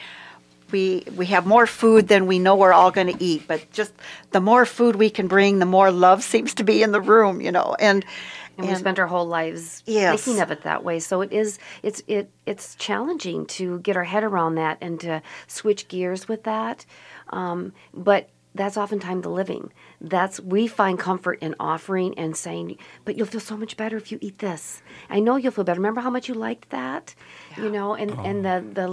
we 0.72 1.04
we 1.18 1.26
have 1.28 1.46
more 1.46 1.68
food 1.68 2.08
than 2.08 2.28
we 2.28 2.40
know 2.40 2.56
we're 2.56 2.74
all 2.74 2.92
going 2.92 3.08
to 3.18 3.24
eat. 3.24 3.44
But 3.48 3.70
just 3.72 3.94
the 4.32 4.40
more 4.40 4.66
food 4.66 4.96
we 4.96 5.10
can 5.10 5.28
bring, 5.28 5.60
the 5.60 5.66
more 5.66 5.92
love 5.92 6.24
seems 6.24 6.54
to 6.56 6.64
be 6.64 6.82
in 6.82 6.92
the 6.92 7.02
room. 7.02 7.42
You 7.42 7.52
know, 7.52 7.76
and 7.80 8.06
and, 8.58 8.68
we 8.68 8.76
spent 8.76 9.00
our 9.00 9.08
whole 9.08 9.26
lives 9.26 9.84
Yes. 9.86 10.24
thinking 10.24 10.42
of 10.42 10.52
it 10.52 10.64
that 10.64 10.84
way. 10.84 11.00
So 11.00 11.22
it 11.22 11.32
is 11.32 11.60
it's 11.84 12.04
it 12.08 12.30
it's 12.46 12.76
challenging 12.76 13.46
to 13.48 13.80
get 13.80 13.96
our 13.98 14.04
head 14.04 14.24
around 14.24 14.56
that 14.56 14.78
and 14.82 15.00
to 15.02 15.22
switch 15.48 15.88
gears 15.88 16.28
with 16.28 16.44
that. 16.44 16.86
Um, 17.30 17.74
but 17.94 18.30
that's 18.54 18.76
oftentimes 18.76 19.24
the 19.24 19.30
living. 19.30 19.72
That's 20.02 20.40
we 20.42 20.68
find 20.68 21.00
comfort 21.00 21.40
in 21.42 21.56
offering 21.60 22.18
and 22.18 22.36
saying, 22.36 22.78
"But 23.06 23.16
you'll 23.18 23.28
feel 23.28 23.40
so 23.40 23.56
much 23.56 23.78
better 23.78 23.96
if 23.96 24.12
you 24.12 24.18
eat 24.22 24.40
this." 24.40 24.82
I 25.10 25.22
know 25.22 25.38
you'll 25.38 25.54
feel 25.54 25.64
better. 25.64 25.80
Remember 25.80 26.02
how 26.02 26.10
much 26.10 26.28
you 26.28 26.34
liked 26.34 26.70
that, 26.72 27.16
you 27.58 27.70
know, 27.70 27.94
and 27.96 28.12
and 28.26 28.44
the 28.44 28.62
the 28.74 28.88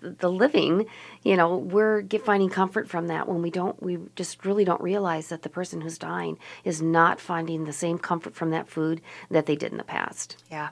the 0.00 0.30
living, 0.30 0.86
you 1.22 1.36
know, 1.36 1.56
we're 1.56 2.02
get, 2.02 2.24
finding 2.24 2.48
comfort 2.48 2.88
from 2.88 3.08
that 3.08 3.28
when 3.28 3.42
we 3.42 3.50
don't, 3.50 3.80
we 3.82 3.98
just 4.14 4.44
really 4.44 4.64
don't 4.64 4.80
realize 4.80 5.28
that 5.28 5.42
the 5.42 5.48
person 5.48 5.80
who's 5.80 5.98
dying 5.98 6.38
is 6.64 6.82
not 6.82 7.20
finding 7.20 7.64
the 7.64 7.72
same 7.72 7.98
comfort 7.98 8.34
from 8.34 8.50
that 8.50 8.68
food 8.68 9.00
that 9.30 9.46
they 9.46 9.56
did 9.56 9.72
in 9.72 9.78
the 9.78 9.84
past. 9.84 10.42
Yeah. 10.50 10.70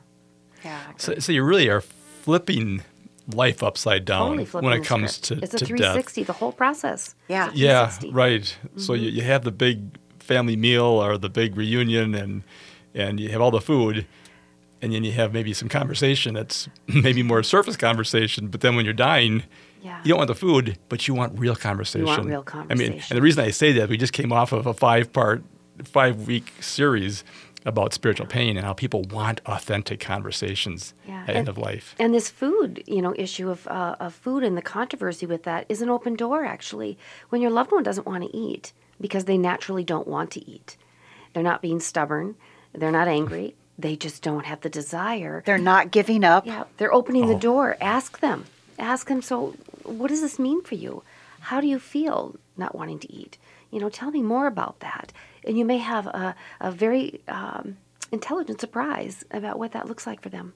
Yeah. 0.64 0.81
So, 0.97 1.18
so 1.18 1.33
you 1.33 1.43
really 1.43 1.68
are 1.68 1.81
flipping 1.81 2.83
life 3.33 3.62
upside 3.62 4.05
down 4.05 4.39
Totally 4.39 4.66
when 4.66 4.81
it 4.81 4.85
comes 4.85 5.16
script. 5.16 5.41
to, 5.41 5.45
it's 5.45 5.55
a 5.55 5.59
to 5.59 5.64
death. 5.64 5.93
360, 5.95 6.25
the 6.25 6.33
whole 6.33 6.53
process. 6.53 7.14
Yeah. 7.29 7.51
Yeah, 7.55 7.89
360. 7.89 8.11
right. 8.12 8.57
So 8.77 8.93
mm-hmm. 8.93 9.05
you, 9.05 9.11
you 9.11 9.22
have 9.22 9.45
the 9.45 9.53
big 9.53 9.99
family 10.18 10.57
meal 10.57 10.85
or 10.85 11.18
the 11.18 11.29
big 11.29 11.57
reunion, 11.57 12.14
and 12.14 12.43
and 12.95 13.20
you 13.20 13.29
have 13.31 13.41
all 13.41 13.51
the 13.51 13.61
food, 13.61 14.07
and 14.85 14.93
then 14.93 15.03
you 15.05 15.12
have 15.12 15.32
maybe 15.32 15.53
some 15.55 15.68
conversation 15.68 16.35
that's 16.35 16.68
maybe 16.87 17.22
more 17.22 17.43
surface 17.43 17.76
conversation. 17.76 18.49
But 18.49 18.61
then 18.61 18.76
when 18.76 18.85
you're 18.85 18.95
dying, 18.95 19.43
Yeah. 19.82 19.99
you 20.05 20.11
don't 20.11 20.18
want 20.18 20.28
the 20.28 20.35
food, 20.35 20.78
but 20.89 21.09
you 21.09 21.14
want 21.14 21.39
real 21.39 21.57
conversation. 21.57 22.07
Want 22.07 22.26
real 22.26 22.43
conversation. 22.43 22.93
I 22.93 22.95
mean, 22.97 23.03
and 23.09 23.16
the 23.16 23.22
reason 23.22 23.45
I 23.45 23.51
say 23.51 23.72
that 23.72 23.89
we 23.89 23.97
just 23.97 24.12
came 24.12 24.32
off 24.32 24.53
of 24.53 24.66
a 24.66 24.74
five-part, 24.74 25.43
five-week 25.82 26.53
series 26.61 27.24
about 27.66 27.95
spiritual 27.95 28.26
pain 28.26 28.57
and 28.59 28.66
how 28.66 28.74
people 28.74 29.03
want 29.11 29.41
authentic 29.47 29.99
conversations 29.99 30.93
Yeah. 31.09 31.22
at 31.22 31.28
And- 31.30 31.39
end 31.39 31.49
of 31.49 31.57
life. 31.57 31.95
And 31.99 32.12
this 32.14 32.28
food, 32.28 32.82
you 32.87 33.01
know, 33.01 33.14
issue 33.16 33.49
of, 33.51 33.66
uh, 33.68 33.97
of 34.01 34.12
food 34.14 34.45
and 34.45 34.55
the 34.57 34.62
controversy 34.62 35.24
with 35.24 35.45
that 35.45 35.64
is 35.70 35.80
an 35.80 35.89
open 35.89 36.14
door, 36.14 36.45
actually. 36.45 36.99
When 37.30 37.41
your 37.41 37.51
loved 37.51 37.72
one 37.72 37.82
doesn't 37.82 38.07
want 38.07 38.22
to 38.24 38.37
eat 38.37 38.72
because 39.01 39.24
they 39.24 39.39
naturally 39.39 39.82
don't 39.85 40.07
want 40.07 40.30
to 40.32 40.47
eat, 40.51 40.76
they're 41.32 41.43
not 41.43 41.62
being 41.62 41.80
stubborn, 41.80 42.37
they're 42.74 42.93
not 42.93 43.09
angry, 43.09 43.55
they 43.79 43.97
just 43.97 44.22
don't 44.22 44.47
have 44.47 44.61
the 44.61 44.68
desire. 44.68 45.43
They're 45.45 45.59
not 45.59 45.91
giving 45.91 46.25
up. 46.25 46.47
Yeah, 46.47 46.64
they're 46.77 46.95
opening 46.95 47.27
the 47.27 47.35
door. 47.35 47.77
Ask 47.81 48.20
them. 48.20 48.45
Ask 48.79 49.09
them, 49.09 49.22
so 49.22 49.55
what 49.85 50.09
does 50.09 50.20
this 50.20 50.39
mean 50.39 50.62
for 50.62 50.75
you? 50.75 51.03
How 51.41 51.61
do 51.61 51.66
you 51.66 51.79
feel 51.79 52.37
not 52.57 52.75
wanting 52.75 52.99
to 53.01 53.12
eat? 53.12 53.39
You 53.70 53.81
know, 53.81 53.89
tell 53.89 54.11
me 54.11 54.22
more 54.22 54.47
about 54.47 54.81
that. 54.81 55.12
And 55.45 55.59
you 55.59 55.64
may 55.64 55.79
have 55.79 56.07
a, 56.07 56.35
a 56.61 56.70
very 56.70 57.20
um, 57.29 57.77
intelligent 58.12 58.61
surprise 58.61 59.25
about 59.31 59.59
what 59.59 59.72
that 59.72 59.87
looks 59.87 60.07
like 60.07 60.22
for 60.22 60.29
them. 60.29 60.55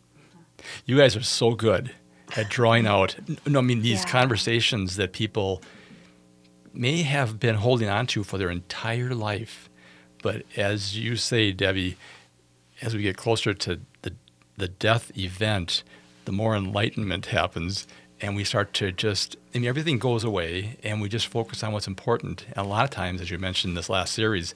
You 0.86 0.96
guys 0.96 1.16
are 1.16 1.22
so 1.22 1.54
good 1.54 1.92
at 2.36 2.48
drawing 2.48 2.86
out. 2.86 3.16
No, 3.46 3.58
I 3.58 3.62
mean 3.62 3.82
these 3.82 4.04
conversations 4.04 4.96
that 4.96 5.12
people 5.12 5.62
may 6.72 7.02
have 7.02 7.40
been 7.40 7.56
holding 7.56 7.88
on 7.88 8.06
to 8.08 8.22
for 8.24 8.38
their 8.38 8.50
entire 8.50 9.14
life, 9.14 9.68
but 10.22 10.42
as 10.56 10.96
you 10.96 11.16
say, 11.16 11.52
Debbie, 11.52 11.96
as 12.82 12.94
we 12.94 13.02
get 13.02 13.16
closer 13.16 13.54
to 13.54 13.80
the 14.02 14.12
the 14.56 14.68
death 14.68 15.16
event, 15.16 15.84
the 16.24 16.32
more 16.32 16.56
enlightenment 16.56 17.26
happens, 17.26 17.86
and 18.20 18.34
we 18.34 18.44
start 18.44 18.74
to 18.74 18.90
just. 18.92 19.36
I 19.54 19.58
mean, 19.58 19.68
everything 19.68 19.98
goes 19.98 20.24
away, 20.24 20.76
and 20.82 21.00
we 21.00 21.08
just 21.08 21.26
focus 21.28 21.62
on 21.62 21.72
what's 21.72 21.86
important. 21.86 22.46
And 22.56 22.66
a 22.66 22.68
lot 22.68 22.84
of 22.84 22.90
times, 22.90 23.20
as 23.20 23.30
you 23.30 23.38
mentioned 23.38 23.70
in 23.72 23.74
this 23.76 23.88
last 23.88 24.12
series, 24.14 24.54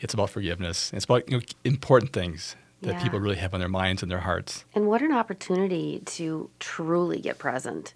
it's 0.00 0.14
about 0.14 0.30
forgiveness. 0.30 0.92
It's 0.94 1.04
about 1.04 1.28
you 1.30 1.38
know, 1.38 1.42
important 1.64 2.12
things 2.12 2.56
that 2.82 2.94
Yeah. 2.94 3.02
people 3.02 3.20
really 3.20 3.36
have 3.36 3.52
on 3.54 3.60
their 3.60 3.68
minds 3.68 4.02
and 4.02 4.10
their 4.10 4.20
hearts. 4.20 4.64
And 4.74 4.86
what 4.86 5.02
an 5.02 5.12
opportunity 5.12 6.00
to 6.06 6.48
truly 6.60 7.20
get 7.20 7.38
present 7.38 7.94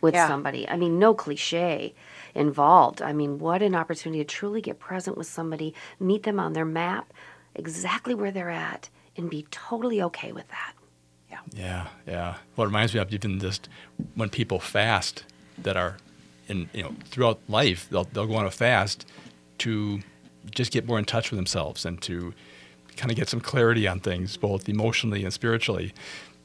with 0.00 0.14
Yeah. 0.14 0.26
somebody. 0.28 0.68
I 0.68 0.76
mean, 0.76 0.98
no 0.98 1.14
cliche 1.14 1.94
involved. 2.34 3.00
I 3.00 3.12
mean, 3.12 3.38
what 3.38 3.62
an 3.62 3.74
opportunity 3.74 4.22
to 4.24 4.28
truly 4.28 4.60
get 4.60 4.78
present 4.78 5.16
with 5.16 5.26
somebody, 5.28 5.74
meet 6.00 6.24
them 6.24 6.38
on 6.40 6.52
their 6.52 6.64
map, 6.64 7.12
exactly 7.56 8.14
where 8.14 8.30
they're 8.30 8.50
at, 8.50 8.88
and 9.16 9.28
be 9.28 9.46
totally 9.50 10.00
okay 10.02 10.32
with 10.32 10.48
that. 10.48 10.74
Yeah, 11.54 11.88
yeah. 12.06 12.36
Well, 12.54 12.64
it 12.64 12.68
reminds 12.68 12.94
me 12.94 13.00
of 13.00 13.12
even 13.12 13.38
just 13.40 13.68
when 14.14 14.28
people 14.30 14.58
fast 14.58 15.24
that 15.58 15.76
are 15.76 15.96
in, 16.48 16.68
you 16.72 16.82
know, 16.82 16.94
throughout 17.04 17.40
life, 17.48 17.88
they'll, 17.90 18.04
they'll 18.04 18.26
go 18.26 18.36
on 18.36 18.46
a 18.46 18.50
fast 18.50 19.06
to 19.58 20.00
just 20.50 20.72
get 20.72 20.86
more 20.86 20.98
in 20.98 21.04
touch 21.04 21.30
with 21.30 21.38
themselves 21.38 21.84
and 21.84 22.00
to 22.02 22.34
kind 22.96 23.10
of 23.10 23.16
get 23.16 23.28
some 23.28 23.40
clarity 23.40 23.86
on 23.86 24.00
things, 24.00 24.36
both 24.36 24.68
emotionally 24.68 25.24
and 25.24 25.32
spiritually. 25.32 25.92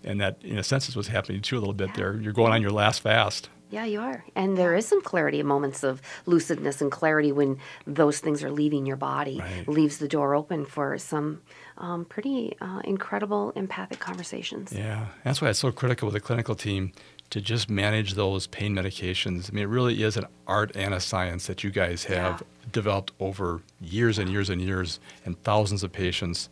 And 0.03 0.19
that, 0.21 0.37
in 0.43 0.57
a 0.57 0.63
sense, 0.63 0.89
is 0.89 0.95
what's 0.95 1.07
happening 1.07 1.41
too 1.41 1.57
a 1.57 1.59
little 1.59 1.73
bit 1.73 1.93
there. 1.95 2.19
You're 2.19 2.33
going 2.33 2.51
on 2.51 2.61
your 2.61 2.71
last 2.71 3.01
fast. 3.01 3.49
Yeah, 3.71 3.85
you 3.85 4.01
are. 4.01 4.25
And 4.35 4.57
there 4.57 4.75
is 4.75 4.85
some 4.85 5.01
clarity, 5.01 5.41
moments 5.43 5.81
of 5.81 6.01
lucidness 6.27 6.81
and 6.81 6.91
clarity 6.91 7.31
when 7.31 7.57
those 7.87 8.19
things 8.19 8.43
are 8.43 8.51
leaving 8.51 8.85
your 8.85 8.97
body, 8.97 9.41
leaves 9.65 9.97
the 9.97 10.09
door 10.09 10.35
open 10.35 10.65
for 10.65 10.97
some 10.97 11.41
um, 11.77 12.03
pretty 12.03 12.57
uh, 12.59 12.81
incredible 12.83 13.53
empathic 13.55 13.99
conversations. 13.99 14.73
Yeah, 14.73 15.05
that's 15.23 15.41
why 15.41 15.49
it's 15.49 15.59
so 15.59 15.71
critical 15.71 16.07
with 16.07 16.13
the 16.13 16.19
clinical 16.19 16.53
team 16.53 16.91
to 17.29 17.39
just 17.39 17.69
manage 17.69 18.15
those 18.15 18.45
pain 18.47 18.75
medications. 18.75 19.49
I 19.49 19.53
mean, 19.53 19.63
it 19.63 19.67
really 19.67 20.03
is 20.03 20.17
an 20.17 20.25
art 20.47 20.75
and 20.75 20.93
a 20.93 20.99
science 20.99 21.47
that 21.47 21.63
you 21.63 21.71
guys 21.71 22.03
have 22.03 22.43
developed 22.73 23.13
over 23.21 23.61
years 23.79 24.19
and 24.19 24.29
years 24.29 24.49
and 24.49 24.61
years 24.61 24.99
and 25.23 25.41
thousands 25.43 25.81
of 25.81 25.93
patients 25.93 26.49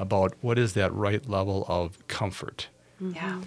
about 0.00 0.34
what 0.40 0.58
is 0.58 0.72
that 0.72 0.92
right 0.92 1.28
level 1.28 1.64
of 1.68 2.06
comfort. 2.08 2.68
Yeah. 3.00 3.40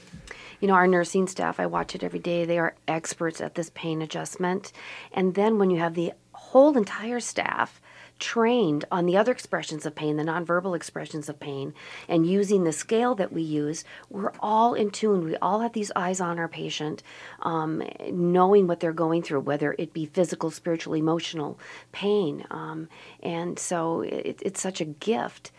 You 0.59 0.67
know, 0.67 0.73
our 0.75 0.87
nursing 0.87 1.27
staff, 1.27 1.59
I 1.59 1.65
watch 1.65 1.95
it 1.95 2.03
every 2.03 2.19
day. 2.19 2.45
They 2.45 2.59
are 2.59 2.75
experts 2.87 3.41
at 3.41 3.55
this 3.55 3.71
pain 3.73 4.01
adjustment. 4.01 4.71
And 5.11 5.33
then 5.35 5.57
when 5.57 5.69
you 5.69 5.79
have 5.79 5.95
the 5.95 6.13
whole 6.33 6.77
entire 6.77 7.19
staff 7.19 7.81
trained 8.19 8.83
on 8.91 9.05
the 9.05 9.15
other 9.17 9.31
expressions 9.31 9.85
of 9.85 9.95
pain, 9.95 10.17
the 10.17 10.23
nonverbal 10.23 10.75
expressions 10.75 11.29
of 11.29 11.39
pain, 11.39 11.73
and 12.07 12.27
using 12.27 12.63
the 12.63 12.71
scale 12.73 13.15
that 13.15 13.31
we 13.31 13.41
use, 13.41 13.85
we're 14.09 14.33
all 14.39 14.73
in 14.73 14.91
tune. 14.91 15.23
We 15.23 15.37
all 15.37 15.61
have 15.61 15.73
these 15.73 15.91
eyes 15.95 16.19
on 16.19 16.37
our 16.37 16.49
patient, 16.49 17.01
um, 17.41 17.81
knowing 18.11 18.67
what 18.67 18.81
they're 18.81 18.91
going 18.91 19.23
through, 19.23 19.41
whether 19.41 19.73
it 19.79 19.93
be 19.93 20.05
physical, 20.05 20.51
spiritual, 20.51 20.95
emotional 20.95 21.57
pain. 21.91 22.45
Um, 22.51 22.89
and 23.23 23.57
so 23.57 24.01
it, 24.01 24.41
it's 24.41 24.61
such 24.61 24.81
a 24.81 24.85
gift 24.85 25.51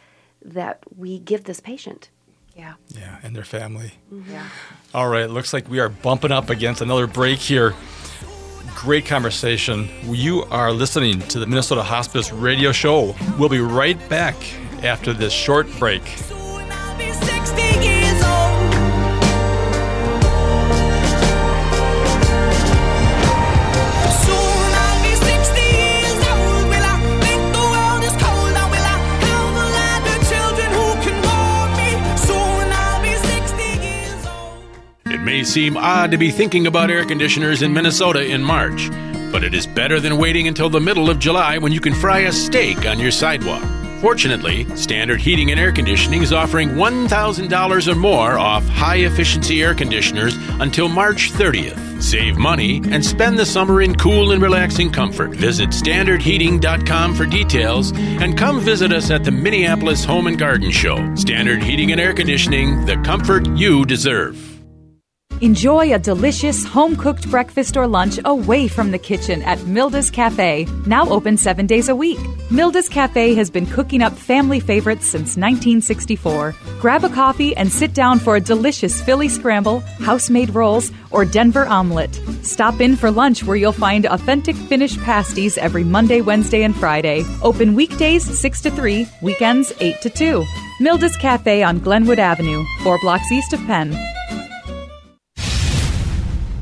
that 0.45 0.83
we 0.97 1.19
give 1.19 1.45
this 1.45 1.61
patient. 1.61 2.11
Yeah. 2.57 2.75
Yeah, 2.89 3.19
and 3.23 3.35
their 3.35 3.45
family. 3.45 3.93
Mm-hmm. 4.13 4.31
Yeah. 4.33 4.47
All 4.95 5.09
right, 5.09 5.29
looks 5.31 5.53
like 5.53 5.69
we 5.69 5.81
are 5.81 5.89
bumping 5.89 6.33
up 6.33 6.51
against 6.51 6.81
another 6.83 7.07
break 7.07 7.39
here. 7.39 7.75
Great 8.75 9.07
conversation. 9.07 9.89
You 10.05 10.45
are 10.45 10.73
listening 10.73 11.21
to 11.29 11.39
the 11.39 11.47
Minnesota 11.47 11.83
Hospice 11.83 12.33
Radio 12.33 12.73
Show. 12.73 13.15
We'll 13.39 13.49
be 13.49 13.61
right 13.61 13.99
back 14.09 14.35
after 14.83 15.13
this 15.13 15.33
short 15.33 15.67
break. 15.79 16.03
May 35.41 35.45
seem 35.45 35.79
odd 35.79 36.11
to 36.11 36.19
be 36.19 36.31
thinking 36.31 36.67
about 36.67 36.91
air 36.91 37.03
conditioners 37.03 37.63
in 37.63 37.73
Minnesota 37.73 38.23
in 38.23 38.43
March, 38.43 38.91
but 39.33 39.43
it 39.43 39.55
is 39.55 39.67
better 39.67 39.99
than 39.99 40.19
waiting 40.19 40.49
until 40.49 40.69
the 40.69 40.79
middle 40.79 41.09
of 41.09 41.19
July 41.19 41.57
when 41.57 41.73
you 41.73 41.81
can 41.81 41.95
fry 41.95 42.19
a 42.21 42.33
steak 42.33 42.85
on 42.85 42.99
your 42.99 43.11
sidewalk. 43.11 43.65
Fortunately, 44.03 44.67
Standard 44.77 45.19
Heating 45.19 45.51
and 45.51 45.59
Air 45.59 45.73
Conditioning 45.73 46.23
is 46.23 46.35
offering 46.35 46.71
$1,000 46.71 47.89
or 47.89 47.95
more 47.95 48.39
off 48.39 48.67
high 48.69 48.97
efficiency 48.97 49.63
air 49.63 49.75
conditioners 49.75 50.37
until 50.61 50.89
March 50.89 51.33
30th. 51.33 52.03
Save 52.03 52.37
money 52.37 52.83
and 52.91 53.03
spend 53.03 53.39
the 53.39 53.47
summer 53.47 53.81
in 53.81 53.95
cool 53.97 54.33
and 54.33 54.43
relaxing 54.43 54.93
comfort. 54.93 55.31
Visit 55.31 55.71
standardheating.com 55.71 57.15
for 57.15 57.25
details 57.25 57.93
and 57.95 58.37
come 58.37 58.61
visit 58.61 58.93
us 58.93 59.11
at 59.11 59.25
the 59.25 59.31
Minneapolis 59.31 60.05
Home 60.05 60.27
and 60.27 60.39
Garden 60.39 60.71
Show. 60.71 61.15
Standard 61.15 61.63
Heating 61.63 61.93
and 61.93 62.01
Air 62.01 62.13
Conditioning, 62.13 62.85
the 62.85 62.97
comfort 62.99 63.47
you 63.57 63.87
deserve. 63.87 64.50
Enjoy 65.43 65.95
a 65.95 65.99
delicious 65.99 66.67
home 66.67 66.95
cooked 66.95 67.31
breakfast 67.31 67.75
or 67.75 67.87
lunch 67.87 68.21
away 68.27 68.69
from 68.69 68.91
the 68.91 68.99
kitchen 68.99 69.41
at 69.41 69.59
Milda's 69.61 70.11
Cafe, 70.11 70.67
now 70.85 71.09
open 71.09 71.39
seven 71.39 71.67
days 71.67 71.89
a 71.89 71.97
week. 71.97 72.19
Milda's 72.51 72.91
Cafe 72.91 73.33
has 73.33 73.49
been 73.49 73.65
cooking 73.65 74.03
up 74.03 74.13
family 74.13 74.61
favorites 74.61 75.07
since 75.07 75.39
1964. 75.39 76.55
Grab 76.79 77.05
a 77.05 77.09
coffee 77.09 77.57
and 77.57 77.73
sit 77.73 77.95
down 77.95 78.19
for 78.19 78.37
a 78.37 78.41
delicious 78.41 79.01
Philly 79.01 79.31
scramble, 79.31 79.81
house 80.05 80.29
made 80.29 80.55
rolls, 80.55 80.93
or 81.11 81.25
Denver 81.25 81.67
omelet. 81.67 82.21
Stop 82.43 82.83
in 82.83 82.95
for 82.95 83.11
lunch 83.11 83.43
where 83.43 83.57
you'll 83.57 83.73
find 83.73 84.05
authentic 84.05 84.55
Finnish 84.55 84.99
pasties 84.99 85.57
every 85.57 85.85
Monday, 85.85 86.21
Wednesday, 86.21 86.65
and 86.65 86.77
Friday. 86.77 87.25
Open 87.41 87.75
weekdays 87.75 88.25
6 88.39 88.61
to 88.61 88.71
3, 88.71 89.09
weekends 89.23 89.73
8 89.81 90.03
to 90.03 90.11
2. 90.11 90.45
Milda's 90.81 91.17
Cafe 91.17 91.63
on 91.63 91.79
Glenwood 91.79 92.19
Avenue, 92.19 92.63
four 92.83 93.01
blocks 93.01 93.33
east 93.33 93.55
of 93.55 93.61
Penn. 93.61 93.97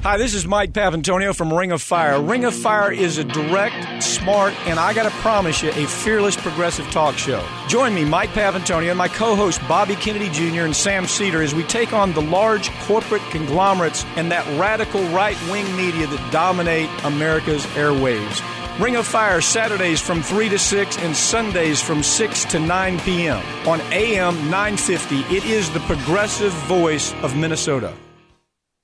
Hi, 0.08 0.16
this 0.16 0.32
is 0.32 0.46
Mike 0.46 0.72
Papantonio 0.72 1.36
from 1.36 1.52
Ring 1.52 1.70
of 1.70 1.82
Fire. 1.82 2.18
Ring 2.18 2.46
of 2.46 2.54
Fire 2.54 2.90
is 2.90 3.18
a 3.18 3.24
direct, 3.24 4.02
smart, 4.02 4.54
and 4.66 4.80
I 4.80 4.94
got 4.94 5.02
to 5.02 5.10
promise 5.18 5.62
you, 5.62 5.68
a 5.68 5.86
fearless 5.86 6.34
progressive 6.34 6.90
talk 6.90 7.18
show. 7.18 7.46
Join 7.68 7.94
me, 7.94 8.06
Mike 8.06 8.30
Papantonio, 8.30 8.88
and 8.88 8.96
my 8.96 9.08
co 9.08 9.36
host 9.36 9.60
Bobby 9.68 9.96
Kennedy 9.96 10.30
Jr. 10.30 10.62
and 10.62 10.74
Sam 10.74 11.06
Seder 11.06 11.42
as 11.42 11.54
we 11.54 11.62
take 11.64 11.92
on 11.92 12.14
the 12.14 12.22
large 12.22 12.70
corporate 12.86 13.20
conglomerates 13.30 14.06
and 14.16 14.32
that 14.32 14.46
radical 14.58 15.02
right 15.08 15.36
wing 15.50 15.76
media 15.76 16.06
that 16.06 16.32
dominate 16.32 16.88
America's 17.04 17.66
airwaves. 17.76 18.40
Ring 18.80 18.96
of 18.96 19.06
Fire 19.06 19.42
Saturdays 19.42 20.00
from 20.00 20.22
3 20.22 20.48
to 20.48 20.58
6 20.58 20.98
and 21.00 21.14
Sundays 21.14 21.82
from 21.82 22.02
6 22.02 22.46
to 22.46 22.58
9 22.58 22.98
p.m. 23.00 23.44
on 23.68 23.82
AM 23.92 24.36
950. 24.44 25.18
It 25.36 25.44
is 25.44 25.70
the 25.70 25.80
progressive 25.80 26.54
voice 26.64 27.12
of 27.16 27.36
Minnesota. 27.36 27.92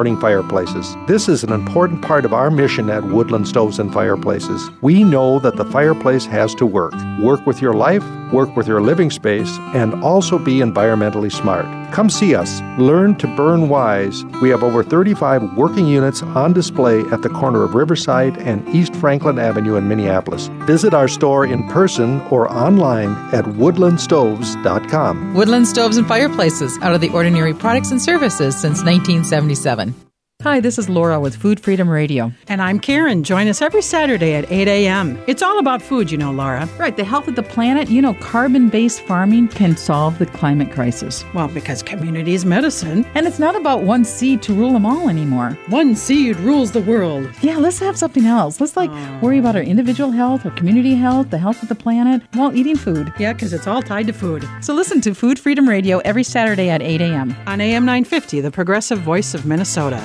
burning 0.00 0.18
fireplaces. 0.18 0.96
This 1.06 1.28
is 1.28 1.44
an 1.44 1.52
important 1.52 2.00
part 2.00 2.24
of 2.24 2.32
our 2.32 2.50
mission 2.50 2.88
at 2.88 3.04
Woodland 3.04 3.46
Stoves 3.46 3.78
and 3.78 3.92
Fireplaces. 3.92 4.70
We 4.80 5.04
know 5.04 5.38
that 5.40 5.56
the 5.56 5.64
fireplace 5.66 6.24
has 6.24 6.54
to 6.54 6.64
work. 6.64 6.94
Work 7.20 7.44
with 7.44 7.60
your 7.60 7.74
life, 7.74 8.02
work 8.32 8.56
with 8.56 8.66
your 8.66 8.80
living 8.80 9.10
space, 9.10 9.58
and 9.74 10.02
also 10.02 10.38
be 10.38 10.60
environmentally 10.60 11.30
smart. 11.30 11.66
Come 11.92 12.10
see 12.10 12.34
us. 12.34 12.60
Learn 12.78 13.16
to 13.16 13.26
burn 13.36 13.68
wise. 13.68 14.24
We 14.42 14.50
have 14.50 14.62
over 14.62 14.82
35 14.82 15.56
working 15.56 15.86
units 15.86 16.22
on 16.22 16.52
display 16.52 17.00
at 17.10 17.22
the 17.22 17.28
corner 17.28 17.62
of 17.62 17.74
Riverside 17.74 18.38
and 18.38 18.66
East 18.74 18.94
Franklin 18.96 19.38
Avenue 19.38 19.76
in 19.76 19.88
Minneapolis. 19.88 20.48
Visit 20.66 20.94
our 20.94 21.08
store 21.08 21.46
in 21.46 21.66
person 21.68 22.20
or 22.30 22.50
online 22.52 23.10
at 23.34 23.44
woodlandstoves.com. 23.44 25.34
Woodland 25.34 25.68
Stoves 25.68 25.96
and 25.96 26.06
Fireplaces, 26.06 26.78
out 26.82 26.94
of 26.94 27.00
the 27.00 27.10
ordinary 27.10 27.54
products 27.54 27.90
and 27.90 28.00
services 28.00 28.54
since 28.54 28.84
1977. 28.84 30.09
Hi, 30.42 30.58
this 30.58 30.78
is 30.78 30.88
Laura 30.88 31.20
with 31.20 31.36
Food 31.36 31.60
Freedom 31.60 31.86
Radio. 31.86 32.32
And 32.48 32.62
I'm 32.62 32.80
Karen. 32.80 33.24
Join 33.24 33.46
us 33.46 33.60
every 33.60 33.82
Saturday 33.82 34.32
at 34.32 34.50
8 34.50 34.68
a.m. 34.68 35.22
It's 35.26 35.42
all 35.42 35.58
about 35.58 35.82
food, 35.82 36.10
you 36.10 36.16
know, 36.16 36.32
Laura. 36.32 36.66
Right, 36.78 36.96
the 36.96 37.04
health 37.04 37.28
of 37.28 37.36
the 37.36 37.42
planet. 37.42 37.90
You 37.90 38.00
know, 38.00 38.14
carbon 38.14 38.70
based 38.70 39.02
farming 39.02 39.48
can 39.48 39.76
solve 39.76 40.18
the 40.18 40.24
climate 40.24 40.72
crisis. 40.72 41.26
Well, 41.34 41.48
because 41.48 41.82
community 41.82 42.32
is 42.32 42.46
medicine. 42.46 43.04
And 43.14 43.26
it's 43.26 43.38
not 43.38 43.54
about 43.54 43.82
one 43.82 44.02
seed 44.02 44.40
to 44.44 44.54
rule 44.54 44.72
them 44.72 44.86
all 44.86 45.10
anymore. 45.10 45.58
One 45.68 45.94
seed 45.94 46.36
rules 46.36 46.72
the 46.72 46.80
world. 46.80 47.28
Yeah, 47.42 47.58
let's 47.58 47.78
have 47.80 47.98
something 47.98 48.24
else. 48.24 48.62
Let's 48.62 48.78
like 48.78 48.90
worry 49.20 49.38
about 49.38 49.56
our 49.56 49.62
individual 49.62 50.10
health, 50.10 50.46
our 50.46 50.52
community 50.52 50.94
health, 50.94 51.28
the 51.28 51.36
health 51.36 51.62
of 51.62 51.68
the 51.68 51.74
planet 51.74 52.22
while 52.32 52.56
eating 52.56 52.78
food. 52.78 53.12
Yeah, 53.18 53.34
because 53.34 53.52
it's 53.52 53.66
all 53.66 53.82
tied 53.82 54.06
to 54.06 54.14
food. 54.14 54.48
So 54.62 54.72
listen 54.72 55.02
to 55.02 55.14
Food 55.14 55.38
Freedom 55.38 55.68
Radio 55.68 55.98
every 55.98 56.24
Saturday 56.24 56.70
at 56.70 56.80
8 56.80 57.02
a.m. 57.02 57.36
on 57.46 57.60
AM 57.60 57.84
950, 57.84 58.40
the 58.40 58.50
progressive 58.50 59.00
voice 59.00 59.34
of 59.34 59.44
Minnesota. 59.44 60.02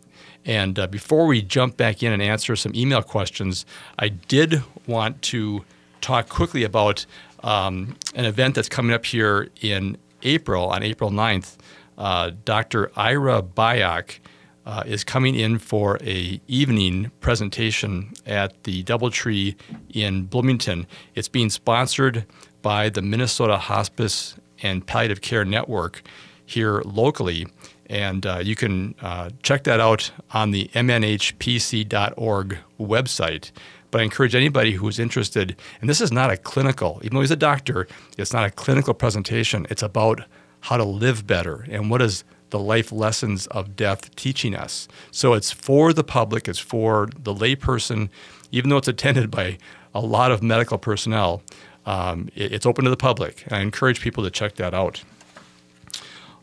And 0.46 0.80
uh, 0.80 0.88
before 0.88 1.28
we 1.28 1.42
jump 1.42 1.78
back 1.78 2.02
in 2.02 2.12
and 2.12 2.22
answer 2.22 2.56
some 2.56 2.74
email 2.74 3.04
questions, 3.04 3.66
I 4.00 4.10
did 4.10 4.64
want 4.88 5.22
to 5.24 5.66
talk 6.02 6.30
quickly 6.30 6.64
about 6.64 7.06
um, 7.44 7.96
an 8.16 8.26
event 8.26 8.56
that's 8.56 8.70
coming 8.70 8.94
up 8.94 9.06
here 9.06 9.50
in 9.62 9.98
April, 10.24 10.70
on 10.70 10.84
April 10.84 11.12
9th. 11.12 11.58
Uh, 11.98 12.32
Dr. 12.46 12.92
Ira 12.96 13.42
Byock 13.42 14.20
uh, 14.66 14.84
is 14.86 15.04
coming 15.04 15.36
in 15.36 15.58
for 15.58 15.98
a 16.02 16.40
evening 16.48 17.12
presentation 17.22 18.14
at 18.26 18.64
the 18.64 18.84
DoubleTree 18.84 19.56
in 19.94 20.24
Bloomington. 20.24 20.88
It's 21.16 21.28
being 21.28 21.50
sponsored 21.50 22.26
by 22.62 22.90
the 22.90 23.02
Minnesota 23.02 23.58
Hospice 23.58 24.36
and 24.62 24.86
Palliative 24.86 25.22
Care 25.22 25.46
Network 25.46 26.02
here 26.46 26.82
locally. 26.86 27.48
And 27.88 28.26
uh, 28.26 28.40
you 28.44 28.56
can 28.56 28.96
uh, 29.02 29.32
check 29.42 29.64
that 29.64 29.80
out 29.80 30.12
on 30.32 30.52
the 30.52 30.70
mnhpc.org 30.74 32.58
website. 32.80 33.52
But 33.92 34.02
I 34.02 34.04
encourage 34.04 34.36
anybody 34.36 34.74
who's 34.74 35.00
interested, 35.00 35.56
and 35.82 35.90
this 35.90 36.00
is 36.00 36.12
not 36.12 36.30
a 36.30 36.38
clinical, 36.38 37.02
even 37.04 37.16
though 37.16 37.22
he's 37.22 37.32
a 37.32 37.36
doctor, 37.36 37.88
it's 38.18 38.34
not 38.34 38.46
a 38.46 38.52
clinical 38.52 38.94
presentation. 38.94 39.66
It's 39.70 39.82
about 39.82 40.22
how 40.62 40.78
to 40.78 40.84
live 40.84 41.26
better 41.26 41.66
and 41.70 41.90
what 41.90 42.02
is 42.02 42.24
the 42.50 42.60
life 42.60 42.92
lessons 42.92 43.48
of 43.48 43.76
death 43.76 44.16
teaching 44.16 44.56
us. 44.56 44.88
So 45.12 45.34
it's 45.34 45.52
for 45.52 45.94
the 45.94 46.04
public, 46.04 46.48
it's 46.48 46.60
for 46.60 47.10
the 47.18 47.34
layperson, 47.34 48.10
even 48.52 48.70
though 48.70 48.78
it's 48.78 48.88
attended 48.88 49.32
by 49.32 49.58
a 49.94 50.02
lot 50.02 50.32
of 50.32 50.44
medical 50.44 50.78
personnel. 50.78 51.42
Um, 51.90 52.30
it, 52.36 52.54
it's 52.54 52.66
open 52.68 52.84
to 52.86 52.92
the 52.92 52.98
public. 52.98 53.44
And 53.46 53.54
I 53.54 53.62
encourage 53.62 54.00
people 54.00 54.24
to 54.24 54.30
check 54.30 54.56
that 54.56 54.76
out. 54.76 55.04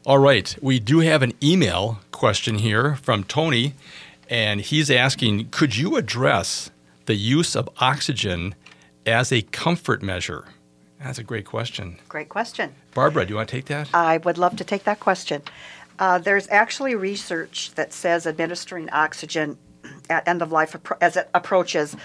All 0.05 0.19
right, 0.19 0.57
we 0.61 0.79
do 0.81 1.01
have 1.01 1.23
an 1.23 1.35
email 1.43 2.01
question 2.13 2.59
here 2.59 2.97
from 2.97 3.25
Tony, 3.25 3.75
and 4.29 4.61
he's 4.61 4.91
asking 4.91 5.49
Could 5.51 5.77
you 5.77 5.97
address 5.97 6.71
the 7.07 7.15
use 7.15 7.55
of 7.55 7.69
oxygen 7.79 8.55
as 9.05 9.33
a 9.33 9.43
comfort 9.43 10.03
measure? 10.03 10.45
That's 11.01 11.19
a 11.19 11.25
great 11.25 11.45
question. 11.45 11.99
Great 12.09 12.29
question. 12.29 12.75
Barbara, 12.95 13.27
do 13.27 13.31
you 13.31 13.37
want 13.37 13.49
to 13.49 13.57
take 13.57 13.67
that? 13.67 13.89
I 13.95 14.19
would 14.19 14.39
love 14.39 14.57
to 14.57 14.65
take 14.65 14.85
that 14.85 14.99
question. 14.99 15.43
Uh, 15.99 16.19
there's 16.19 16.49
actually 16.49 16.95
research 16.95 17.73
that 17.75 17.93
says 17.93 18.27
administering 18.27 18.91
oxygen 18.91 19.59
at 20.11 20.27
end 20.27 20.43
of 20.43 20.51
life 20.51 20.77
as 21.01 21.17
it 21.17 21.29
approaches 21.35 21.97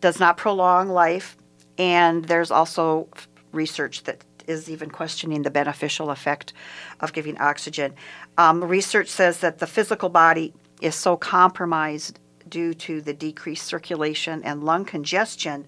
does 0.00 0.20
not 0.20 0.36
prolong 0.36 0.88
life, 0.88 1.36
and 1.78 2.24
there's 2.24 2.50
also 2.50 3.08
research 3.52 4.04
that 4.04 4.24
is 4.46 4.70
even 4.70 4.90
questioning 4.90 5.42
the 5.42 5.50
beneficial 5.50 6.10
effect 6.10 6.52
of 7.00 7.12
giving 7.12 7.38
oxygen. 7.38 7.94
Um, 8.38 8.62
research 8.62 9.08
says 9.08 9.40
that 9.40 9.58
the 9.58 9.66
physical 9.66 10.08
body 10.08 10.52
is 10.80 10.94
so 10.94 11.16
compromised 11.16 12.20
due 12.48 12.74
to 12.74 13.00
the 13.00 13.12
decreased 13.12 13.66
circulation 13.66 14.42
and 14.44 14.62
lung 14.62 14.84
congestion 14.84 15.66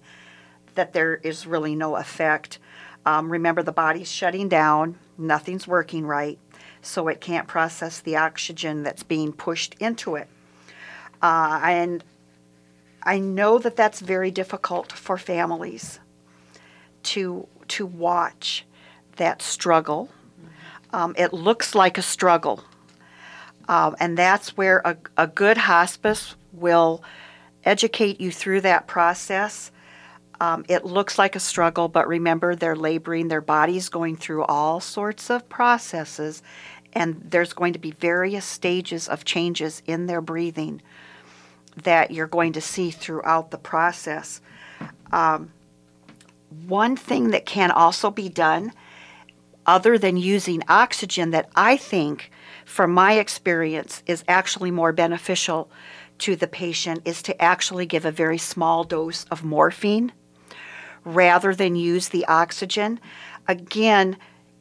that 0.75 0.93
there 0.93 1.15
is 1.15 1.45
really 1.45 1.75
no 1.75 1.95
effect. 1.97 2.59
Um, 3.05 3.31
remember, 3.31 3.63
the 3.63 3.71
body's 3.71 4.11
shutting 4.11 4.47
down, 4.47 4.97
nothing's 5.17 5.67
working 5.67 6.05
right, 6.05 6.39
so 6.81 7.07
it 7.07 7.19
can't 7.19 7.47
process 7.47 7.99
the 7.99 8.15
oxygen 8.15 8.83
that's 8.83 9.03
being 9.03 9.33
pushed 9.33 9.75
into 9.79 10.15
it. 10.15 10.27
Uh, 11.21 11.59
and 11.63 12.03
I 13.03 13.19
know 13.19 13.57
that 13.59 13.75
that's 13.75 13.99
very 13.99 14.31
difficult 14.31 14.91
for 14.91 15.17
families 15.17 15.99
to 17.03 17.47
to 17.69 17.85
watch 17.85 18.65
that 19.17 19.41
struggle. 19.41 20.09
Um, 20.91 21.13
it 21.17 21.33
looks 21.33 21.75
like 21.75 21.97
a 21.97 22.01
struggle, 22.01 22.63
um, 23.67 23.95
and 23.99 24.17
that's 24.17 24.57
where 24.57 24.81
a, 24.83 24.97
a 25.17 25.27
good 25.27 25.57
hospice 25.57 26.35
will 26.51 27.03
educate 27.63 28.19
you 28.19 28.31
through 28.31 28.61
that 28.61 28.87
process. 28.87 29.71
Um, 30.41 30.65
it 30.69 30.85
looks 30.85 31.17
like 31.19 31.35
a 31.35 31.39
struggle, 31.39 31.89
but 31.89 32.07
remember, 32.07 32.55
they're 32.55 32.75
laboring, 32.75 33.27
their 33.27 33.41
body's 33.41 33.89
going 33.89 34.15
through 34.15 34.45
all 34.45 34.79
sorts 34.79 35.29
of 35.29 35.49
processes, 35.49 36.41
and 36.93 37.21
there's 37.29 37.53
going 37.53 37.73
to 37.73 37.79
be 37.79 37.91
various 37.91 38.45
stages 38.45 39.07
of 39.07 39.25
changes 39.25 39.83
in 39.85 40.07
their 40.07 40.21
breathing 40.21 40.81
that 41.83 42.11
you're 42.11 42.27
going 42.27 42.53
to 42.53 42.61
see 42.61 42.91
throughout 42.91 43.51
the 43.51 43.57
process. 43.57 44.41
Um, 45.11 45.51
one 46.67 46.95
thing 46.95 47.31
that 47.31 47.45
can 47.45 47.71
also 47.71 48.09
be 48.09 48.29
done, 48.29 48.73
other 49.65 49.97
than 49.97 50.17
using 50.17 50.63
oxygen, 50.67 51.31
that 51.31 51.49
I 51.55 51.77
think, 51.77 52.31
from 52.65 52.91
my 52.91 53.13
experience, 53.13 54.03
is 54.05 54.23
actually 54.27 54.71
more 54.71 54.91
beneficial 54.91 55.69
to 56.19 56.35
the 56.35 56.47
patient, 56.47 57.01
is 57.05 57.21
to 57.23 57.41
actually 57.41 57.85
give 57.85 58.05
a 58.05 58.11
very 58.11 58.37
small 58.37 58.83
dose 58.83 59.25
of 59.25 59.43
morphine 59.43 60.11
rather 61.05 61.55
than 61.55 61.75
use 61.75 62.09
the 62.09 62.25
oxygen. 62.25 62.99
Again, 63.47 64.17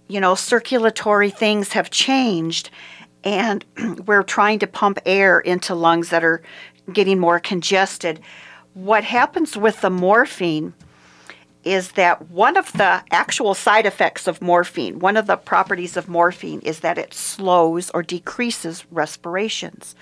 you 0.09 0.21
know, 0.21 0.35
circulatory 0.35 1.31
things 1.31 1.73
have 1.73 1.91
changed, 1.91 2.71
and 3.25 3.65
we're 4.07 4.23
trying 4.23 4.59
to 4.61 4.67
pump 4.67 4.99
air 5.05 5.41
into 5.41 5.75
lungs 5.75 6.11
that 6.11 6.25
are 6.25 6.43
getting 6.93 7.19
more 7.19 7.41
congested. 7.41 8.21
What 8.75 9.05
happens 9.05 9.57
with 9.57 9.81
the 9.81 9.91
morphine 9.91 10.75
is 11.65 11.93
that 11.93 12.31
one 12.31 12.57
of 12.57 12.73
the 12.73 13.03
actual 13.11 13.55
side 13.55 13.85
effects 13.85 14.27
of 14.27 14.41
morphine, 14.41 15.01
one 15.01 15.17
of 15.17 15.27
the 15.27 15.37
properties 15.37 15.97
of 15.97 16.09
morphine, 16.09 16.61
is 16.61 16.81
that 16.81 16.99
it 16.99 17.13
slows 17.13 17.91
or 17.91 18.03
decreases 18.03 18.87
respirations. 18.91 19.95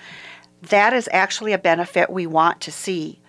That 0.61 0.93
is 0.93 1.09
actually 1.11 1.53
a 1.53 1.57
benefit 1.57 2.09
we 2.09 2.27
want 2.27 2.61
to 2.61 2.71
see 2.71 3.19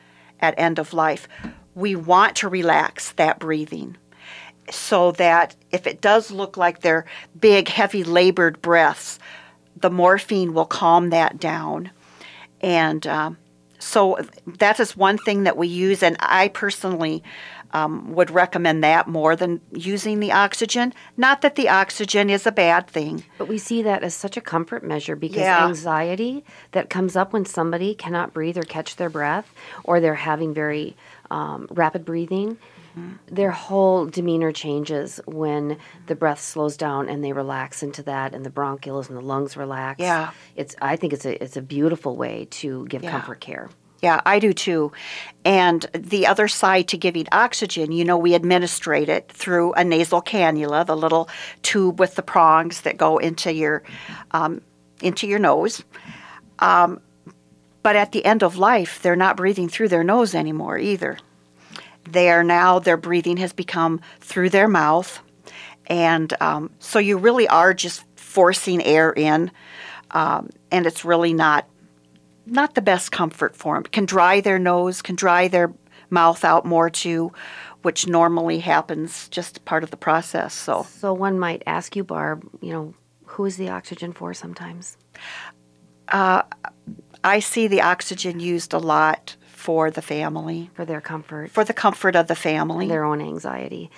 at 0.40 0.58
end 0.58 0.78
of 0.78 0.92
life. 0.92 1.26
We 1.74 1.96
want 1.96 2.36
to 2.36 2.48
relax 2.48 3.12
that 3.12 3.38
breathing 3.38 3.96
so 4.70 5.12
that 5.12 5.56
if 5.70 5.86
it 5.86 6.00
does 6.00 6.30
look 6.30 6.56
like 6.56 6.80
they're 6.80 7.06
big, 7.38 7.68
heavy, 7.68 8.04
labored 8.04 8.60
breaths, 8.60 9.18
the 9.76 9.90
morphine 9.90 10.54
will 10.54 10.66
calm 10.66 11.10
that 11.10 11.38
down. 11.38 11.90
And 12.60 13.06
um, 13.06 13.38
so 13.78 14.18
that 14.46 14.80
is 14.80 14.96
one 14.96 15.18
thing 15.18 15.44
that 15.44 15.56
we 15.56 15.68
use, 15.68 16.02
and 16.02 16.16
I 16.20 16.48
personally 16.48 17.22
um, 17.72 18.12
would 18.14 18.30
recommend 18.30 18.82
that 18.82 19.08
more 19.08 19.36
than 19.36 19.60
using 19.72 20.20
the 20.20 20.32
oxygen. 20.32 20.94
Not 21.16 21.42
that 21.42 21.54
the 21.54 21.68
oxygen 21.68 22.30
is 22.30 22.46
a 22.46 22.52
bad 22.52 22.86
thing. 22.88 23.24
But 23.36 23.46
we 23.48 23.58
see 23.58 23.82
that 23.82 24.02
as 24.02 24.14
such 24.14 24.36
a 24.36 24.40
comfort 24.40 24.82
measure 24.82 25.16
because 25.16 25.42
Yeah. 25.42 25.66
anxiety 25.66 26.44
that 26.72 26.88
comes 26.88 27.14
up 27.14 27.32
when 27.32 27.44
somebody 27.44 27.94
cannot 27.94 28.32
breathe 28.32 28.56
or 28.56 28.62
catch 28.62 28.96
their 28.96 29.10
breath, 29.10 29.52
or 29.84 30.00
they're 30.00 30.14
having 30.14 30.54
very 30.54 30.96
um, 31.30 31.66
rapid 31.70 32.04
breathing, 32.06 32.56
their 33.26 33.50
whole 33.50 34.06
demeanor 34.06 34.52
changes 34.52 35.20
when 35.26 35.78
the 36.06 36.14
breath 36.14 36.40
slows 36.40 36.76
down 36.76 37.08
and 37.08 37.22
they 37.24 37.32
relax 37.32 37.82
into 37.82 38.02
that, 38.04 38.34
and 38.34 38.44
the 38.44 38.50
bronchioles 38.50 39.08
and 39.08 39.16
the 39.16 39.22
lungs 39.22 39.56
relax. 39.56 40.00
Yeah. 40.00 40.30
it's. 40.56 40.74
I 40.80 40.96
think 40.96 41.12
it's 41.12 41.24
a 41.26 41.42
it's 41.42 41.56
a 41.56 41.62
beautiful 41.62 42.16
way 42.16 42.46
to 42.50 42.86
give 42.86 43.02
Yeah. 43.02 43.10
comfort 43.10 43.40
care. 43.40 43.68
Yeah, 44.00 44.20
I 44.24 44.38
do 44.38 44.52
too. 44.52 44.92
And 45.44 45.84
the 45.92 46.28
other 46.28 46.46
side 46.46 46.86
to 46.88 46.96
giving 46.96 47.26
oxygen, 47.32 47.90
you 47.90 48.04
know, 48.04 48.16
we 48.16 48.32
administrate 48.36 49.08
it 49.08 49.28
through 49.32 49.72
a 49.72 49.82
nasal 49.82 50.22
cannula, 50.22 50.86
the 50.86 50.96
little 50.96 51.28
tube 51.62 51.98
with 51.98 52.14
the 52.14 52.22
prongs 52.22 52.82
that 52.82 52.96
go 52.96 53.18
into 53.18 53.52
your 53.52 53.82
um, 54.30 54.60
into 55.02 55.26
your 55.26 55.40
nose. 55.40 55.82
Um, 56.60 57.00
but 57.82 57.96
at 57.96 58.12
the 58.12 58.24
end 58.24 58.42
of 58.44 58.56
life, 58.56 59.02
they're 59.02 59.16
not 59.16 59.36
breathing 59.36 59.68
through 59.68 59.88
their 59.88 60.04
nose 60.04 60.34
anymore 60.34 60.78
either. 60.78 61.18
They 62.12 62.30
are 62.30 62.44
now 62.44 62.78
their 62.78 62.96
breathing 62.96 63.36
has 63.38 63.52
become 63.52 64.00
through 64.20 64.50
their 64.50 64.68
mouth, 64.68 65.20
and 65.86 66.32
um, 66.40 66.70
so 66.78 66.98
you 66.98 67.18
really 67.18 67.48
are 67.48 67.74
just 67.74 68.04
forcing 68.16 68.82
air 68.82 69.12
in, 69.12 69.50
um, 70.10 70.50
and 70.70 70.86
it's 70.86 71.04
really 71.04 71.32
not 71.32 71.66
not 72.46 72.74
the 72.74 72.80
best 72.82 73.12
comfort 73.12 73.54
for 73.56 73.74
them. 73.74 73.84
Can 73.84 74.06
dry 74.06 74.40
their 74.40 74.58
nose, 74.58 75.02
can 75.02 75.16
dry 75.16 75.48
their 75.48 75.72
mouth 76.10 76.44
out 76.44 76.64
more 76.64 76.88
too, 76.88 77.30
which 77.82 78.06
normally 78.06 78.60
happens 78.60 79.28
just 79.28 79.64
part 79.66 79.84
of 79.84 79.90
the 79.90 79.96
process. 79.98 80.54
So, 80.54 80.84
So 80.84 81.12
one 81.12 81.38
might 81.38 81.62
ask 81.66 81.94
you, 81.94 82.04
Barb, 82.04 82.48
you 82.62 82.72
know, 82.72 82.94
who 83.26 83.44
is 83.44 83.58
the 83.58 83.68
oxygen 83.68 84.12
for 84.12 84.32
sometimes? 84.32 84.96
uh, 86.08 86.42
I 87.22 87.40
see 87.40 87.68
the 87.68 87.82
oxygen 87.82 88.40
used 88.40 88.72
a 88.72 88.78
lot 88.78 89.36
for 89.58 89.90
the 89.90 90.00
family, 90.02 90.70
for 90.74 90.84
their 90.84 91.00
comfort, 91.00 91.50
for 91.50 91.64
the 91.64 91.72
comfort 91.74 92.14
of 92.14 92.28
the 92.28 92.36
family, 92.36 92.86
their 92.86 93.04
own 93.04 93.20
anxiety. 93.20 93.90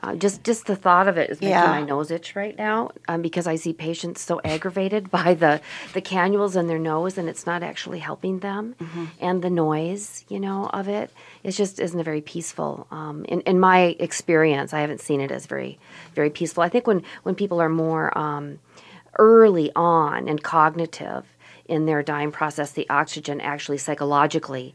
Uh, 0.00 0.14
just 0.14 0.44
just 0.44 0.66
the 0.66 0.76
thought 0.76 1.08
of 1.08 1.18
it 1.18 1.28
is 1.28 1.40
making 1.40 1.50
Yeah. 1.56 1.66
my 1.78 1.82
nose 1.82 2.12
itch 2.12 2.36
right 2.36 2.56
now 2.56 2.90
um, 3.08 3.20
because 3.20 3.48
I 3.48 3.56
see 3.56 3.72
patients 3.72 4.20
so 4.20 4.40
aggravated 4.44 5.10
by 5.20 5.34
the 5.34 5.60
the 5.92 6.00
cannulas 6.00 6.54
in 6.54 6.68
their 6.68 6.78
nose 6.78 7.18
and 7.18 7.28
it's 7.28 7.46
not 7.46 7.64
actually 7.64 7.98
helping 7.98 8.38
them, 8.38 8.76
Mhm. 8.80 9.08
and 9.20 9.42
the 9.42 9.50
noise 9.50 10.24
you 10.28 10.38
know 10.38 10.70
of 10.72 10.86
it 11.00 11.10
it 11.42 11.50
just 11.62 11.80
isn't 11.80 11.98
a 11.98 12.04
very 12.04 12.20
peaceful. 12.20 12.86
Um, 12.92 13.24
in 13.24 13.40
in 13.40 13.58
my 13.58 13.96
experience, 13.98 14.72
I 14.72 14.80
haven't 14.84 15.00
seen 15.00 15.20
it 15.20 15.32
as 15.32 15.46
very 15.46 15.80
very 16.14 16.30
peaceful. 16.30 16.62
I 16.62 16.68
think 16.68 16.86
when 16.86 17.02
when 17.24 17.34
people 17.34 17.60
are 17.60 17.68
more 17.86 18.16
um, 18.16 18.60
early 19.18 19.68
on 19.74 20.28
and 20.28 20.40
cognitive. 20.44 21.24
in 21.76 21.84
their 21.84 22.02
dying 22.02 22.32
process, 22.32 22.70
the 22.72 22.88
oxygen 22.88 23.40
actually 23.42 23.76
psychologically 23.86 24.74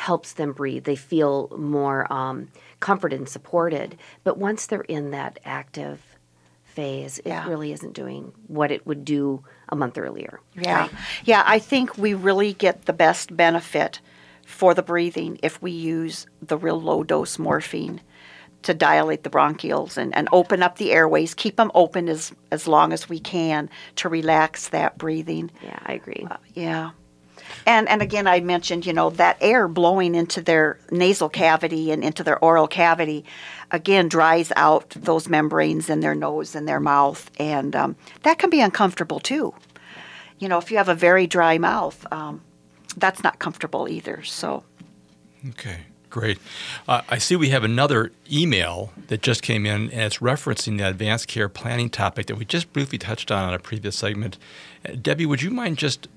helps 0.00 0.32
them 0.32 0.52
breathe. 0.52 0.84
They 0.84 0.96
feel 0.96 1.48
more 1.58 2.10
um, 2.10 2.48
comforted 2.80 3.18
and 3.18 3.28
supported. 3.28 3.98
But 4.24 4.38
once 4.38 4.66
they're 4.66 4.80
in 4.80 5.10
that 5.10 5.38
active 5.44 6.00
phase, 6.64 7.18
it 7.18 7.26
Yeah. 7.26 7.46
really 7.46 7.72
isn't 7.72 7.92
doing 7.92 8.32
what 8.46 8.70
it 8.70 8.86
would 8.86 9.04
do 9.04 9.44
a 9.68 9.76
month 9.76 9.98
earlier. 9.98 10.40
Yeah. 10.54 10.88
Yeah, 11.24 11.42
I 11.46 11.58
think 11.58 11.98
we 11.98 12.14
really 12.14 12.54
get 12.54 12.86
the 12.86 12.94
best 12.94 13.36
benefit 13.36 14.00
for 14.46 14.72
the 14.74 14.82
breathing 14.82 15.38
if 15.42 15.60
we 15.60 15.70
use 15.70 16.26
the 16.40 16.56
real 16.56 16.80
low 16.80 17.04
dose 17.04 17.38
morphine 17.38 18.00
to 18.62 18.72
dilate 18.74 19.22
the 19.22 19.30
bronchioles 19.30 19.96
and, 19.96 20.14
and 20.16 20.28
open 20.32 20.62
up 20.62 20.76
the 20.78 20.92
airways, 20.92 21.34
keep 21.34 21.56
them 21.56 21.70
open 21.74 22.08
as, 22.08 22.32
as 22.50 22.66
long 22.66 22.92
as 22.92 23.08
we 23.08 23.18
can 23.20 23.68
to 23.96 24.08
relax 24.08 24.68
that 24.68 24.96
breathing. 24.98 25.50
Yeah, 25.62 25.78
I 25.84 25.92
agree. 25.92 26.26
yeah. 26.54 26.90
And 27.66 27.88
and 27.88 28.02
again, 28.02 28.26
I 28.26 28.40
mentioned, 28.40 28.86
you 28.86 28.92
know, 28.92 29.10
that 29.10 29.36
air 29.40 29.68
blowing 29.68 30.14
into 30.14 30.40
their 30.40 30.78
nasal 30.90 31.28
cavity 31.28 31.90
and 31.90 32.02
into 32.02 32.24
their 32.24 32.38
oral 32.38 32.66
cavity, 32.66 33.24
again, 33.70 34.08
dries 34.08 34.52
out 34.56 34.90
those 34.90 35.28
membranes 35.28 35.90
in 35.90 36.00
their 36.00 36.14
nose 36.14 36.54
and 36.54 36.66
their 36.66 36.80
mouth, 36.80 37.30
and 37.38 37.76
um, 37.76 37.96
that 38.22 38.38
can 38.38 38.50
be 38.50 38.60
uncomfortable 38.60 39.20
too. 39.20 39.54
You 40.38 40.48
know, 40.48 40.58
if 40.58 40.70
you 40.70 40.78
have 40.78 40.88
a 40.88 40.94
very 40.94 41.26
dry 41.26 41.58
mouth, 41.58 42.06
um, 42.10 42.40
that's 42.96 43.22
not 43.22 43.38
comfortable 43.38 43.88
either. 43.88 44.22
So, 44.22 44.64
Okay, 45.50 45.80
great. 46.10 46.38
Uh, 46.88 47.02
I 47.08 47.18
see 47.18 47.36
we 47.36 47.50
have 47.50 47.64
another 47.64 48.12
email 48.30 48.92
that 49.08 49.22
just 49.22 49.42
came 49.42 49.64
in, 49.66 49.90
and 49.90 50.02
it's 50.02 50.18
referencing 50.18 50.78
the 50.78 50.88
advanced 50.88 51.28
care 51.28 51.48
planning 51.48 51.90
topic 51.90 52.26
that 52.26 52.36
we 52.36 52.44
just 52.44 52.72
briefly 52.72 52.98
touched 52.98 53.30
on 53.30 53.48
in 53.48 53.54
a 53.54 53.58
previous 53.58 53.96
segment. 53.96 54.38
Uh, 54.86 54.96
Debbie, 55.00 55.26
would 55.26 55.42
you 55.42 55.50
mind 55.50 55.78
just 55.78 56.08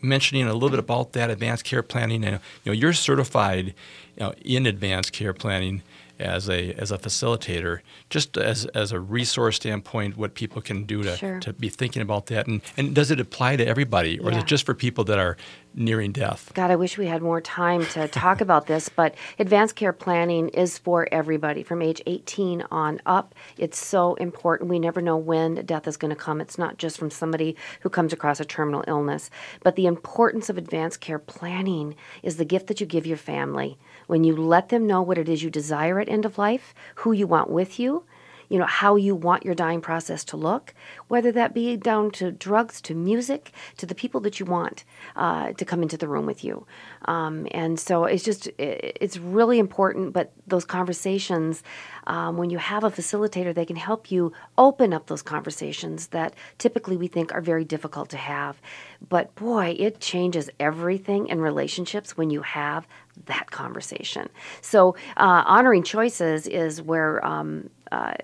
mentioning 0.00 0.46
a 0.46 0.52
little 0.54 0.70
bit 0.70 0.78
about 0.78 1.12
that 1.12 1.30
advanced 1.30 1.64
care 1.64 1.82
planning? 1.82 2.24
And 2.24 2.40
you 2.64 2.72
know, 2.72 2.72
you're 2.72 2.92
certified 2.92 3.74
you 4.16 4.20
know, 4.20 4.34
in 4.44 4.66
advanced 4.66 5.12
care 5.12 5.32
planning 5.32 5.82
as 6.18 6.48
a 6.48 6.72
as 6.74 6.90
a 6.90 6.98
facilitator, 6.98 7.80
just 8.10 8.36
as 8.36 8.64
as 8.66 8.92
a 8.92 9.00
resource 9.00 9.56
standpoint, 9.56 10.16
what 10.16 10.34
people 10.34 10.60
can 10.60 10.84
do 10.84 11.02
to, 11.02 11.16
Sure. 11.16 11.40
to 11.40 11.52
be 11.52 11.68
thinking 11.68 12.02
about 12.02 12.26
that, 12.26 12.46
and 12.46 12.60
and 12.76 12.94
does 12.94 13.10
it 13.10 13.20
apply 13.20 13.56
to 13.56 13.66
everybody, 13.66 14.18
or 14.18 14.30
is 14.30 14.36
it 14.38 14.46
just 14.46 14.66
for 14.66 14.74
people 14.74 15.04
that 15.04 15.18
are 15.18 15.36
nearing 15.74 16.10
death? 16.12 16.50
God, 16.54 16.70
I 16.70 16.76
wish 16.76 16.98
we 16.98 17.06
had 17.06 17.22
more 17.22 17.40
time 17.40 17.84
to 17.86 18.08
talk 18.08 18.40
about 18.40 18.66
this, 18.66 18.88
but 18.88 19.14
advanced 19.38 19.76
care 19.76 19.92
planning 19.92 20.48
is 20.48 20.78
for 20.78 21.06
everybody 21.12 21.62
from 21.62 21.82
age 21.82 22.02
18 22.06 22.64
on 22.70 23.00
up. 23.06 23.34
It's 23.56 23.78
so 23.78 24.14
important. 24.14 24.70
We 24.70 24.78
never 24.78 25.00
know 25.00 25.16
when 25.16 25.54
death 25.66 25.86
is 25.86 25.96
going 25.96 26.10
to 26.10 26.16
come. 26.16 26.40
It's 26.40 26.58
not 26.58 26.78
just 26.78 26.98
from 26.98 27.10
somebody 27.10 27.54
who 27.80 27.90
comes 27.90 28.12
across 28.12 28.40
a 28.40 28.44
terminal 28.44 28.82
illness, 28.88 29.30
but 29.62 29.76
the 29.76 29.86
importance 29.86 30.48
of 30.50 30.58
advanced 30.58 31.00
care 31.00 31.18
planning 31.18 31.94
is 32.22 32.36
the 32.38 32.44
gift 32.44 32.66
that 32.66 32.80
you 32.80 32.86
give 32.86 33.06
your 33.06 33.16
family 33.16 33.78
when 34.08 34.24
you 34.24 34.34
let 34.34 34.70
them 34.70 34.86
know 34.86 35.00
what 35.00 35.18
it 35.18 35.28
is 35.28 35.42
you 35.42 35.50
desire 35.50 36.00
at 36.00 36.08
end 36.08 36.24
of 36.24 36.36
life, 36.36 36.74
who 36.96 37.12
you 37.12 37.28
want 37.28 37.48
with 37.48 37.78
you, 37.78 38.04
you 38.48 38.58
know 38.58 38.66
how 38.66 38.96
you 38.96 39.14
want 39.14 39.44
your 39.44 39.54
dying 39.54 39.80
process 39.80 40.24
to 40.24 40.36
look 40.36 40.74
whether 41.08 41.30
that 41.32 41.54
be 41.54 41.76
down 41.76 42.10
to 42.10 42.32
drugs 42.32 42.80
to 42.80 42.94
music 42.94 43.52
to 43.76 43.86
the 43.86 43.94
people 43.94 44.20
that 44.20 44.40
you 44.40 44.46
want 44.46 44.84
uh, 45.16 45.52
to 45.52 45.64
come 45.64 45.82
into 45.82 45.96
the 45.96 46.08
room 46.08 46.26
with 46.26 46.44
you. 46.44 46.66
Um, 47.04 47.46
and 47.50 47.78
so 47.78 48.04
it's 48.04 48.24
just 48.24 48.48
it's 48.58 49.18
really 49.18 49.58
important 49.58 50.12
but 50.12 50.32
those 50.46 50.64
conversations 50.64 51.62
um, 52.06 52.36
when 52.36 52.50
you 52.50 52.58
have 52.58 52.84
a 52.84 52.90
facilitator 52.90 53.54
they 53.54 53.66
can 53.66 53.76
help 53.76 54.10
you 54.10 54.32
open 54.56 54.92
up 54.92 55.06
those 55.06 55.22
conversations 55.22 56.08
that 56.08 56.34
typically 56.58 56.96
we 56.96 57.08
think 57.08 57.34
are 57.34 57.40
very 57.40 57.64
difficult 57.64 58.08
to 58.10 58.16
have. 58.16 58.60
But 59.06 59.34
boy 59.34 59.76
it 59.78 60.00
changes 60.00 60.50
everything 60.58 61.28
in 61.28 61.40
relationships 61.40 62.16
when 62.16 62.30
you 62.30 62.42
have 62.42 62.86
that 63.26 63.50
conversation 63.50 64.28
so 64.60 64.94
uh, 65.16 65.42
honoring 65.46 65.82
choices 65.82 66.46
is 66.46 66.80
where 66.82 67.24
um, 67.24 67.68
uh, 67.92 68.14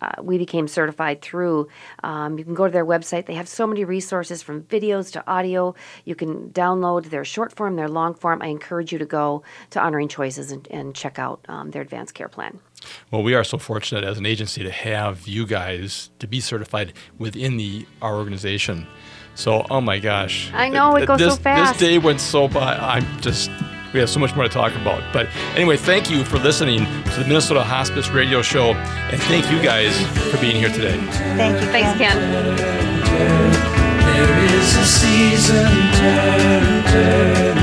uh, 0.00 0.12
we 0.22 0.38
became 0.38 0.68
certified 0.68 1.22
through. 1.22 1.68
Um, 2.04 2.38
you 2.38 2.44
can 2.44 2.54
go 2.54 2.66
to 2.66 2.72
their 2.72 2.86
website. 2.86 3.26
They 3.26 3.34
have 3.34 3.48
so 3.48 3.66
many 3.66 3.84
resources 3.84 4.42
from 4.42 4.62
videos 4.64 5.10
to 5.12 5.28
audio. 5.28 5.74
You 6.04 6.14
can 6.14 6.50
download 6.50 7.10
their 7.10 7.24
short 7.24 7.52
form, 7.52 7.76
their 7.76 7.88
long 7.88 8.14
form. 8.14 8.40
I 8.42 8.46
encourage 8.46 8.92
you 8.92 8.98
to 8.98 9.06
go 9.06 9.42
to 9.70 9.80
Honoring 9.80 10.08
Choices 10.08 10.52
and, 10.52 10.66
and 10.70 10.94
check 10.94 11.18
out 11.18 11.44
um, 11.48 11.72
their 11.72 11.82
advanced 11.82 12.14
care 12.14 12.28
plan. 12.28 12.60
Well, 13.10 13.22
we 13.22 13.34
are 13.34 13.42
so 13.42 13.58
fortunate 13.58 14.04
as 14.04 14.18
an 14.18 14.26
agency 14.26 14.62
to 14.62 14.70
have 14.70 15.26
you 15.26 15.46
guys 15.46 16.10
to 16.20 16.28
be 16.28 16.40
certified 16.40 16.92
within 17.18 17.56
the 17.56 17.86
our 18.00 18.14
organization. 18.14 18.86
So, 19.34 19.66
oh 19.70 19.80
my 19.80 19.98
gosh, 19.98 20.50
I 20.52 20.68
know, 20.68 20.96
it 20.96 21.06
goes 21.06 21.20
so 21.20 21.26
this, 21.26 21.38
fast. 21.38 21.78
This 21.78 21.88
day 21.88 21.98
went 21.98 22.20
so 22.20 22.48
by. 22.48 22.76
I'm 22.76 23.20
just. 23.20 23.50
We 23.92 24.00
have 24.00 24.10
so 24.10 24.20
much 24.20 24.34
more 24.34 24.44
to 24.44 24.50
talk 24.50 24.74
about. 24.76 25.02
But 25.12 25.28
anyway, 25.54 25.76
thank 25.76 26.10
you 26.10 26.24
for 26.24 26.38
listening 26.38 26.84
to 26.84 27.20
the 27.20 27.24
Minnesota 27.26 27.62
Hospice 27.62 28.10
Radio 28.10 28.42
Show, 28.42 28.74
and 28.74 29.20
thank 29.22 29.50
you 29.50 29.62
guys 29.62 29.98
for 30.30 30.38
being 30.40 30.56
here 30.56 30.68
today. 30.68 30.98
Thank 31.36 31.60
you. 31.60 31.66
Thanks, 31.68 31.98
Ken. 31.98 32.16
There 34.04 34.44
is 34.44 34.76
a 34.76 34.84
season 34.84 35.66
turn, 35.94 36.84
turn, 36.84 37.57